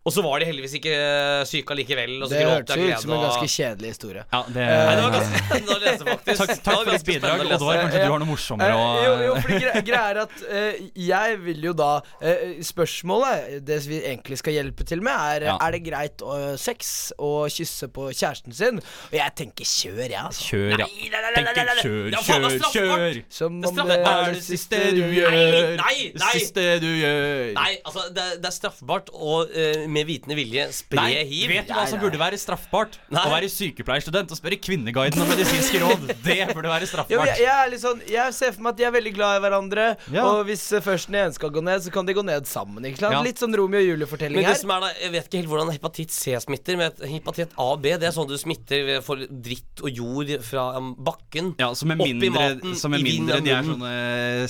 og 0.06 0.12
så 0.14 0.22
var 0.24 0.40
de 0.40 0.46
heldigvis 0.48 0.74
ikke 0.78 0.92
eh, 0.94 1.42
syke 1.48 1.74
allikevel. 1.74 2.14
Og 2.22 2.28
så 2.30 2.34
Det 2.34 2.42
gråt 2.44 2.54
hørtes 2.54 2.76
ut 2.78 3.02
som 3.02 3.12
en 3.16 3.24
ganske 3.26 3.48
kjedelig 3.52 3.90
historie. 3.92 4.22
Ja, 4.32 4.40
det, 4.48 4.66
Nei, 4.68 4.94
det 4.96 5.02
var 5.04 5.14
ganske 5.16 5.40
spennende 5.48 5.74
å 5.74 5.80
lese, 5.82 6.06
faktisk. 6.08 6.38
takk, 6.38 6.52
takk 6.68 6.78
for 6.78 6.92
ditt 6.94 7.06
bidrag. 7.08 7.42
Oddvar, 7.48 7.80
kanskje 7.82 8.04
du 8.04 8.12
har 8.12 8.22
noe 8.22 8.30
morsommere 8.30 8.76
å 8.78 8.86
Eh, 8.88 9.04
jo, 9.04 9.12
jo, 9.26 9.34
fordi 9.44 9.58
gre 9.62 9.82
greia 9.84 10.04
er 10.12 10.20
at 10.22 10.34
uh, 10.48 10.78
jeg 11.08 11.36
vil 11.44 11.66
jo 11.68 11.72
da 11.76 11.90
uh, 12.00 12.44
Spørsmålet, 12.64 13.58
det 13.68 13.78
vi 13.88 13.98
egentlig 14.00 14.38
skal 14.40 14.56
hjelpe 14.56 14.86
til 14.88 15.02
med, 15.04 15.12
er 15.12 15.46
Ja. 15.48 15.56
Er 15.68 15.74
det 15.76 15.82
greit 15.84 16.22
å 16.24 16.36
sex 16.60 17.12
og 17.18 17.48
kysse 17.52 17.88
på 17.92 18.08
kjæresten 18.14 18.54
sin. 18.56 18.80
Og 19.10 19.14
jeg 19.16 19.34
tenker 19.38 19.68
kjør, 19.68 20.00
jeg, 20.06 20.18
altså. 20.22 20.46
Kjør, 20.48 20.72
ja. 20.72 20.86
Nei, 20.88 21.10
nei, 21.12 21.20
nei, 21.20 21.32
nei, 21.36 21.42
nei, 21.42 21.44
Tenker 21.44 21.82
kjør, 21.84 22.18
faen 22.24 22.48
kjør, 22.72 22.72
kjør! 22.72 23.20
Som 23.38 23.60
om 23.60 23.78
det 23.88 23.98
Er 23.98 24.32
det 24.34 24.42
siste 24.46 24.80
du 24.96 25.02
Nei, 25.02 25.12
gjør? 25.18 25.36
nei, 25.82 25.96
Det 26.14 26.22
nei. 26.22 26.32
siste 26.38 26.66
du 26.82 26.88
gjør? 26.88 27.52
Nei, 27.58 27.70
altså, 27.84 28.06
det, 28.14 28.26
det 28.42 28.50
er 28.50 28.56
straffbart 28.56 29.12
å 29.14 29.38
eh, 29.48 29.84
med 29.98 30.06
vitende 30.08 30.38
vilje 30.38 30.64
spre 30.76 31.00
Nei, 31.02 31.24
hiv. 31.28 31.50
vet 31.50 31.68
du 31.68 31.74
hva 31.76 31.84
som 31.90 32.00
burde 32.02 32.20
være 32.20 32.38
straffbart? 32.40 32.98
Nei. 33.10 33.24
Å 33.26 33.32
være 33.34 33.50
sykepleierstudent 33.52 34.32
og 34.34 34.38
spørre 34.38 34.58
Kvinneguiden 34.62 35.22
om 35.24 35.30
medisinske 35.32 35.80
råd. 35.82 36.06
Det 36.24 36.38
burde 36.54 36.70
være 36.70 36.84
jo, 36.86 36.90
straffbart. 36.92 37.32
jeg, 37.34 37.44
jeg 37.44 37.52
er 37.54 37.72
litt 37.72 37.82
sånn 37.82 38.02
Jeg 38.08 38.34
ser 38.36 38.54
for 38.54 38.64
meg 38.66 38.76
at 38.76 38.80
de 38.80 38.86
er 38.88 38.94
veldig 38.94 39.14
glad 39.16 39.38
i 39.38 39.42
hverandre. 39.44 39.86
Ja. 40.14 40.24
Og 40.30 40.44
hvis 40.48 40.64
eh, 40.76 40.82
først 40.84 41.10
den 41.10 41.18
ene 41.24 41.34
skal 41.36 41.52
gå 41.54 41.62
ned, 41.64 41.82
så 41.84 41.92
kan 41.94 42.08
de 42.08 42.14
gå 42.16 42.24
ned 42.26 42.46
sammen. 42.50 42.86
Ikke 42.88 43.02
sant? 43.02 43.16
Ja. 43.16 43.22
Litt 43.26 43.42
sånn 43.42 43.56
Romeo 43.58 43.80
og 43.82 43.88
Julie-fortelling 43.90 44.38
Men 44.38 44.46
det 44.46 44.54
her. 44.54 44.60
som 44.62 44.72
er 44.76 44.84
da, 44.86 44.92
Jeg 45.02 45.14
vet 45.16 45.28
ikke 45.28 45.40
helt 45.42 45.52
hvordan 45.52 45.72
hepatitt 45.74 46.14
C 46.14 46.36
smitter, 46.44 46.78
men 46.80 47.04
hepatitt 47.12 47.54
A 47.58 47.68
og 47.74 47.82
B 47.84 47.94
det 47.98 48.08
er 48.10 48.14
sånn 48.14 48.28
du 48.30 48.36
smitter 48.40 48.84
ved- 48.86 49.04
for 49.08 49.20
dritt 49.28 49.82
og 49.84 49.90
jord 49.94 50.30
fra 50.44 50.64
um, 50.78 50.92
bakken. 50.94 51.52
Ja, 51.60 51.70
som 51.78 51.92
er 51.94 51.98
mindre, 52.00 52.30
maten, 52.34 52.74
som 52.78 52.94
er 52.94 53.02
mindre 53.04 53.40
de 53.44 53.52
er 53.54 53.62
sånne 53.66 53.92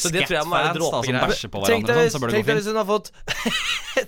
Så 0.01 0.13
det 0.13 0.27
tror 0.27 0.39
jeg 0.41 0.49
må 0.49 0.57
være 0.59 0.75
sketfans 0.75 1.09
som 1.09 1.19
bæsjer 1.29 1.53
på 1.53 1.63
hverandre, 1.65 1.99
sånn, 2.11 2.23
så 2.23 2.31
tenk 2.35 2.49
deg 2.49 2.59
hvis 2.59 2.69
hun 2.71 2.79
har 2.81 2.89
fått 2.89 3.13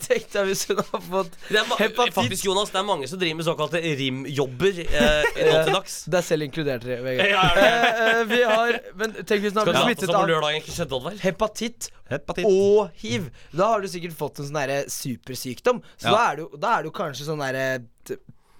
Tenk 0.06 0.26
deg 0.32 0.48
hvis 0.50 0.64
hun 0.70 0.78
har 0.80 1.02
fått 1.02 1.19
Det 1.48 1.58
er 1.60 1.66
ma 1.68 1.76
hepatitt. 1.80 2.14
faktisk, 2.14 2.44
Jonas, 2.46 2.70
det 2.70 2.78
er 2.80 2.86
mange 2.88 3.08
som 3.10 3.18
driver 3.20 3.36
med 3.40 3.46
såkalte 3.46 3.80
rimjobber 4.00 4.80
eh, 4.84 5.28
nå 5.50 5.64
til 5.64 5.72
dags. 5.74 5.96
Det 6.10 6.18
er 6.20 6.26
selv 6.26 6.42
inkludert, 6.46 6.84
Vegard. 6.84 7.28
Ja? 7.30 7.42
Eh, 7.56 8.02
eh, 8.20 8.24
vi 8.30 8.40
har 8.42 8.78
Men 8.96 9.12
tenk 9.24 9.42
hvis 9.44 9.52
du 9.54 9.60
har 9.60 9.70
blitt 9.70 10.00
smittet 10.00 10.90
av 10.94 11.10
hepatitt 11.24 11.90
Hepatitt. 12.10 12.44
og 12.48 12.90
hiv. 13.04 13.28
Da 13.54 13.68
har 13.74 13.80
du 13.84 13.88
sikkert 13.88 14.16
fått 14.18 14.40
en 14.42 14.48
sånn 14.50 14.58
derre 14.60 14.84
supersykdom. 14.90 15.82
Så 16.00 16.08
Ja. 16.08 16.16
da, 16.16 16.24
er 16.32 16.36
du, 16.36 16.48
da 16.58 16.78
er 16.78 16.82
du 16.82 16.90
kanskje 16.90 17.28
sånn 17.28 17.38
derre 17.42 17.80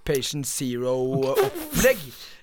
Patient 0.04 0.46
Zero-opplegg. 0.46 1.98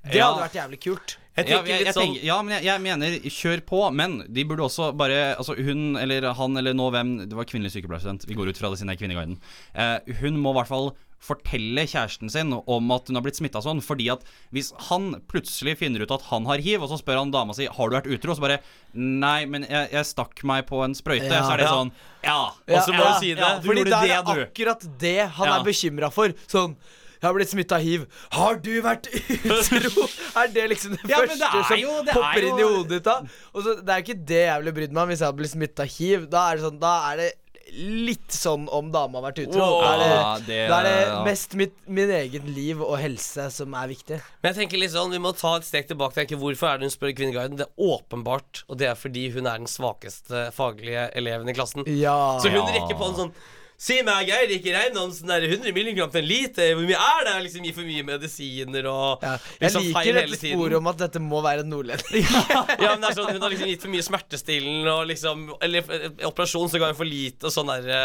Det 0.07 0.15
Ja. 0.15 0.31
hadde 0.33 0.43
vært 0.47 0.57
jævlig 0.59 0.79
kult. 0.83 1.17
Jeg 1.37 1.49
Ja, 1.49 1.57
jeg, 1.61 1.65
litt 1.79 1.85
jeg 1.85 1.93
sånn 1.93 2.03
tenker, 2.07 2.23
ja, 2.25 2.37
men 2.41 2.53
jeg, 2.57 2.63
jeg 2.65 2.81
mener 2.81 3.17
kjør 3.29 3.59
på, 3.69 3.81
men 3.93 4.23
de 4.33 4.43
burde 4.49 4.63
også 4.65 4.91
bare 4.97 5.35
Altså 5.37 5.53
hun 5.55 5.95
eller 6.01 6.33
han 6.33 6.57
eller 6.57 6.73
nå 6.73 6.87
hvem 6.91 7.11
Det 7.29 7.37
var 7.37 7.45
kvinnelig 7.45 7.75
sykepleierstudent. 7.75 8.25
Vi 8.27 8.33
går 8.33 8.49
ut 8.49 8.57
fra 8.57 8.71
det 8.73 8.79
siden 8.79 8.89
det 8.89 8.97
er 8.97 9.01
Kvinneguiden. 9.05 9.37
Eh, 9.77 10.15
hun 10.21 10.39
må 10.41 10.51
i 10.55 10.57
hvert 10.61 10.71
fall 10.71 10.89
fortelle 11.17 11.81
kjæresten 11.89 12.29
sin 12.29 12.51
om 12.53 12.91
at 12.93 13.07
hun 13.09 13.17
har 13.17 13.23
blitt 13.25 13.39
smitta 13.39 13.57
sånn. 13.65 13.79
Fordi 13.81 14.05
at 14.13 14.21
hvis 14.53 14.69
han 14.89 15.15
plutselig 15.29 15.73
finner 15.79 16.03
ut 16.05 16.11
at 16.13 16.25
han 16.29 16.45
har 16.45 16.61
hiv, 16.61 16.81
og 16.85 16.89
så 16.91 16.99
spør 17.01 17.17
han 17.23 17.31
dama 17.33 17.53
si 17.57 17.65
Har 17.65 17.89
du 17.89 17.95
vært 17.97 18.09
utro, 18.17 18.31
og 18.33 18.37
så 18.37 18.45
bare 18.45 18.59
Nei, 18.93 19.45
men 19.49 19.65
jeg, 19.69 19.89
jeg 19.93 20.05
stakk 20.09 20.43
meg 20.45 20.65
på 20.69 20.81
en 20.85 20.93
sprøyte. 20.97 21.25
Ja. 21.29 21.41
så 21.45 21.53
er 21.53 21.57
det 21.57 21.65
Ja. 21.69 21.73
sånn 21.73 21.91
Ja. 22.23 22.39
Og 22.69 22.79
så 22.85 22.93
må 22.93 23.01
Ja, 23.01 23.13
du 23.13 23.19
si 23.21 23.33
det. 23.33 23.41
ja, 23.41 23.59
du 23.59 23.67
Fordi 23.67 23.81
gjorde 23.83 23.89
da 23.93 24.01
er 24.01 24.07
det, 24.07 24.25
det 24.25 24.47
akkurat 24.49 24.87
det 25.05 25.17
han 25.37 25.47
Ja. 25.47 25.59
er 25.59 25.63
bekymra 25.69 26.11
for. 26.13 26.29
Sånn 26.47 26.75
jeg 27.17 27.27
har 27.27 27.33
blitt 27.37 27.49
smitta 27.53 27.75
av 27.79 27.81
hiv. 27.87 28.05
Har 28.37 28.55
du 28.61 28.71
vært 28.85 29.09
utro? 29.13 30.07
er 30.37 30.47
det 30.53 30.67
liksom 30.73 30.93
det 30.97 31.09
Ja, 31.11 31.23
første 31.23 31.51
det 31.57 31.65
som 31.71 31.81
jo- 31.81 32.03
det 32.05 32.13
popper 32.13 32.43
jo... 32.45 32.53
inn 32.53 32.61
i 32.61 32.67
hodet 32.69 32.93
ditt 32.97 33.03
da? 33.09 33.17
Og 33.53 33.63
så, 33.65 33.75
Det 33.81 33.89
er 33.97 34.05
ikke 34.05 34.19
det 34.33 34.43
jeg 34.45 34.61
ville 34.63 34.75
brydd 34.81 34.93
meg 34.95 35.03
om 35.07 35.11
hvis 35.13 35.19
jeg 35.25 35.29
hadde 35.31 35.41
blitt 35.41 35.55
smitta 35.55 35.85
av 35.87 35.91
hiv. 35.97 36.29
Da 36.31 36.45
er 36.51 36.55
det 36.61 36.65
sånn 36.69 36.79
Da 36.81 36.93
er 37.11 37.21
det 37.23 37.33
litt 37.77 38.31
sånn 38.31 38.63
om 38.71 38.93
dama 38.93 39.19
har 39.19 39.25
vært 39.25 39.41
utro. 39.43 39.59
Wow. 39.59 39.81
Da 39.83 39.89
er 39.91 39.99
det, 39.99 40.45
det- 40.47 40.67
da 40.71 40.77
er 40.79 40.85
det 40.87 40.93
ja. 41.09 41.17
mest 41.25 41.55
mitt, 41.59 41.73
min 41.97 42.09
egen 42.15 42.45
liv 42.55 42.79
og 42.81 42.93
helse 43.01 43.49
som 43.51 43.73
er 43.75 43.89
viktig. 43.91 44.21
Men 44.41 44.53
jeg 44.53 44.57
tenker 44.61 44.79
litt 44.79 44.93
sånn, 44.93 45.11
Vi 45.11 45.19
må 45.19 45.33
ta 45.35 45.51
et 45.59 45.67
steg 45.67 45.89
tilbake. 45.89 46.15
tenker, 46.15 46.39
Hvorfor 46.39 46.69
er 46.71 46.77
det 46.79 46.87
hun 46.87 46.95
spør 46.95 47.11
Kvinneguiden? 47.17 47.57
Det 47.59 47.67
er 47.67 47.83
åpenbart, 47.89 48.63
og 48.69 48.79
det 48.79 48.87
er 48.87 48.95
fordi 48.95 49.25
hun 49.35 49.45
er 49.51 49.59
den 49.59 49.67
svakeste 49.67 50.45
faglige 50.55 51.09
eleven 51.19 51.49
i 51.51 51.53
klassen. 51.59 51.83
Ja. 51.91 52.39
Så 52.39 52.47
hun 52.55 52.63
rekker 52.71 52.95
på 52.95 53.09
en 53.11 53.19
sånn 53.19 53.33
Si 53.77 53.99
meg, 54.01 54.25
jeg 54.25 54.47
drikker 54.49 54.73
eiendom 54.79 55.11
sånn 55.13 55.29
der 55.29 55.43
100 55.45 55.69
milligram 55.75 56.09
til 56.09 56.23
en 56.23 56.27
liter. 56.31 56.71
Hvor 56.73 56.87
mye 56.89 56.97
er 56.97 57.27
det? 57.27 57.35
Liksom 57.45 57.67
Gi 57.67 57.73
for 57.75 57.85
mye 57.85 58.05
medisiner 58.07 58.87
og 58.89 59.21
ja. 59.21 59.35
Jeg 59.59 59.67
liksom 59.67 59.85
liker 59.85 60.17
dette 60.17 60.39
tiden. 60.41 60.57
sporet 60.57 60.77
om 60.79 60.89
at 60.89 61.03
dette 61.03 61.21
må 61.21 61.43
være 61.45 61.61
en 61.61 61.69
nordlending. 61.75 62.25
Ja, 62.81 62.95
men 62.95 63.05
det 63.05 63.11
er 63.11 63.17
sånn, 63.19 63.29
Hun 63.35 63.45
har 63.45 63.53
liksom 63.53 63.69
gitt 63.69 63.85
for 63.85 63.93
mye 63.93 64.05
smertestillende 64.07 64.95
og 64.97 65.05
liksom 65.11 65.45
Eller 65.61 65.85
eh, 65.93 66.09
operasjon, 66.25 66.71
så 66.73 66.81
ga 66.81 66.89
hun 66.89 66.97
for 66.97 67.09
lite 67.09 67.49
og 67.49 67.53
sånn 67.53 67.69
derre 67.75 68.01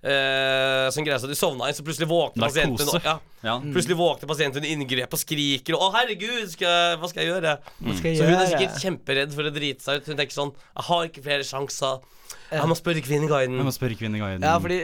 Uh, 0.00 0.86
Sånn 0.94 1.04
greie 1.04 1.20
så 1.20 1.28
du 1.28 1.34
sovna 1.36 1.66
inn, 1.68 1.76
så 1.76 1.82
plutselig 1.84 2.06
våkner 2.08 2.46
pasienten 2.46 2.88
ja, 3.04 3.18
Ja. 3.44 3.56
Plutselig 3.60 3.98
våkner 3.98 4.30
pasienten 4.30 4.62
under 4.62 4.70
inngrep 4.72 5.12
og 5.12 5.20
skriker 5.20 5.76
og 5.76 5.82
'Å, 5.84 5.88
herregud, 5.98 6.46
skal 6.48 6.70
jeg, 6.72 6.94
hva 7.02 7.10
skal 7.10 7.20
jeg 7.20 7.28
gjøre?' 7.34 7.52
skal 7.98 8.08
jeg 8.08 8.16
Så 8.16 8.28
hun 8.30 8.38
er 8.38 8.48
sikkert 8.48 8.80
kjemperedd 8.80 9.36
for 9.36 9.44
å 9.44 9.52
drite 9.52 9.84
seg 9.84 10.00
ut. 10.00 10.08
Hun 10.08 10.16
tenker 10.22 10.36
sånn 10.38 10.54
'Jeg 10.56 10.86
har 10.88 11.04
ikke 11.10 11.24
flere 11.26 11.44
sjanser. 11.44 12.00
Jeg 12.50 12.68
må 12.68 12.74
spørre 12.78 13.02
Kvinneguiden'. 13.04 13.56
Jeg 13.56 13.66
må 13.66 13.74
spørre 13.74 13.94
Kvinneguiden. 13.98 14.42
Ja, 14.42 14.56
fordi 14.58 14.78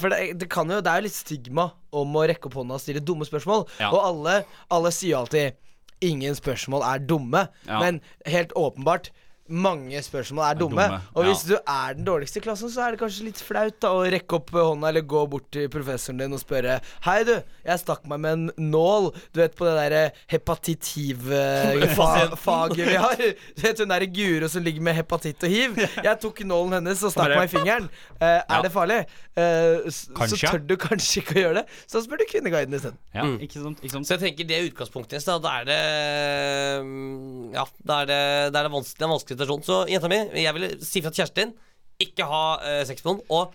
for 0.00 0.10
det, 0.10 0.40
det 0.40 0.48
kan 0.50 0.70
jo 0.70 0.80
Det 0.80 0.90
er 0.90 1.02
jo 1.02 1.06
litt 1.06 1.16
stigma 1.16 1.68
om 1.94 2.16
å 2.18 2.24
rekke 2.26 2.50
opp 2.50 2.56
hånda 2.58 2.74
og 2.74 2.82
stille 2.82 3.00
dumme 3.00 3.26
spørsmål. 3.28 3.68
Ja. 3.78 3.92
Og 3.94 4.00
alle, 4.02 4.40
alle 4.70 4.90
sier 4.94 5.14
jo 5.14 5.20
alltid 5.24 5.60
Ingen 6.04 6.34
spørsmål 6.36 6.82
er 6.84 6.98
dumme. 6.98 7.46
Ja. 7.68 7.78
Men 7.80 8.00
helt 8.26 8.52
åpenbart 8.58 9.12
mange 9.48 10.02
spørsmål 10.02 10.44
er 10.46 10.54
dumme. 10.58 10.82
dumme, 10.88 11.00
Og 11.14 11.24
hvis 11.28 11.42
ja. 11.44 11.48
du 11.50 11.56
er 11.68 11.94
den 11.98 12.04
dårligste 12.06 12.38
i 12.40 12.42
klassen, 12.46 12.70
så 12.72 12.80
er 12.86 12.90
det 12.94 13.00
kanskje 13.02 13.24
litt 13.26 13.40
flaut 13.44 13.76
da 13.82 13.88
å 13.92 14.00
rekke 14.08 14.36
opp 14.38 14.50
hånda 14.56 14.88
eller 14.88 15.04
gå 15.04 15.26
bort 15.28 15.50
til 15.52 15.68
professoren 15.72 16.18
din 16.22 16.32
og 16.32 16.40
spørre 16.40 16.78
Hei, 17.04 17.18
du, 17.28 17.34
jeg 17.66 17.78
stakk 17.82 18.06
meg 18.08 18.18
med 18.24 18.32
en 18.38 18.44
nål. 18.72 19.10
Du 19.34 19.38
vet 19.42 19.54
på 19.58 19.64
det 19.68 19.74
derre 19.76 20.04
hepatitiv-faget 20.32 22.88
vi 22.92 22.96
har. 22.96 23.16
Du 23.56 23.62
vet 23.66 23.78
hun 23.84 23.88
derre 23.92 24.06
Guro 24.14 24.48
som 24.48 24.62
ligger 24.64 24.82
med 24.84 24.94
hepatitt 24.98 25.42
og 25.44 25.50
hiv. 25.52 25.70
Jeg 26.06 26.16
tok 26.22 26.40
nålen 26.48 26.72
hennes 26.78 27.02
og 27.04 27.10
stakk 27.14 27.34
meg 27.36 27.46
i 27.48 27.52
fingeren. 27.54 27.86
Uh, 28.20 28.26
er 28.26 28.42
Ja. 28.48 28.62
det 28.64 28.72
farlig? 28.74 29.00
Uh, 29.34 29.90
så 29.90 30.36
tør 30.38 30.58
du 30.62 30.76
kanskje 30.80 31.20
ikke 31.22 31.34
å 31.36 31.40
gjøre 31.42 31.56
det. 31.60 31.66
Så 31.90 31.96
spør 32.04 32.18
du 32.22 32.26
Kvinneguiden 32.30 32.74
isteden. 32.78 32.98
Ja, 33.14 33.22
ikke 33.42 33.58
sant, 33.62 33.78
ikke 33.82 33.94
sant? 33.96 34.06
Så 34.08 34.12
jeg 34.16 34.22
tenker 34.28 34.44
det 34.48 34.56
er 34.58 34.68
utgangspunktet 34.70 35.12
hennes. 35.18 35.28
Da 35.28 35.34
Da 35.44 35.50
er 35.60 35.64
det 35.68 35.82
mm, 36.86 37.52
Ja, 37.54 37.64
da 37.84 37.94
er 38.02 38.06
det, 38.10 38.20
da 38.54 38.58
er 38.60 38.64
det 38.68 38.72
vanskelig, 38.74 38.98
det 39.00 39.04
er 39.06 39.12
vanskelig 39.14 39.33
situasjon. 39.36 39.62
Så 39.66 39.82
jenta 39.92 40.10
mi, 40.10 40.22
jeg 40.42 40.56
ville 40.56 40.72
si 40.84 41.02
fra 41.04 41.12
til 41.14 41.22
kjæresten 41.24 41.44
din 41.44 41.54
ikke 42.08 42.26
ha 42.26 42.42
uh, 42.58 42.80
sex 42.88 43.04
med 43.04 43.12
noen. 43.12 43.22
Og 43.30 43.54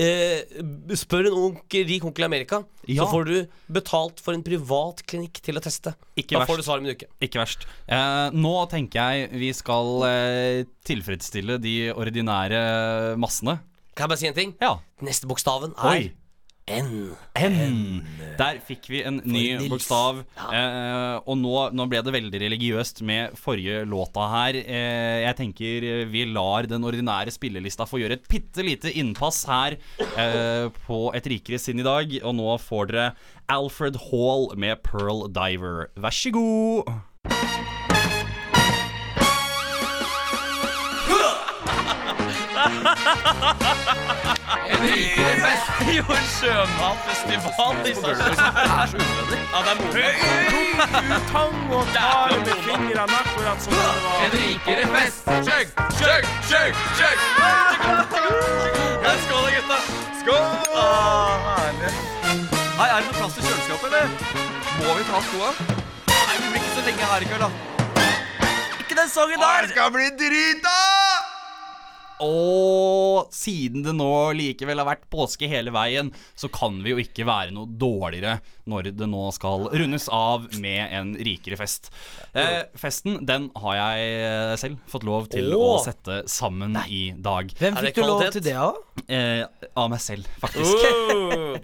uh, 0.00 0.94
spør 0.96 1.28
en 1.28 1.36
onkel, 1.50 1.84
rik 1.90 2.06
onkel 2.08 2.24
i 2.24 2.28
Amerika, 2.30 2.62
Ja. 2.88 3.02
så 3.04 3.10
får 3.12 3.28
du 3.28 3.34
betalt 3.72 4.20
for 4.24 4.36
en 4.36 4.42
privat 4.44 5.02
klinikk 5.08 5.40
til 5.44 5.56
å 5.60 5.62
teste. 5.64 5.92
Ikke 6.16 6.34
da 6.36 6.42
verst. 6.42 6.50
får 6.50 6.56
du 6.60 6.66
svar 6.66 6.80
om 6.82 6.88
en 6.88 6.96
uke. 6.96 7.08
Ikke 7.24 7.40
verst. 7.42 7.66
Uh, 7.88 8.28
nå 8.34 8.54
tenker 8.72 9.00
jeg 9.14 9.30
vi 9.40 9.52
skal 9.56 10.04
eh, 10.08 10.64
tilfredsstille 10.88 11.56
de 11.62 11.76
ordinære 11.94 12.64
massene. 13.20 13.58
Kan 13.94 14.06
jeg 14.08 14.10
bare 14.14 14.20
si 14.24 14.28
en 14.32 14.34
ting? 14.36 14.54
Ja. 14.60 14.76
Neste 15.06 15.28
bokstaven 15.30 15.76
er 15.78 15.90
Oi. 15.92 16.12
N. 16.64 17.12
N. 17.36 18.06
Der 18.38 18.56
fikk 18.64 18.86
vi 18.88 19.02
en 19.04 19.18
ny 19.20 19.42
Nils. 19.58 19.66
bokstav. 19.68 20.22
Eh, 20.48 21.16
og 21.28 21.36
nå, 21.36 21.52
nå 21.76 21.84
ble 21.92 22.00
det 22.06 22.14
veldig 22.14 22.40
religiøst 22.40 23.02
med 23.04 23.36
forrige 23.36 23.82
låta 23.84 24.24
her. 24.32 24.56
Eh, 24.62 25.18
jeg 25.26 25.36
tenker 25.42 25.84
eh, 25.90 26.04
vi 26.08 26.24
lar 26.32 26.64
den 26.70 26.86
ordinære 26.88 27.34
spillelista 27.36 27.84
få 27.88 28.00
gjøre 28.00 28.16
et 28.16 28.28
bitte 28.32 28.64
lite 28.64 28.92
innpass 28.96 29.42
her 29.50 29.76
eh, 30.00 30.70
på 30.86 31.02
Et 31.14 31.28
rikere 31.34 31.60
sinn 31.60 31.84
i 31.84 31.86
dag. 31.86 32.16
Og 32.24 32.32
nå 32.40 32.56
får 32.64 32.92
dere 32.94 33.10
Alfred 33.52 34.00
Hall 34.08 34.48
med 34.56 34.80
Pearl 34.88 35.26
Diver. 35.36 35.90
Vær 36.00 36.16
så 36.16 36.32
god. 36.32 36.88
Ha 42.54 42.70
ha 42.70 42.94
ha 43.04 43.74
ha! 43.74 43.83
Det 47.84 47.92
er 47.92 48.86
så 48.90 48.96
unødvendig. 48.96 49.38
Ja, 49.54 49.58
det 49.64 49.70
er 49.72 49.78
moro. 49.80 50.08
Tang 51.32 51.72
og 51.72 51.86
tar 51.94 52.30
med 52.38 52.56
fingrene 52.66 53.16
akkurat 53.22 53.58
som 53.62 53.72
det 53.72 53.84
var. 54.04 54.16
En 54.24 54.30
rikere 54.32 54.84
fest. 54.94 55.24
Chug, 55.46 55.66
chug, 55.98 56.22
chug, 56.50 56.72
chug. 56.98 57.18
Skål, 59.24 59.46
gutta. 59.56 59.78
Skål. 60.20 60.46
herlig. 61.56 61.92
Hei, 62.78 62.88
er 62.90 62.96
det 62.98 63.06
noe 63.06 63.16
plass 63.18 63.34
til 63.36 63.44
kjøleskapet, 63.46 63.86
eller? 63.86 64.06
Må 64.80 64.96
vi 64.98 65.04
ta 65.10 65.20
skoa? 65.28 65.50
Nei, 66.10 66.36
vi 66.40 66.46
blir 66.50 66.60
ikke 66.60 66.74
så 66.74 66.82
lenge 66.88 67.12
her 67.12 67.20
i 67.20 67.30
kveld, 67.30 67.44
da. 67.46 67.50
Ikke 68.80 68.96
den 69.00 69.08
sangen 69.08 69.38
der! 69.40 69.62
Det 69.62 69.70
skal 69.76 69.94
bli 69.94 70.10
drita! 70.20 70.83
Og 72.24 73.30
siden 73.34 73.84
det 73.84 73.94
nå 73.96 74.10
likevel 74.38 74.80
har 74.80 74.88
vært 74.88 75.08
påske 75.12 75.48
hele 75.50 75.74
veien, 75.74 76.10
så 76.34 76.50
kan 76.52 76.80
vi 76.84 76.94
jo 76.94 77.02
ikke 77.02 77.26
være 77.28 77.54
noe 77.54 77.68
dårligere 77.68 78.38
når 78.70 78.90
det 78.96 79.08
nå 79.10 79.24
skal 79.36 79.68
rundes 79.72 80.08
av 80.12 80.46
med 80.60 80.94
en 80.96 81.12
rikere 81.16 81.58
fest. 81.60 81.90
Eh, 82.32 82.64
festen 82.78 83.20
den 83.26 83.50
har 83.60 83.78
jeg 83.78 84.14
eh, 84.24 84.54
selv 84.60 84.80
fått 84.90 85.06
lov 85.06 85.28
til 85.32 85.52
å 85.56 85.62
Åh. 85.74 85.84
sette 85.84 86.22
sammen 86.30 86.76
i 86.88 87.06
dag. 87.16 87.52
Hvem 87.60 87.80
fikk 87.84 88.00
du 88.00 88.06
lov 88.06 88.24
til 88.34 88.44
det 88.44 88.56
av? 88.58 88.80
Eh, 89.08 89.44
av 89.76 89.90
meg 89.92 90.00
selv, 90.02 90.28
faktisk. 90.42 90.84
Oh. 91.14 91.56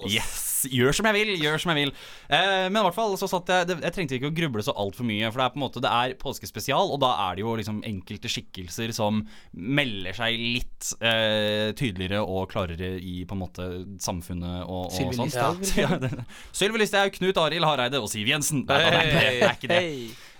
Yes, 0.10 0.66
gjør 0.70 0.94
som 0.96 1.06
jeg 1.08 1.16
vil, 1.16 1.30
gjør 1.40 1.60
som 1.62 1.72
jeg 1.72 1.86
vil. 1.86 1.92
Eh, 2.28 2.66
men 2.68 2.78
i 2.80 2.84
hvert 2.84 2.96
fall 2.96 3.14
så 3.20 3.28
satt 3.30 3.48
jeg 3.50 3.68
det, 3.68 3.76
Jeg 3.84 3.94
trengte 3.96 4.16
ikke 4.16 4.30
å 4.30 4.34
gruble 4.36 4.64
så 4.64 4.74
altfor 4.78 5.06
mye, 5.08 5.28
for 5.30 5.40
det 5.40 5.46
er 5.46 5.54
på 5.54 5.60
en 5.60 5.64
måte 5.64 5.82
Det 5.84 5.92
er 6.00 6.14
påskespesial, 6.20 6.92
og 6.94 7.00
da 7.02 7.12
er 7.28 7.38
det 7.38 7.44
jo 7.44 7.54
liksom 7.60 7.80
enkelte 7.88 8.30
skikkelser 8.32 8.92
som 8.96 9.22
melder 9.52 10.16
seg 10.16 10.36
litt 10.40 10.90
eh, 11.00 11.70
tydeligere 11.78 12.22
og 12.24 12.48
klarere 12.52 12.92
i 12.98 13.22
på 13.28 13.36
en 13.36 13.42
måte 13.42 13.68
samfunnet 14.02 14.64
og, 14.66 14.90
og 14.90 15.14
sånn. 15.16 15.28
Listhaug, 15.30 15.64
Ja, 16.10 16.24
Sylvi 16.56 16.80
Listhaug, 16.82 17.12
Knut 17.18 17.38
Arild 17.40 17.66
Hareide 17.68 18.00
og 18.00 18.08
Siv 18.12 18.28
Jensen. 18.28 18.64
Nei, 18.68 18.80
det 18.80 18.94
er 18.94 19.04
ikke 19.04 19.20
det. 19.20 19.44
er 19.44 19.54
ikke 19.58 19.74
det. 19.74 19.84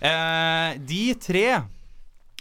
Eh, 0.01 0.81
de 0.89 1.05
tre 1.21 1.45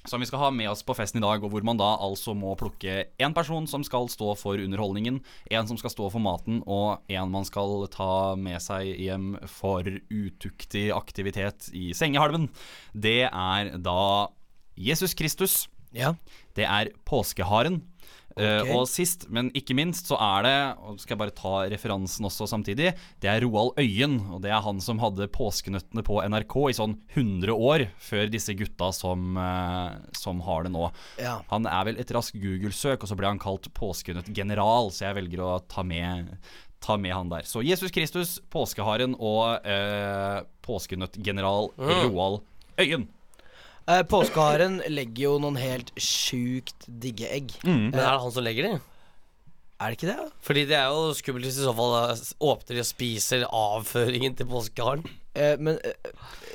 som 0.07 0.21
vi 0.21 0.27
skal 0.29 0.39
ha 0.39 0.49
med 0.53 0.69
oss 0.71 0.83
på 0.85 0.95
festen 0.97 1.19
i 1.19 1.23
dag, 1.25 1.43
og 1.43 1.51
hvor 1.51 1.65
man 1.65 1.79
da 1.79 1.89
altså 2.01 2.33
må 2.37 2.53
plukke 2.59 3.09
én 3.19 3.35
person 3.35 3.67
som 3.69 3.83
skal 3.85 4.07
stå 4.11 4.31
for 4.39 4.61
underholdningen, 4.61 5.19
en 5.51 5.69
som 5.69 5.79
skal 5.79 5.93
stå 5.93 6.09
for 6.13 6.23
maten, 6.23 6.61
og 6.65 7.03
en 7.11 7.33
man 7.33 7.47
skal 7.47 7.85
ta 7.93 8.35
med 8.39 8.61
seg 8.63 8.93
hjem 8.95 9.33
for 9.51 9.85
utuktig 10.09 10.89
aktivitet 10.95 11.69
i 11.75 11.91
sengehalmen. 11.97 12.47
Det 12.93 13.25
er 13.27 13.73
da 13.77 14.29
Jesus 14.79 15.13
Kristus. 15.17 15.65
Ja. 15.95 16.13
Det 16.55 16.65
er 16.65 16.93
påskeharen. 17.09 17.81
Eh, 18.39 18.61
Ok. 18.63 18.69
og 18.75 18.87
sist, 18.87 19.25
men 19.29 19.51
ikke 19.51 19.75
minst, 19.75 20.07
så 20.07 20.15
er 20.19 20.43
det 20.47 20.53
Og 20.87 20.99
skal 20.99 21.15
jeg 21.15 21.19
bare 21.19 21.35
ta 21.35 21.53
referansen 21.69 22.25
også 22.25 22.47
samtidig. 22.47 22.93
Det 23.19 23.29
er 23.29 23.41
Roald 23.43 23.75
Øyen. 23.77 24.15
Og 24.33 24.41
det 24.41 24.51
er 24.51 24.61
han 24.63 24.79
som 24.81 24.99
hadde 24.99 25.27
Påskenøttene 25.27 26.03
på 26.07 26.21
NRK 26.23 26.55
i 26.69 26.77
sånn 26.79 26.95
100 27.15 27.51
år 27.53 27.87
før 27.99 28.29
disse 28.31 28.55
gutta 28.55 28.91
som, 28.95 29.35
eh, 29.37 29.97
som 30.13 30.39
har 30.41 30.63
det 30.63 30.71
nå. 30.71 30.91
Ja. 31.19 31.41
Han 31.51 31.65
er 31.67 31.83
vel 31.85 31.99
et 31.99 32.11
raskt 32.15 32.39
Google-søk, 32.39 33.03
og 33.03 33.09
så 33.11 33.17
ble 33.19 33.27
han 33.27 33.39
kalt 33.39 33.67
påskenøttgeneral, 33.73 34.89
så 34.91 35.09
jeg 35.09 35.15
velger 35.19 35.39
å 35.43 35.59
ta 35.67 35.83
med 35.83 36.37
Ta 36.79 36.95
med 36.95 37.11
han 37.11 37.27
der. 37.27 37.41
Så 37.43 37.59
Jesus 37.61 37.91
Kristus, 37.91 38.37
påskeharen 38.49 39.11
og 39.19 39.65
eh, 39.67 40.43
påskenøttgeneral 40.63 41.73
Roald 41.77 42.39
Øyen. 42.79 43.09
Eh, 43.89 44.03
Påskeharen 44.05 44.79
legger 44.93 45.23
jo 45.25 45.37
noen 45.41 45.57
helt 45.57 45.89
sjukt 45.97 46.85
digge 47.01 47.25
egg. 47.33 47.55
Men 47.65 47.93
er 47.95 48.03
det 48.05 48.19
han 48.21 48.31
som 48.35 48.45
legger 48.45 48.67
det? 48.69 48.75
Er 49.79 49.93
det 49.93 49.95
ikke 49.97 50.09
det? 50.11 50.27
Fordi 50.43 50.65
det 50.67 50.75
er 50.75 50.89
jo 50.91 51.13
skummelt 51.15 51.45
hvis 51.47 51.57
i 51.61 51.63
så 51.63 51.71
fall 51.73 51.93
da 51.95 52.01
åpner 52.43 52.75
de 52.75 52.81
og 52.83 52.87
spiser 52.89 53.45
avføringen 53.47 54.35
til 54.35 54.49
påskeharen. 54.51 55.05
Eh, 55.39 55.55
men 55.57 55.77
eh, 55.87 55.93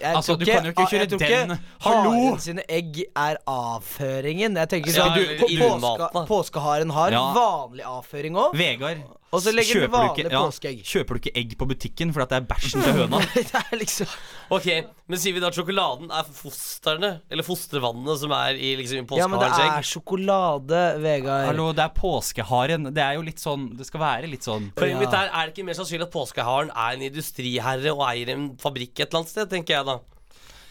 jeg 0.02 0.10
Altså, 0.18 0.34
tror 0.34 0.42
du 0.42 0.44
kan 0.50 0.66
jo 0.68 0.72
ikke 0.74 0.84
ah, 0.84 0.92
jeg 0.92 1.00
kjøre 1.00 1.10
tror 1.14 1.32
den. 1.32 1.54
Hallo! 1.86 2.10
Haren 2.12 2.42
sine 2.44 2.64
egg 2.68 3.00
er 3.16 3.40
avføringen. 3.48 4.58
Jeg 4.60 4.70
tenker 4.74 4.92
Ja, 4.92 5.06
sånn 5.08 5.16
eller 5.22 5.40
på- 5.40 5.48
påska, 5.64 6.10
da. 6.18 6.24
Påskeharen 6.28 6.92
har 6.92 7.10
Ja. 7.16 7.22
vanlig 7.38 7.86
avføring 7.88 8.36
òg. 8.44 8.54
Vegard, 8.60 9.00
Og 9.34 9.40
så 9.42 9.50
legger 9.50 9.74
du 9.74 9.80
kjøper 9.80 9.90
du 9.90 9.94
vanlig 9.96 10.24
ikke- 10.24 10.30
ja, 10.30 10.40
påskeegg. 10.46 10.82
Kjøper 10.86 11.14
du 11.16 11.20
ikke 11.24 11.32
egg 11.40 11.54
på 11.58 11.66
butikken 11.66 12.12
fordi 12.14 12.22
at 12.22 12.28
det 12.30 12.36
er 12.38 12.46
bæsjen 12.54 12.82
til 12.84 12.92
høna? 13.00 13.18
det 13.34 13.44
er 13.58 13.78
liksom 13.80 14.06
Ok, 14.54 14.66
Men 15.08 15.18
sier 15.18 15.34
vi 15.34 15.40
da 15.42 15.48
at 15.48 15.56
sjokoladen 15.58 16.12
er 16.14 16.22
fostrene, 16.28 17.10
eller 17.30 17.42
fostervannene, 17.42 18.14
som 18.20 18.30
er 18.36 18.54
i 18.54 18.70
liksom 18.78 19.00
egg 19.02 19.16
Ja, 19.18 19.26
men 19.26 19.40
det 19.42 19.48
er 19.50 19.82
sjokolade, 19.82 20.82
Vegard. 21.02 21.46
Hallo, 21.50 21.72
det 21.72 21.82
er 21.82 21.92
påskeharen. 21.98 22.86
Det 22.94 23.02
er 23.02 23.14
jo 23.18 23.22
litt 23.26 23.42
sånn 23.42 23.76
Det 23.76 23.86
skal 23.88 24.00
være 24.04 24.30
litt 24.30 24.46
sånn 24.46 24.70
Poenget 24.76 25.00
Ja. 25.00 25.02
mitt 25.02 25.14
er, 25.18 25.30
er 25.34 25.46
det 25.50 25.54
ikke 25.56 25.66
mer 25.66 25.74
sannsynlig 25.80 26.06
at 26.06 26.14
påskeharen 26.14 26.70
er 26.70 26.92
en 26.94 27.02
industriherre 27.10 27.90
og 27.96 28.06
eier 28.12 28.28
en 28.36 28.50
fabrikk 28.56 29.00
et 29.00 29.08
eller 29.08 29.24
annet 29.24 29.34
sted, 29.34 29.50
tenker 29.50 29.80
jeg 29.80 29.86
da. 29.90 29.98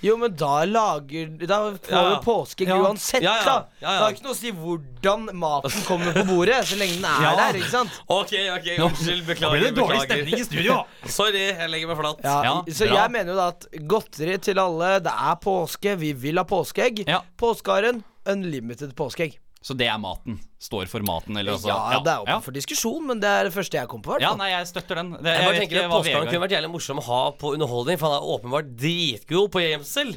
Jo, 0.03 0.17
men 0.19 0.33
da 0.35 0.65
lager 0.67 1.29
Da 1.47 1.57
får 1.71 1.89
Ja, 1.91 2.01
du 2.09 2.25
påskeegg 2.25 2.67
Ja. 2.67 2.77
uansett, 2.83 3.21
Ja, 3.23 3.35
ja. 3.37 3.43
da. 3.45 3.53
Ja, 3.79 3.87
ja. 3.87 3.93
Det 3.93 4.03
har 4.03 4.11
ikke 4.11 4.23
noe 4.25 4.33
å 4.33 4.35
si 4.35 4.51
hvordan 4.51 5.29
maten 5.39 5.85
kommer 5.87 6.11
på 6.17 6.23
bordet, 6.27 6.59
så 6.67 6.75
lenge 6.77 6.97
den 6.99 7.05
er 7.05 7.21
Ja. 7.23 7.35
der, 7.39 7.59
ikke 7.59 7.71
sant? 7.71 7.91
Ok, 8.09 8.33
ok, 8.57 8.67
unnskyld, 8.87 9.25
beklager. 9.25 9.51
ble 9.59 9.59
det 9.69 9.75
dårlig 9.79 10.01
stemning 10.03 10.39
i 10.39 10.43
studio. 10.43 10.83
Sorry, 11.07 11.45
jeg 11.53 11.69
legger 11.71 11.87
meg 11.87 11.97
flat. 11.97 12.19
Ja, 12.23 12.43
Ja, 12.43 12.55
så 12.67 12.87
bra. 12.89 12.95
jeg 13.01 13.11
mener 13.11 13.31
jo 13.31 13.35
da 13.39 13.47
at 13.47 13.67
godteri 13.87 14.37
til 14.41 14.59
alle, 14.59 14.99
det 14.99 15.13
er 15.13 15.35
påske, 15.41 15.97
vi 15.97 16.11
vil 16.13 16.35
ha 16.37 16.43
påskeegg. 16.43 17.05
Ja. 17.07 17.21
Påskeharen, 17.37 18.03
unlimited 18.27 18.93
påskeegg. 18.95 19.37
Så 19.64 19.76
det 19.80 19.88
er 19.88 19.99
maten. 20.01 20.41
Står 20.59 20.89
for 20.91 21.05
maten, 21.07 21.38
eller 21.39 21.55
altså 21.55 21.70
ja, 21.72 21.99
det 22.03 22.11
er 22.11 22.24
åpen 22.26 22.34
ja. 22.36 22.41
for 22.43 22.55
diskusjon, 22.55 23.05
men 23.07 23.22
det 23.24 23.30
er 23.32 23.47
det 23.47 23.53
første 23.55 23.80
jeg 23.80 23.88
kom 23.91 24.03
på. 24.03 24.11
hvert 24.11 24.26
ja, 24.26 24.34
nei, 24.39 24.49
jeg 24.51 24.68
støtter 24.74 24.99
den. 24.99 25.14
Det, 25.16 25.24
Jeg 25.24 25.39
jeg 25.39 25.47
bare 25.47 25.61
tenker 25.61 25.80
at 25.80 25.91
hva 25.93 26.24
kunne 26.28 26.43
vært 26.43 26.55
jævlig 26.57 26.72
morsom 26.74 26.99
å 26.99 27.05
ha 27.07 27.22
på 27.39 27.53
underholdning, 27.55 27.99
for 28.01 28.11
han 28.11 28.20
er 28.20 28.32
åpenbart 28.36 28.74
dritgod 28.84 29.51
på 29.55 29.64
gjemsel. 29.64 30.16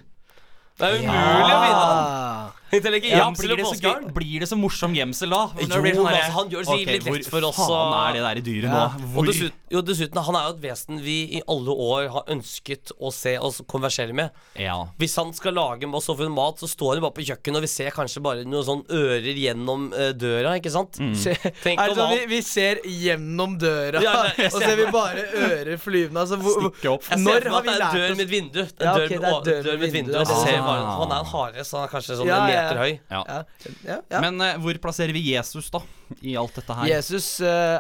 Det 0.77 0.89
er 0.91 0.99
umulig 0.99 1.55
å 1.55 1.61
vinne 1.63 1.85
han. 1.87 2.56
Ja, 2.85 3.25
gjemsel 3.27 3.49
blir, 3.49 3.57
det 3.57 3.67
så 3.67 3.77
gøy, 3.81 4.13
blir 4.17 4.41
det 4.41 4.49
så 4.51 4.57
morsom 4.59 4.95
gjemsel 4.97 5.31
da? 5.31 5.41
Når 5.55 5.63
det 5.63 5.77
Jo, 5.77 5.83
blir 5.83 5.95
sånn 5.97 6.05
men 6.07 6.15
altså, 6.17 6.33
han 6.37 6.51
gjør 6.51 6.59
det 6.59 6.67
så 6.67 6.75
Ok, 6.77 6.87
litt 6.87 7.05
lett 7.11 7.31
for 7.31 7.47
oss 7.49 7.57
Hvor 7.57 7.71
faen 7.71 7.95
er 8.01 8.13
det 8.17 8.23
der 8.27 8.37
i 8.37 8.45
dyret 8.47 8.71
Ja. 8.71 8.85
nå? 8.97 9.13
Og 9.17 9.27
dessuten, 9.31 9.57
jo, 9.71 9.81
dessuten, 9.83 10.23
han 10.27 10.35
er 10.37 10.43
jo 10.47 10.55
et 10.57 10.63
vesen 10.63 11.01
vi 11.03 11.17
i 11.39 11.43
alle 11.49 11.71
år 11.87 12.09
har 12.15 12.25
ønsket 12.37 12.93
å 13.01 13.11
se 13.13 13.37
oss 13.39 13.61
konversere 13.67 14.13
med. 14.15 14.31
Ja. 14.55 14.77
Hvis 14.99 15.17
han 15.17 15.33
skal 15.35 15.55
lage 15.59 15.87
med 15.89 15.95
oss 15.99 16.07
overfor 16.09 16.31
mat, 16.31 16.59
så 16.63 16.69
står 16.71 16.95
han 16.95 17.01
jo 17.03 17.07
bare 17.09 17.17
på 17.17 17.25
kjøkkenet, 17.27 17.57
og 17.57 17.63
vi 17.67 17.71
ser 17.73 17.91
kanskje 17.91 18.23
bare 18.23 18.45
noen 18.47 18.65
sånn 18.67 18.85
ører 18.95 19.35
gjennom 19.37 19.89
eh, 19.93 20.13
døra, 20.15 20.55
ikke 20.61 20.71
sant? 20.71 21.01
Se, 21.19 21.35
Tenk 21.67 21.81
er 21.83 21.91
om 21.91 21.99
sånn, 21.99 22.13
vi, 22.15 22.27
vi 22.37 22.41
ser 22.47 22.79
gjennom 22.87 23.57
døra, 23.59 24.01
Ja, 24.05 24.15
ja, 24.27 24.33
jeg 24.39 24.47
og 24.53 24.53
så 24.55 24.63
ser 24.63 24.69
ser 24.71 24.77
vi 24.85 24.87
bare 24.95 25.25
ører 25.47 25.77
flyvende. 25.83 26.21
Altså, 26.23 26.39
hvor, 26.41 26.61
hvor, 26.61 26.71
Stikke 26.77 26.93
opp. 26.95 27.11
Jeg 27.11 27.19
ser 27.19 27.25
når 27.27 27.43
for 27.43 27.51
har 27.51 27.63
meg 27.63 27.67
vi 27.67 27.71
at 27.71 27.77
det 27.77 27.77
er 27.77 27.83
en 27.83 27.87
lært 27.87 27.97
dør 27.97 28.11
oss 28.11 28.17
med 28.17 28.27
et 28.27 28.33
vindu. 28.37 28.61
En 28.63 28.87
Ja, 28.87 28.95
dør, 28.97 29.07
det 29.07 29.17
er 29.17 29.21
med- 29.27 29.45
dør 29.47 29.63
med 29.67 29.73
et 29.75 29.81
vindu. 29.81 29.97
vindu, 29.97 30.19
Og 30.21 30.27
det 30.27 30.37
ser 30.37 30.53
det. 30.57 30.63
bare, 30.67 30.87
han 31.01 31.13
er 31.13 31.19
en 31.19 31.31
hare, 31.35 31.65
så 31.67 31.77
han 31.81 31.85
er 31.87 31.93
kanskje 31.97 32.17
sånn 32.21 32.27
Ja, 32.31 32.39
en 32.47 32.53
ja, 32.55 32.66
meter 32.67 32.83
høy. 32.85 32.93
Ja. 33.11 33.25
ja, 33.27 33.43
ja, 33.87 33.99
ja. 34.11 34.21
Men 34.27 34.41
eh, 34.45 34.57
hvor 34.63 34.79
plasserer 34.83 35.13
vi 35.17 35.23
Jesus 35.33 35.71
da 35.71 35.81
i 36.23 36.37
alt 36.37 36.55
dette 36.59 36.75
her? 36.77 36.87
Jesus 36.91 37.41
eh, 37.41 37.79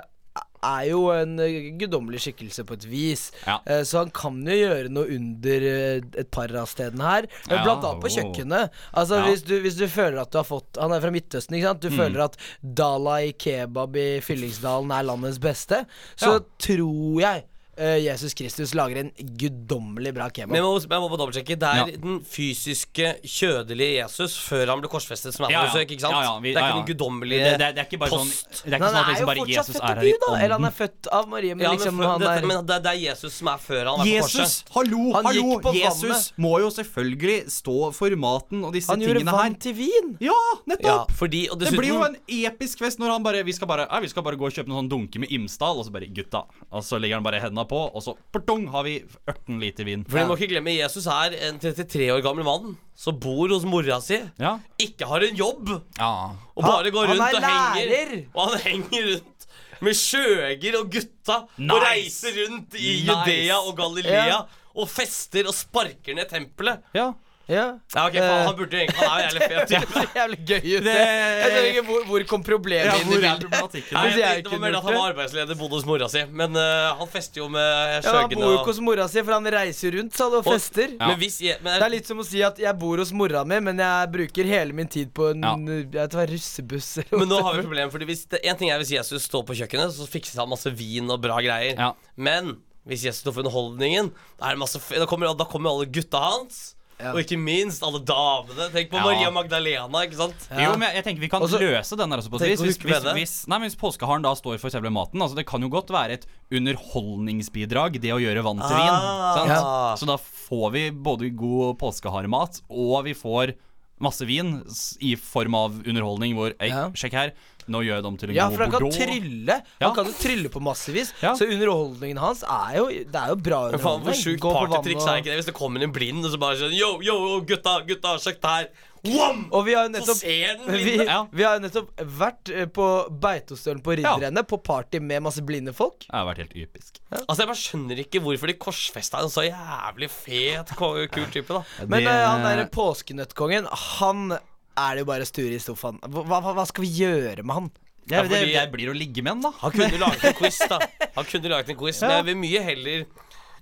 er 0.66 0.82
jo 0.88 1.02
en 1.14 1.38
eh, 1.40 1.70
guddommelig 1.78 2.18
skikkelse 2.24 2.64
på 2.66 2.74
et 2.76 2.84
vis. 2.90 3.26
Ja. 3.46 3.58
Eh, 3.70 3.82
så 3.86 4.00
han 4.02 4.10
kan 4.14 4.40
jo 4.44 4.56
gjøre 4.56 4.90
noe 4.92 5.06
under 5.16 5.66
eh, 5.70 6.00
et 6.22 6.30
par 6.34 6.52
av 6.58 6.66
stedene 6.68 7.06
her. 7.06 7.28
Ja, 7.48 7.60
Blant 7.64 7.84
annet 7.86 8.02
på 8.02 8.10
oh. 8.10 8.14
kjøkkenet. 8.16 8.78
Altså 8.92 9.20
Ja. 9.20 9.26
hvis, 9.30 9.44
du, 9.46 9.54
hvis 9.64 9.78
du 9.78 9.86
føler 9.88 10.20
at 10.24 10.32
du 10.34 10.40
har 10.40 10.48
fått 10.48 10.76
Han 10.80 10.92
er 10.96 11.00
fra 11.04 11.12
Midtøsten, 11.14 11.56
ikke 11.56 11.70
sant? 11.70 11.84
Du 11.84 11.90
Mm. 11.92 11.98
føler 12.02 12.24
at 12.26 12.36
Dalai 12.76 13.32
kebab 13.38 13.96
i 13.96 14.08
Fyllingsdalen 14.24 14.90
er 14.92 15.06
landets 15.08 15.38
beste, 15.40 15.84
så 16.16 16.36
Ja. 16.40 16.46
tror 16.58 17.20
jeg 17.22 17.44
Jesus 17.76 18.32
Kristus 18.34 18.72
lager 18.74 18.96
en 19.02 19.10
guddommelig 19.36 20.12
bra 20.16 20.28
kebab. 20.30 20.48
Men 20.54 20.62
jeg 20.62 20.64
må, 20.64 20.80
jeg 20.80 21.00
må 21.02 21.08
på 21.12 21.18
dobbeltsjekke. 21.20 21.56
Det 21.60 21.68
er 21.68 21.76
Ja. 21.76 21.84
den 22.00 22.20
fysiske, 22.24 23.08
kjødelige 23.24 23.98
Jesus 24.00 24.36
før 24.48 24.66
han 24.72 24.80
ble 24.80 24.88
korsfestet, 24.88 25.34
som 25.36 25.44
er 25.46 25.52
på 25.54 25.64
besøk. 25.68 25.90
ikke 25.92 26.00
sant? 26.00 26.14
Ja, 26.16 26.22
ja, 26.22 26.38
vi- 26.40 26.54
det 26.54 26.62
er 26.62 26.66
ikke 26.66 26.76
ja. 26.76 26.82
den 26.82 26.88
guddommelige 26.90 27.44
det, 27.44 27.58
det, 27.60 27.68
det 27.76 27.82
er 27.82 27.88
ikke 27.90 27.98
bare 28.00 28.10
sånn 28.10 28.30
post. 28.32 28.62
Det 28.64 28.72
er 28.72 28.78
ikke 28.78 28.88
sånn 28.88 29.00
at 29.02 29.10
liksom 29.12 29.26
bare 29.26 29.46
Jesus 29.46 29.76
er 29.76 29.86
her 29.86 30.02
i 30.02 30.12
ånden. 30.16 30.40
Eller 30.44 30.54
han 30.56 30.64
er 30.64 30.74
født 30.76 31.08
av 31.12 31.28
Marie, 31.28 31.54
men 31.54 31.64
Ja, 31.66 31.70
men, 31.70 31.78
liksom 31.78 31.96
men, 31.96 32.08
han 32.08 32.20
det, 32.20 32.28
er 32.28 32.46
men 32.46 32.66
det, 32.66 32.78
det 32.82 32.90
er 32.92 33.00
Jesus 33.12 33.32
som 33.34 33.48
er 33.48 33.58
før 33.58 33.84
han 33.90 34.00
er 34.00 34.04
på 34.04 34.14
Jesus, 34.16 34.40
korset. 34.40 34.74
hallo, 34.76 35.12
Han 35.12 35.24
hallo! 35.26 35.42
gikk 35.42 35.62
på 35.62 35.74
Jesus 35.76 36.02
vannet. 36.10 36.32
må 36.38 36.52
jo 36.60 36.70
selvfølgelig 36.70 37.36
stå 37.50 37.76
for 37.94 38.16
maten 38.16 38.64
og 38.64 38.72
disse 38.72 38.88
Han 38.90 39.00
gjorde 39.00 39.20
tingene 39.20 39.30
her. 39.36 39.42
vann 39.44 39.54
til 39.60 39.74
vin! 39.74 40.16
Ja, 40.20 40.32
Ja, 40.36 40.74
nettopp! 40.74 41.12
fordi, 41.12 41.48
og 41.50 41.58
Det 41.58 41.72
blir 41.76 41.88
jo 41.92 42.02
en 42.04 42.16
episk 42.28 42.78
fest 42.78 42.98
når 42.98 43.10
han 43.12 43.22
bare 43.22 43.44
Vi 43.44 43.52
skal 43.52 43.68
bare, 43.68 43.86
ja, 43.90 44.00
vi 44.00 44.08
skal 44.08 44.22
bare 44.22 44.36
gå 44.36 44.46
og 44.46 44.52
kjøpe 44.52 44.68
noen 44.68 44.88
sånn 44.88 44.90
dunke 44.90 45.18
med 45.20 45.28
Imsdal, 45.30 45.76
og 45.78 45.84
så 45.86 45.92
bare 45.92 46.06
Gutta. 46.12 46.44
Og 46.72 46.82
så 46.82 46.98
legger 47.00 47.14
han 47.16 47.22
bare 47.22 47.40
hendene 47.40 47.65
på, 47.70 47.78
og 47.94 48.02
så 48.04 48.14
portong, 48.32 48.66
har 48.72 48.82
vi 48.86 48.96
18 49.28 49.60
liter 49.62 49.84
vin. 49.88 50.04
For 50.08 50.18
vi 50.20 50.24
må 50.28 50.36
ikke 50.38 50.48
glemme, 50.54 50.74
Jesus 50.76 51.06
er 51.10 51.36
en 51.48 51.58
33 51.62 52.08
år 52.14 52.22
gammel 52.24 52.44
mann 52.46 52.76
som 52.96 53.18
bor 53.20 53.48
hos 53.52 53.64
mora 53.68 53.98
si, 54.00 54.18
Ja. 54.40 54.56
ikke 54.80 55.06
har 55.10 55.20
en 55.26 55.36
jobb, 55.36 55.68
ja. 55.98 56.12
og 56.56 56.62
bare 56.64 56.90
går 56.94 57.12
rundt 57.12 57.38
og 57.40 57.46
henger. 57.46 58.14
Og 58.34 58.50
han 58.50 58.60
henger 58.66 59.08
rundt 59.12 59.46
med 59.84 59.92
skjøger 59.98 60.78
og 60.80 60.90
gutta 60.90 61.42
og 61.44 61.82
reiser 61.84 62.32
rundt 62.42 62.74
i 62.80 63.02
Nice. 63.02 63.10
Judea 63.10 63.58
og 63.60 63.76
Galilea 63.76 64.26
Ja. 64.30 64.38
og 64.76 64.88
fester 64.88 65.46
og 65.48 65.54
sparker 65.54 66.14
ned 66.16 66.28
tempelet. 66.30 66.82
ja. 66.94 67.12
Ja. 67.46 67.78
Ja, 67.94 68.02
ok, 68.08 68.16
faen, 68.18 68.46
Han 68.48 68.56
burde 68.58 68.74
egentlig 68.80 68.96
Han 69.06 69.20
er 69.20 69.22
jo 69.22 69.38
jævlig 69.38 69.48
fet 69.50 69.70
ja, 69.76 70.04
jævlig 70.16 70.38
gøy 70.48 70.56
ut. 70.58 70.86
Det- 70.86 70.94
Jeg 70.96 71.50
skjønner 71.52 71.68
ikke 71.70 71.84
hvor, 71.86 72.00
hvor 72.08 72.24
kom 72.32 72.42
problemet 72.46 72.88
Ja, 72.88 72.96
inn 72.98 73.06
i 73.06 73.10
bildet. 73.12 73.76
Nei, 73.94 74.08
jeg 74.18 74.42
det 74.42 74.50
var 74.50 74.62
mer 74.64 74.78
at 74.80 74.86
han 74.88 74.96
var 74.98 75.12
arbeidsleder, 75.12 75.58
bodde 75.60 75.78
hos 75.78 75.86
mora 75.86 76.08
si. 76.10 76.24
Men 76.40 76.58
uh, 76.58 76.96
han 76.98 77.10
fester 77.12 77.42
jo 77.44 77.48
med 77.54 77.62
Ja, 78.02 78.16
han 78.16 78.34
bor 78.34 78.42
jo 78.50 78.56
ikke 78.58 78.72
hos 78.72 78.82
mora 78.82 79.06
si, 79.12 79.22
for 79.22 79.36
han 79.36 79.46
reiser 79.56 79.94
rundt 79.98 80.18
sa 80.18 80.28
du, 80.32 80.38
og 80.40 80.48
fester. 80.48 80.96
Ja. 80.98 81.12
Men 81.12 81.20
hvis 81.22 81.38
jeg, 81.46 81.60
men 81.62 81.78
Det 81.78 81.86
er 81.86 81.94
litt 81.94 82.10
som 82.10 82.18
å 82.22 82.26
si 82.26 82.42
at 82.46 82.58
jeg 82.66 82.78
bor 82.82 82.98
hos 83.04 83.14
mora 83.14 83.44
mi, 83.46 83.60
men 83.70 83.78
jeg 83.86 84.12
bruker 84.18 84.50
hele 84.50 84.74
min 84.76 84.90
tid 84.90 85.14
på 85.14 85.30
en 85.32 85.46
Ja. 85.46 85.54
jeg 86.02 86.12
hva, 86.18 86.26
russebuss. 86.34 86.92
Men 87.14 87.28
nå 87.30 87.38
har 87.46 87.54
vi 87.54 87.62
et 87.62 87.68
problem, 87.70 87.90
Fordi 87.94 88.10
hvis 88.10 88.26
det, 88.26 88.42
En 88.46 88.56
ting 88.58 88.70
er 88.74 88.78
hvis 88.82 88.90
Jesus 88.98 89.22
står 89.30 89.46
på 89.46 89.54
kjøkkenet, 89.62 89.94
så 89.94 90.06
fikser 90.10 90.42
han 90.42 90.50
masse 90.50 90.70
vin 90.74 91.06
og 91.14 91.22
bra 91.22 91.38
greier. 91.44 91.78
Ja. 91.78 91.92
Men 92.16 92.56
hvis 92.86 93.02
Jesus 93.06 93.22
står 93.24 93.34
for 93.38 93.42
underholdningen, 93.46 94.12
da, 94.38 94.52
masse, 94.58 94.78
da, 94.90 95.06
kommer, 95.10 95.30
da 95.38 95.44
kommer 95.50 95.70
alle 95.72 95.86
gutta 95.90 96.18
hans. 96.22 96.75
Ja. 96.96 97.10
Og 97.12 97.18
ikke 97.20 97.36
minst 97.36 97.82
alle 97.84 97.98
damene. 98.08 98.70
Tenk 98.72 98.88
på 98.88 98.96
Ja. 98.96 99.02
Maria 99.04 99.30
Magdalena. 99.30 100.00
ikke 100.06 100.16
sant? 100.16 100.46
Jo, 100.50 100.70
men 100.78 100.86
jeg, 100.88 100.94
jeg 100.96 101.04
tenker 101.04 101.20
vi 101.20 101.28
kan 101.28 101.42
også, 101.44 101.58
løse 101.60 101.96
den 102.00 102.08
der 102.14 102.22
også 102.22 102.30
på 102.32 102.40
et 102.40 102.48
vis. 102.54 102.62
Hvis, 102.64 102.78
hvis, 102.80 103.04
hvis, 103.18 103.34
nei, 103.52 103.58
men 103.58 103.68
hvis 103.68 103.76
påskeharen 103.76 104.24
da 104.24 104.32
står 104.38 104.56
for 104.62 104.72
selve 104.72 104.88
maten 104.90 105.20
altså 105.20 105.36
Det 105.36 105.44
kan 105.46 105.60
jo 105.60 105.68
godt 105.68 105.92
være 105.92 106.16
et 106.16 106.24
underholdningsbidrag, 106.50 107.98
det 108.00 108.12
å 108.14 108.20
gjøre 108.22 108.42
vann 108.46 108.62
til 108.62 108.76
vin. 108.76 108.92
Ah. 108.96 109.34
Sant? 109.36 109.52
Ja. 109.52 109.60
Så 110.00 110.08
da 110.08 110.16
får 110.20 110.72
vi 110.76 110.84
både 110.90 111.30
god 111.36 111.76
påskeharemat, 111.82 112.62
og 112.70 113.04
vi 113.08 113.14
får 113.16 113.54
masse 114.02 114.26
vin 114.28 114.58
i 115.00 115.14
form 115.16 115.54
av 115.56 115.78
underholdning 115.86 116.34
hvor 116.36 116.52
Ei, 116.60 116.68
Ja. 116.68 116.90
sjekk 116.92 117.12
her. 117.16 117.32
Nå 117.68 117.80
gjør 117.82 117.96
jeg 117.98 118.02
dem 118.06 118.16
til 118.16 118.30
en 118.30 118.34
Ja, 118.36 118.44
god 118.48 118.56
for 118.56 118.62
han 118.62 118.70
kan 118.70 118.80
bordeaux. 118.80 118.96
trylle. 118.96 119.56
Ja. 119.80 119.86
Han 119.88 119.94
kan 119.96 120.06
jo 120.06 120.12
trylle 120.12 120.48
på 120.54 120.60
massevis. 120.62 121.12
Ja. 121.22 121.32
Så 121.34 121.48
underholdningen 121.50 122.18
hans 122.18 122.42
er 122.42 122.76
jo 122.78 122.86
Det 122.88 123.14
er 123.14 123.28
jo 123.28 123.36
bra 123.36 123.60
underholdning. 123.70 123.82
faen, 123.82 124.02
Hvor 124.06 124.14
sjukt 124.22 124.40
Gå 124.40 124.52
på 124.52 124.60
vann 124.60 124.70
partytriks 124.70 125.02
og- 125.02 125.08
er 125.08 125.16
ikke 125.22 125.30
det 125.32 125.38
hvis 125.40 125.46
det 125.50 125.54
kommer 125.54 125.82
en 125.82 125.92
blind 125.92 126.24
og 126.24 126.30
så 126.30 126.38
bare 126.38 126.56
sånn 126.56 126.72
Yo, 126.78 127.00
yo, 127.02 127.40
gutta, 127.40 127.80
gutta, 127.86 128.16
sjekk 128.18 128.40
det 128.40 128.50
her. 128.50 128.68
Wham! 129.06 129.48
Og 129.52 129.64
vi 129.66 129.74
har 129.74 129.84
jo 129.86 129.90
nettopp 129.94 130.22
vi. 130.66 130.96
Ja. 131.04 131.26
vi 131.30 131.42
har 131.44 131.60
jo 131.60 131.68
nettopp 131.68 131.90
vært 132.18 132.50
eh, 132.50 132.66
på 132.66 132.86
Beitostølen 133.20 133.80
på 133.80 133.94
Ridderne, 133.96 134.42
på 134.42 134.58
party 134.62 134.98
med 134.98 135.22
masse 135.22 135.42
blinde 135.46 135.72
folk. 135.72 136.00
Det 136.00 136.10
har 136.10 136.26
vært 136.26 136.38
helt 136.38 136.56
ypisk. 136.56 136.98
Altså 137.12 137.38
Jeg 137.44 137.46
bare 137.46 137.62
skjønner 137.62 138.00
ikke 138.02 138.20
hvorfor 138.24 138.46
de 138.50 138.54
korsfesta 138.54 139.20
en 139.22 139.30
så 139.30 139.44
jævlig 139.46 140.10
fet, 140.10 140.74
kul 140.76 141.26
type. 141.30 141.46
da 141.48 141.62
Men 141.86 142.02
Det- 142.02 142.08
eh, 142.10 142.26
han 142.26 142.42
derre 142.42 142.68
påskenøttkongen, 142.70 143.68
han 143.70 144.38
er 144.76 144.94
det 144.94 145.04
jo 145.04 145.08
bare 145.08 145.26
sture 145.28 145.56
i 145.56 145.62
sofaen. 145.62 145.98
Hva, 146.04 146.24
hva, 146.28 146.54
hva 146.56 146.66
skal 146.68 146.84
vi 146.86 146.92
gjøre 147.02 147.42
med 147.44 147.54
han? 147.60 147.70
Ja, 148.06 148.22
det, 148.22 148.30
fordi- 148.30 148.52
det 148.54 148.66
blir 148.72 148.90
å 148.92 148.96
ligge 148.96 149.22
med 149.26 149.32
han, 149.34 149.40
da. 149.48 149.50
Han 149.62 149.72
kunne 149.74 149.98
laget 150.06 150.24
en 150.30 150.34
quiz, 150.38 150.58
da. 150.70 150.78
Han 151.16 151.24
kunne 151.26 151.48
laget 151.50 151.70
en 151.74 151.78
quiz 151.80 152.02
Men 152.04 152.10
jeg 152.20 152.26
vil 152.28 152.36
mye 152.44 152.60
heller 152.62 153.06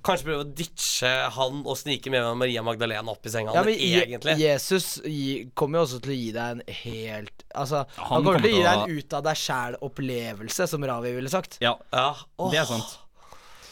kanskje 0.04 0.26
prøve 0.26 0.44
å 0.44 0.48
ditche 0.52 1.10
han 1.32 1.62
og 1.64 1.78
snike 1.80 2.10
med 2.12 2.20
meg 2.26 2.36
Maria 2.42 2.60
Magdalena 2.66 3.08
opp 3.14 3.24
i 3.24 3.30
senga. 3.32 3.54
Ja, 3.56 3.62
men 3.64 3.72
men 3.78 4.02
egentlig 4.02 4.34
Jesus 4.42 4.88
kommer 5.56 5.80
jo 5.80 5.84
også 5.86 6.00
til 6.04 6.12
å 6.12 6.18
gi 6.18 6.26
deg 6.34 6.58
en 6.58 6.60
helt 6.82 7.46
Altså, 7.56 7.86
han, 7.96 8.10
Han 8.10 8.26
kommer 8.26 8.44
til 8.44 8.50
å 8.50 8.58
gi 8.58 8.66
deg 8.66 8.82
en 8.82 8.98
ut 8.98 9.16
av 9.16 9.22
deg 9.24 9.40
sjæl-opplevelse, 9.88 10.66
som 10.68 10.84
Ravi 10.84 11.14
ville 11.16 11.32
sagt. 11.32 11.56
Ja, 11.64 11.78
Ja, 11.92 12.10
Oh. 12.36 12.50
det 12.52 12.58
er 12.60 12.64
sant. 12.68 12.98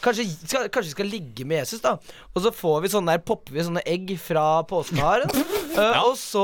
Kanskje, 0.03 0.25
skal, 0.43 0.65
kanskje 0.67 0.89
vi 0.91 0.95
skal 0.97 1.07
ligge 1.07 1.45
med 1.47 1.61
Jesus, 1.63 1.79
da. 1.83 1.93
Og 2.35 2.41
så 2.43 2.51
får 2.51 2.81
vi 2.83 2.89
sånne 2.91 3.13
der, 3.15 3.21
popper 3.23 3.55
vi 3.55 3.63
sånne 3.63 3.83
egg 3.87 4.13
fra 4.19 4.63
påskeharen. 4.69 5.31
Eh, 5.73 5.95
Og 6.05 6.13
så, 6.21 6.41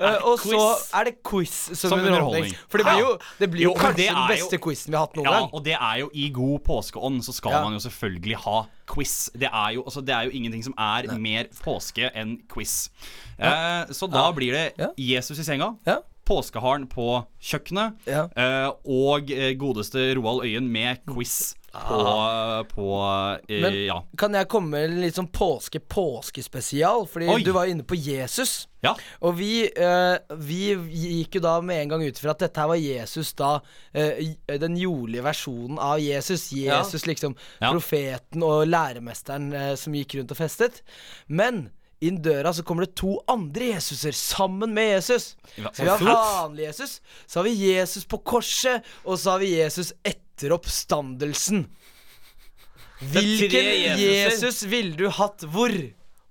Er 0.00 0.22
og 0.24 0.38
så 0.40 0.56
er 0.96 1.04
det 1.10 1.18
quiz 1.28 1.50
som, 1.76 1.90
Som 1.92 1.98
underholdning. 2.00 2.54
For 2.72 2.80
det 2.80 2.86
blir 2.86 3.02
jo, 3.02 3.10
det 3.36 3.48
blir 3.52 3.62
jo, 3.66 3.68
Jo, 3.68 3.74
kanskje 3.76 3.96
det 3.98 4.06
den 4.08 4.30
beste 4.30 4.56
jo- 4.56 4.62
quizen 4.64 4.88
vi 4.88 4.96
har 4.96 5.04
hatt 5.04 5.18
noen 5.18 5.26
Ja, 5.28 5.34
gang. 5.34 5.50
og 5.52 5.64
det 5.66 5.74
er 5.76 5.98
jo 6.00 6.08
i 6.16 6.30
god 6.32 6.62
påskeånd, 6.64 7.20
så 7.26 7.34
skal 7.36 7.52
Ja. 7.52 7.60
man 7.66 7.76
jo 7.76 7.82
selvfølgelig 7.84 8.36
ha 8.46 8.62
quiz. 8.88 9.28
Det 9.36 9.50
er 9.52 9.74
jo, 9.76 9.82
altså, 9.84 10.00
det 10.00 10.14
er 10.16 10.22
jo 10.24 10.30
ingenting 10.32 10.64
som 10.64 10.72
er 10.80 11.10
mer 11.20 11.44
påske 11.60 12.08
enn 12.16 12.38
quiz. 12.48 12.88
Uh, 13.36 13.84
så 13.92 14.08
da 14.08 14.30
blir 14.32 14.52
det 14.56 14.72
Ja. 14.80 14.88
Jesus 14.96 15.38
i 15.38 15.44
senga. 15.44 15.74
Ja. 15.86 15.98
Påskeharen 16.24 16.88
på 16.88 17.26
kjøkkenet 17.42 17.96
Ja. 18.06 18.28
og 18.86 19.28
godeste 19.60 20.14
Roald 20.16 20.44
Øyen 20.48 20.68
med 20.72 21.04
quiz 21.04 21.52
på, 21.72 22.66
på 22.74 22.86
eh, 23.48 23.60
Men 23.62 23.76
Ja. 23.86 24.00
kan 24.18 24.34
jeg 24.34 24.48
komme 24.50 24.70
med 24.74 24.84
en 24.90 25.00
litt 25.00 25.14
sånn 25.18 25.28
påske-påskespesial? 25.30 27.06
Fordi 27.08 27.28
Oi. 27.30 27.42
du 27.46 27.52
var 27.52 27.66
inne 27.70 27.84
på 27.86 27.94
Jesus. 27.98 28.66
ja. 28.82 28.94
Og 29.20 29.36
vi, 29.38 29.64
eh, 29.68 30.18
vi 30.40 30.74
gikk 30.74 31.34
jo 31.36 31.40
da 31.40 31.60
med 31.60 31.82
en 31.82 31.88
gang 31.88 32.02
ut 32.06 32.18
fra 32.18 32.30
at 32.30 32.38
dette 32.38 32.60
her 32.60 32.68
var 32.68 32.76
Jesus 32.80 33.32
da 33.34 33.60
eh, 33.94 34.34
Den 34.58 34.76
jordlige 34.76 35.22
versjonen 35.22 35.78
av 35.78 35.98
Jesus. 36.00 36.50
Jesus 36.52 37.06
liksom 37.06 37.36
Ja. 37.60 37.70
profeten 37.72 38.42
og 38.42 38.66
læremesteren 38.66 39.52
eh, 39.52 39.74
som 39.76 39.92
gikk 39.94 40.14
rundt 40.18 40.30
og 40.32 40.36
festet. 40.38 40.82
Men 41.28 41.70
inn 42.00 42.22
døra 42.22 42.52
så 42.56 42.62
kommer 42.64 42.86
det 42.86 42.94
to 42.96 43.18
andre 43.28 43.74
Jesuser 43.74 44.12
sammen 44.16 44.72
med 44.74 44.94
Jesus. 44.96 45.36
Ja, 45.58 45.68
Så 45.72 45.82
vi 45.84 45.88
har 45.90 45.98
vanlig 46.00 46.64
Jesus, 46.64 47.00
så 47.26 47.38
har 47.40 47.44
vi 47.44 47.74
Jesus 47.76 48.04
på 48.06 48.18
korset, 48.24 48.82
og 49.04 49.18
så 49.18 49.30
har 49.32 49.38
vi 49.38 49.50
Jesus 49.58 49.92
etter 50.02 50.24
oppstandelsen. 50.56 51.66
Hvilken. 53.00 53.68
Jesus 54.00 54.62
ville 54.68 54.96
du 54.96 55.06
hatt 55.12 55.44
hvor? 55.52 55.72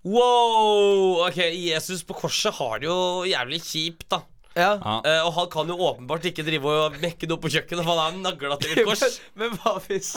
Wow! 0.06 1.26
Ok, 1.28 1.38
Jesus 1.38 2.04
på 2.08 2.18
korset 2.18 2.56
har 2.58 2.82
det 2.82 2.90
jo 2.90 3.00
jævlig 3.30 3.62
kjipt, 3.66 4.08
da. 4.14 4.22
Ja. 4.58 4.74
Eh, 5.06 5.22
og 5.24 5.34
han 5.36 5.48
kan 5.54 5.70
jo 5.70 5.78
åpenbart 5.88 6.26
ikke 6.30 6.44
drive 6.48 6.72
og 6.72 6.98
mekke 7.00 7.28
noe 7.30 7.40
på 7.42 7.52
kjøkkenet, 7.54 7.86
for 7.86 8.00
han 8.00 8.18
er 8.18 8.24
nagla 8.26 8.58
til 8.62 8.74
et 8.76 8.88
kors. 8.88 9.04
Men, 9.38 9.54
men 9.54 9.60
hva 9.62 9.76
hvis 9.86 10.12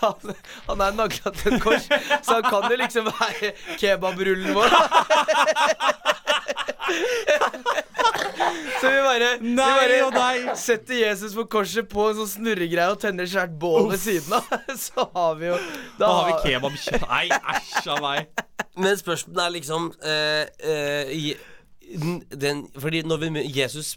han, 0.00 0.34
han 0.66 0.84
er 0.88 0.98
nagla 0.98 1.32
til 1.38 1.54
et 1.54 1.62
kors, 1.62 1.86
så 2.26 2.40
han 2.40 2.48
kan 2.48 2.68
jo 2.72 2.80
liksom 2.82 3.10
være 3.12 3.52
kebabrullen 3.80 4.56
vår? 4.56 4.76
Så 8.80 8.90
vi 8.90 9.00
bare, 9.02 9.30
Nei 9.40 9.66
vi 9.88 10.00
bare 10.12 10.42
nei. 10.44 10.56
setter 10.60 10.98
Jesus 11.00 11.34
på 11.36 11.46
korset 11.56 11.88
på 11.90 12.08
en 12.10 12.18
sånn 12.20 12.30
snurregreie 12.34 12.92
og 12.92 13.00
tenner 13.02 13.28
svært 13.30 13.54
bål 13.60 13.90
ved 13.92 14.02
siden 14.02 14.36
av. 14.36 14.50
Så 14.86 15.06
har 15.14 15.38
vi 15.40 15.50
jo 15.50 15.58
Da 16.00 16.10
har 16.12 16.28
vi 16.28 16.36
kebabkjøtt 16.44 17.06
Nei, 17.08 17.24
æsj 17.32 17.90
av 17.94 18.02
meg. 18.04 18.44
Men 18.76 18.98
spørsmålet 19.00 19.42
er 19.42 19.54
liksom 19.56 19.90
uh, 20.04 20.44
uh, 20.68 21.06
den, 22.36 22.64
Fordi 22.82 23.02
når 23.06 23.22
vi 23.22 23.44
Jesus 23.56 23.94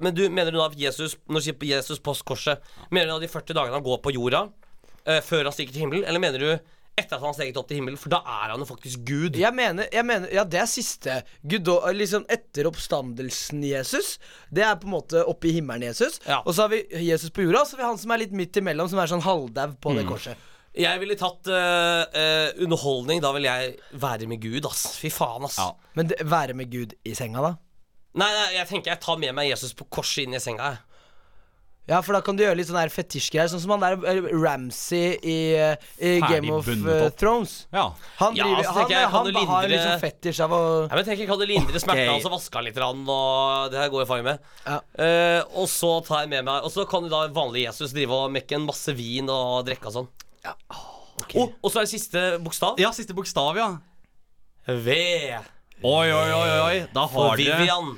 Men 0.00 0.14
du, 0.14 0.26
mener 0.28 0.52
du 0.52 0.60
da 0.60 0.68
at 0.68 0.76
Jesus 0.78 1.16
Når 1.26 1.40
du 1.40 1.46
sier 1.48 1.70
Jesus 1.72 2.02
på 2.04 2.14
korset 2.26 2.60
Mener 2.92 3.08
du 3.08 3.14
da 3.16 3.22
de 3.24 3.30
40 3.32 3.56
dagene 3.56 3.78
han 3.78 3.86
går 3.86 4.02
på 4.04 4.12
jorda 4.14 4.44
uh, 4.46 5.20
Før 5.24 5.48
han 5.48 5.56
stikker 5.56 5.74
til 5.74 5.86
himmelen 5.86 6.06
Eller 6.06 6.22
mener 6.22 6.38
du 6.38 6.76
etter 7.00 7.18
at 7.18 7.24
han 7.24 7.36
steget 7.36 7.58
opp 7.60 7.68
til 7.70 7.80
himmelen 7.80 7.98
For 8.00 8.12
da 8.12 8.20
er 8.22 8.52
han 8.52 8.62
jo 8.62 8.68
faktisk 8.68 9.02
Gud 9.08 9.38
Jeg 9.40 9.52
mener, 9.56 9.88
jeg 9.92 10.06
mener 10.06 10.30
Ja, 10.34 10.44
det 10.44 10.60
er 10.62 10.68
siste 10.70 11.20
Gud, 11.42 11.70
liksom 11.96 12.26
Etter 12.30 12.68
oppstandelsen 12.70 13.64
Jesus. 13.64 14.14
Det 14.52 14.64
er 14.66 14.78
på 14.80 14.88
en 14.88 14.94
måte 14.94 15.24
oppe 15.28 15.50
i 15.50 15.54
himmelen 15.56 15.88
Jesus. 15.88 16.20
Ja. 16.26 16.40
Og 16.44 16.54
så 16.54 16.66
har 16.66 16.72
vi 16.72 16.84
Jesus 17.06 17.32
på 17.34 17.44
jorda, 17.44 17.64
og 17.64 17.68
så 17.68 17.76
har 17.76 17.82
vi 17.82 17.88
han 17.88 18.00
som 18.00 18.14
er 18.14 18.22
litt 18.24 18.36
midt 18.36 18.60
imellom, 18.60 18.88
som 18.90 19.00
er 19.00 19.10
sånn 19.10 19.24
halvdau 19.24 19.74
på 19.82 19.94
det 19.96 20.06
korset. 20.08 20.46
Jeg 20.76 21.00
ville 21.02 21.16
tatt 21.18 21.48
uh, 21.50 22.04
uh, 22.06 22.62
underholdning 22.62 23.18
Da 23.22 23.32
vil 23.34 23.48
jeg 23.48 23.72
være 23.98 24.28
med 24.30 24.38
Gud 24.38 24.68
ass 24.68 24.84
Fy 25.00 25.10
faen 25.10 25.42
ass 25.48 25.58
Ja. 25.58 25.72
Men 25.98 26.12
det, 26.12 26.20
være 26.22 26.54
med 26.54 26.70
Gud 26.70 26.94
i 27.02 27.16
senga, 27.18 27.42
da? 27.42 27.56
Nei, 28.20 28.28
nei, 28.30 28.46
jeg 28.56 28.66
tenker 28.70 28.92
jeg 28.92 29.02
tar 29.02 29.18
med 29.22 29.34
meg 29.34 29.50
Jesus 29.50 29.74
på 29.78 29.86
korset 29.90 30.24
inn 30.24 30.34
i 30.34 30.42
senga 30.42 30.72
jeg. 30.72 30.80
Ja, 31.90 31.98
for 32.06 32.14
da 32.14 32.20
kan 32.22 32.36
du 32.38 32.44
gjøre 32.44 32.54
litt 32.60 32.68
sånn 32.68 32.76
der 32.78 32.90
fetisjgreier, 32.94 33.48
sånn 33.50 33.58
som 33.64 33.72
han 33.74 33.82
der 33.82 33.96
eh, 34.06 34.28
Ramsay 34.30 35.16
i, 35.26 35.36
eh, 35.58 35.88
i 36.06 36.12
Game 36.22 36.52
of 36.54 36.68
bundet 36.68 36.86
eh, 36.94 37.06
opp. 37.08 37.16
Thrones. 37.18 37.54
Ja. 37.74 37.88
Han, 38.20 38.36
Ja, 38.38 38.44
driver, 38.46 38.62
så 38.62 38.70
han, 38.70 38.78
tenker 38.84 38.94
jeg, 38.94 39.08
kan 39.10 39.16
han, 39.16 39.26
du 39.26 39.38
har 39.40 39.42
lindre- 39.48 39.72
liksom 39.74 40.04
fetisj 40.04 40.42
av 40.46 40.54
å 40.54 40.60
Nei, 40.86 40.94
men 41.00 41.08
tenk, 41.08 41.18
jeg 41.24 41.30
kan 41.32 41.40
du 41.42 41.46
lindre 41.50 41.82
smertene 41.82 42.12
hans 42.14 42.28
og 42.30 42.34
vaske 42.36 42.60
han 42.60 42.68
litt 42.68 42.78
rann, 42.78 43.02
og 43.10 43.74
det 43.74 43.80
her 43.82 43.90
går 43.90 44.04
jeg 44.04 44.10
fang 44.12 44.22
med. 44.28 44.46
Ja. 44.68 44.78
Eh, 45.02 45.40
og 45.58 45.66
så 45.72 45.90
tar 46.06 46.22
jeg 46.22 46.30
med 46.36 46.46
meg 46.46 46.68
Og 46.68 46.70
så 46.76 46.84
kan 46.88 47.02
jo 47.08 47.10
da 47.10 47.24
vanlig 47.34 47.66
Jesus 47.66 47.90
drive 47.96 48.14
og 48.22 48.30
mekke 48.38 48.54
en 48.60 48.68
masse 48.70 48.94
vin 48.94 49.26
og 49.34 49.66
drikke 49.66 49.90
og 49.90 49.96
sånn. 49.98 50.10
Å, 50.46 51.42
og 51.60 51.66
så 51.74 51.82
er 51.82 51.88
det 51.88 51.90
siste 51.90 52.22
bokstav. 52.40 52.78
ja, 52.80 52.92
siste 52.96 53.12
bokstav, 53.18 53.58
ja. 53.58 53.66
V. 54.70 54.94
Oi, 55.82 56.06
oi, 56.12 56.30
oi, 56.36 56.48
oi. 56.60 56.78
Da 56.94 57.06
For 57.10 57.32
har 57.32 57.36
dere 57.40 57.58
Vivian. 57.64 57.90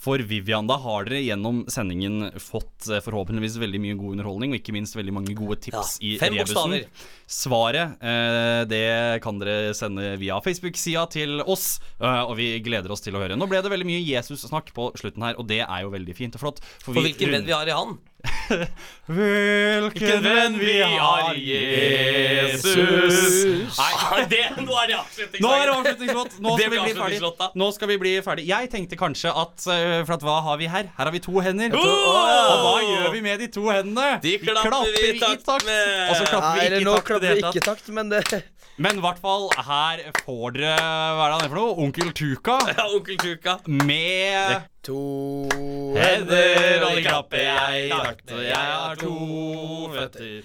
For 0.00 0.22
Vivian, 0.24 0.64
da 0.68 0.78
har 0.80 1.04
dere 1.04 1.20
gjennom 1.20 1.64
sendingen 1.68 2.30
fått 2.40 2.88
eh, 2.88 3.02
forhåpentligvis 3.04 3.58
veldig 3.60 3.80
mye 3.84 3.98
god 4.00 4.14
underholdning, 4.16 4.54
og 4.54 4.60
ikke 4.62 4.72
minst 4.72 4.96
veldig 4.96 5.12
mange 5.12 5.34
gode 5.36 5.58
tips 5.66 5.98
Ja, 6.00 6.14
i 6.14 6.14
rebusen. 6.40 6.86
Svaret 7.30 8.00
eh, 8.00 8.62
det 8.70 9.20
kan 9.24 9.40
dere 9.42 9.74
sende 9.76 10.14
via 10.20 10.40
Facebook-sida 10.44 11.04
til 11.12 11.44
oss, 11.44 11.74
eh, 12.00 12.22
og 12.24 12.32
vi 12.40 12.54
gleder 12.64 12.94
oss 12.94 13.04
til 13.04 13.18
å 13.18 13.20
høre. 13.20 13.36
Nå 13.36 13.50
ble 13.50 13.60
det 13.60 13.72
veldig 13.72 13.90
mye 13.90 14.00
Jesus-snakk 14.00 14.72
på 14.76 14.88
slutten 15.00 15.28
her, 15.28 15.36
og 15.36 15.50
det 15.52 15.60
er 15.66 15.84
jo 15.84 15.92
veldig 15.92 16.16
fint 16.16 16.40
og 16.40 16.46
flott. 16.46 16.64
For 16.80 16.96
hvilken 16.96 17.36
venn 17.36 17.48
vi 17.48 17.56
har 17.56 17.68
i 17.68 17.76
han. 17.76 17.98
Hvilken 19.10 20.22
venn 20.22 20.58
vi 20.60 20.80
har, 20.82 21.34
Jesus. 21.34 22.76
Nei, 23.78 24.24
det, 24.30 24.42
nå 24.60 24.76
er 24.76 24.86
det 24.90 24.96
avslutningslåt! 24.98 25.40
Nå 25.42 25.52
er 25.56 25.64
det 25.66 25.74
avslutningslåt. 25.74 26.36
Nå 26.40 26.54
Det 26.60 26.66
skal 26.66 26.74
vi 26.74 26.80
bli 26.84 26.94
ferdig. 26.98 27.20
Nå 27.62 27.70
skal 27.76 27.92
vi 27.92 27.96
bli 28.04 28.12
ferdig. 28.26 28.46
Jeg 28.50 28.70
tenkte 28.72 28.98
kanskje 29.00 29.32
at 29.32 29.66
eh, 29.72 30.04
For 30.04 30.16
at 30.18 30.26
hva 30.26 30.36
har 30.50 30.60
vi 30.60 30.66
her? 30.70 30.90
Her 30.98 31.04
har 31.08 31.14
vi 31.14 31.22
to 31.24 31.34
hender. 31.44 31.74
Oh! 31.78 31.80
Og 31.80 32.56
hva 32.66 32.76
gjør 32.84 33.10
vi 33.16 33.20
med 33.24 33.44
de 33.44 33.50
to 33.56 33.64
hendene? 33.70 34.08
De 34.24 34.36
klapper 34.44 34.88
vi 34.94 35.04
i 35.14 35.18
takt 35.20 35.46
med. 35.66 36.08
Og 36.10 36.14
så 36.20 36.24
klapper 36.28 36.48
Nei, 36.50 36.56
vi 36.60 36.64
ikke 36.66 36.80
i 36.80 36.84
takt 36.84 36.86
Nå 36.86 36.96
klapper 37.08 37.26
vi 37.26 37.44
ikke 37.44 37.62
i 37.62 37.68
takt, 37.70 37.92
men 37.96 38.12
det 38.12 38.24
Men 38.80 38.96
i 38.96 39.02
hvert 39.04 39.18
fall, 39.20 39.50
her 39.66 40.00
får 40.24 40.54
dere 40.56 40.76
Hva 40.80 41.26
er 41.26 41.32
det 41.32 41.34
han 41.34 41.44
er 41.44 41.50
for 41.52 41.58
noe? 41.60 41.74
Onkel 41.84 42.12
Tuka 42.16 42.56
Ja, 42.78 42.86
onkel 42.88 43.18
Tuka. 43.20 43.58
med 43.68 44.62
To 44.88 45.00
hender, 45.92 46.86
og 46.86 46.96
de 46.96 47.02
klapper 47.04 47.42
jeg 47.44 47.82
i 47.84 47.90
takt. 47.92 48.30
Og 48.32 48.40
jeg 48.46 48.56
har 48.56 48.94
to 48.96 49.90
føtter. 49.92 50.38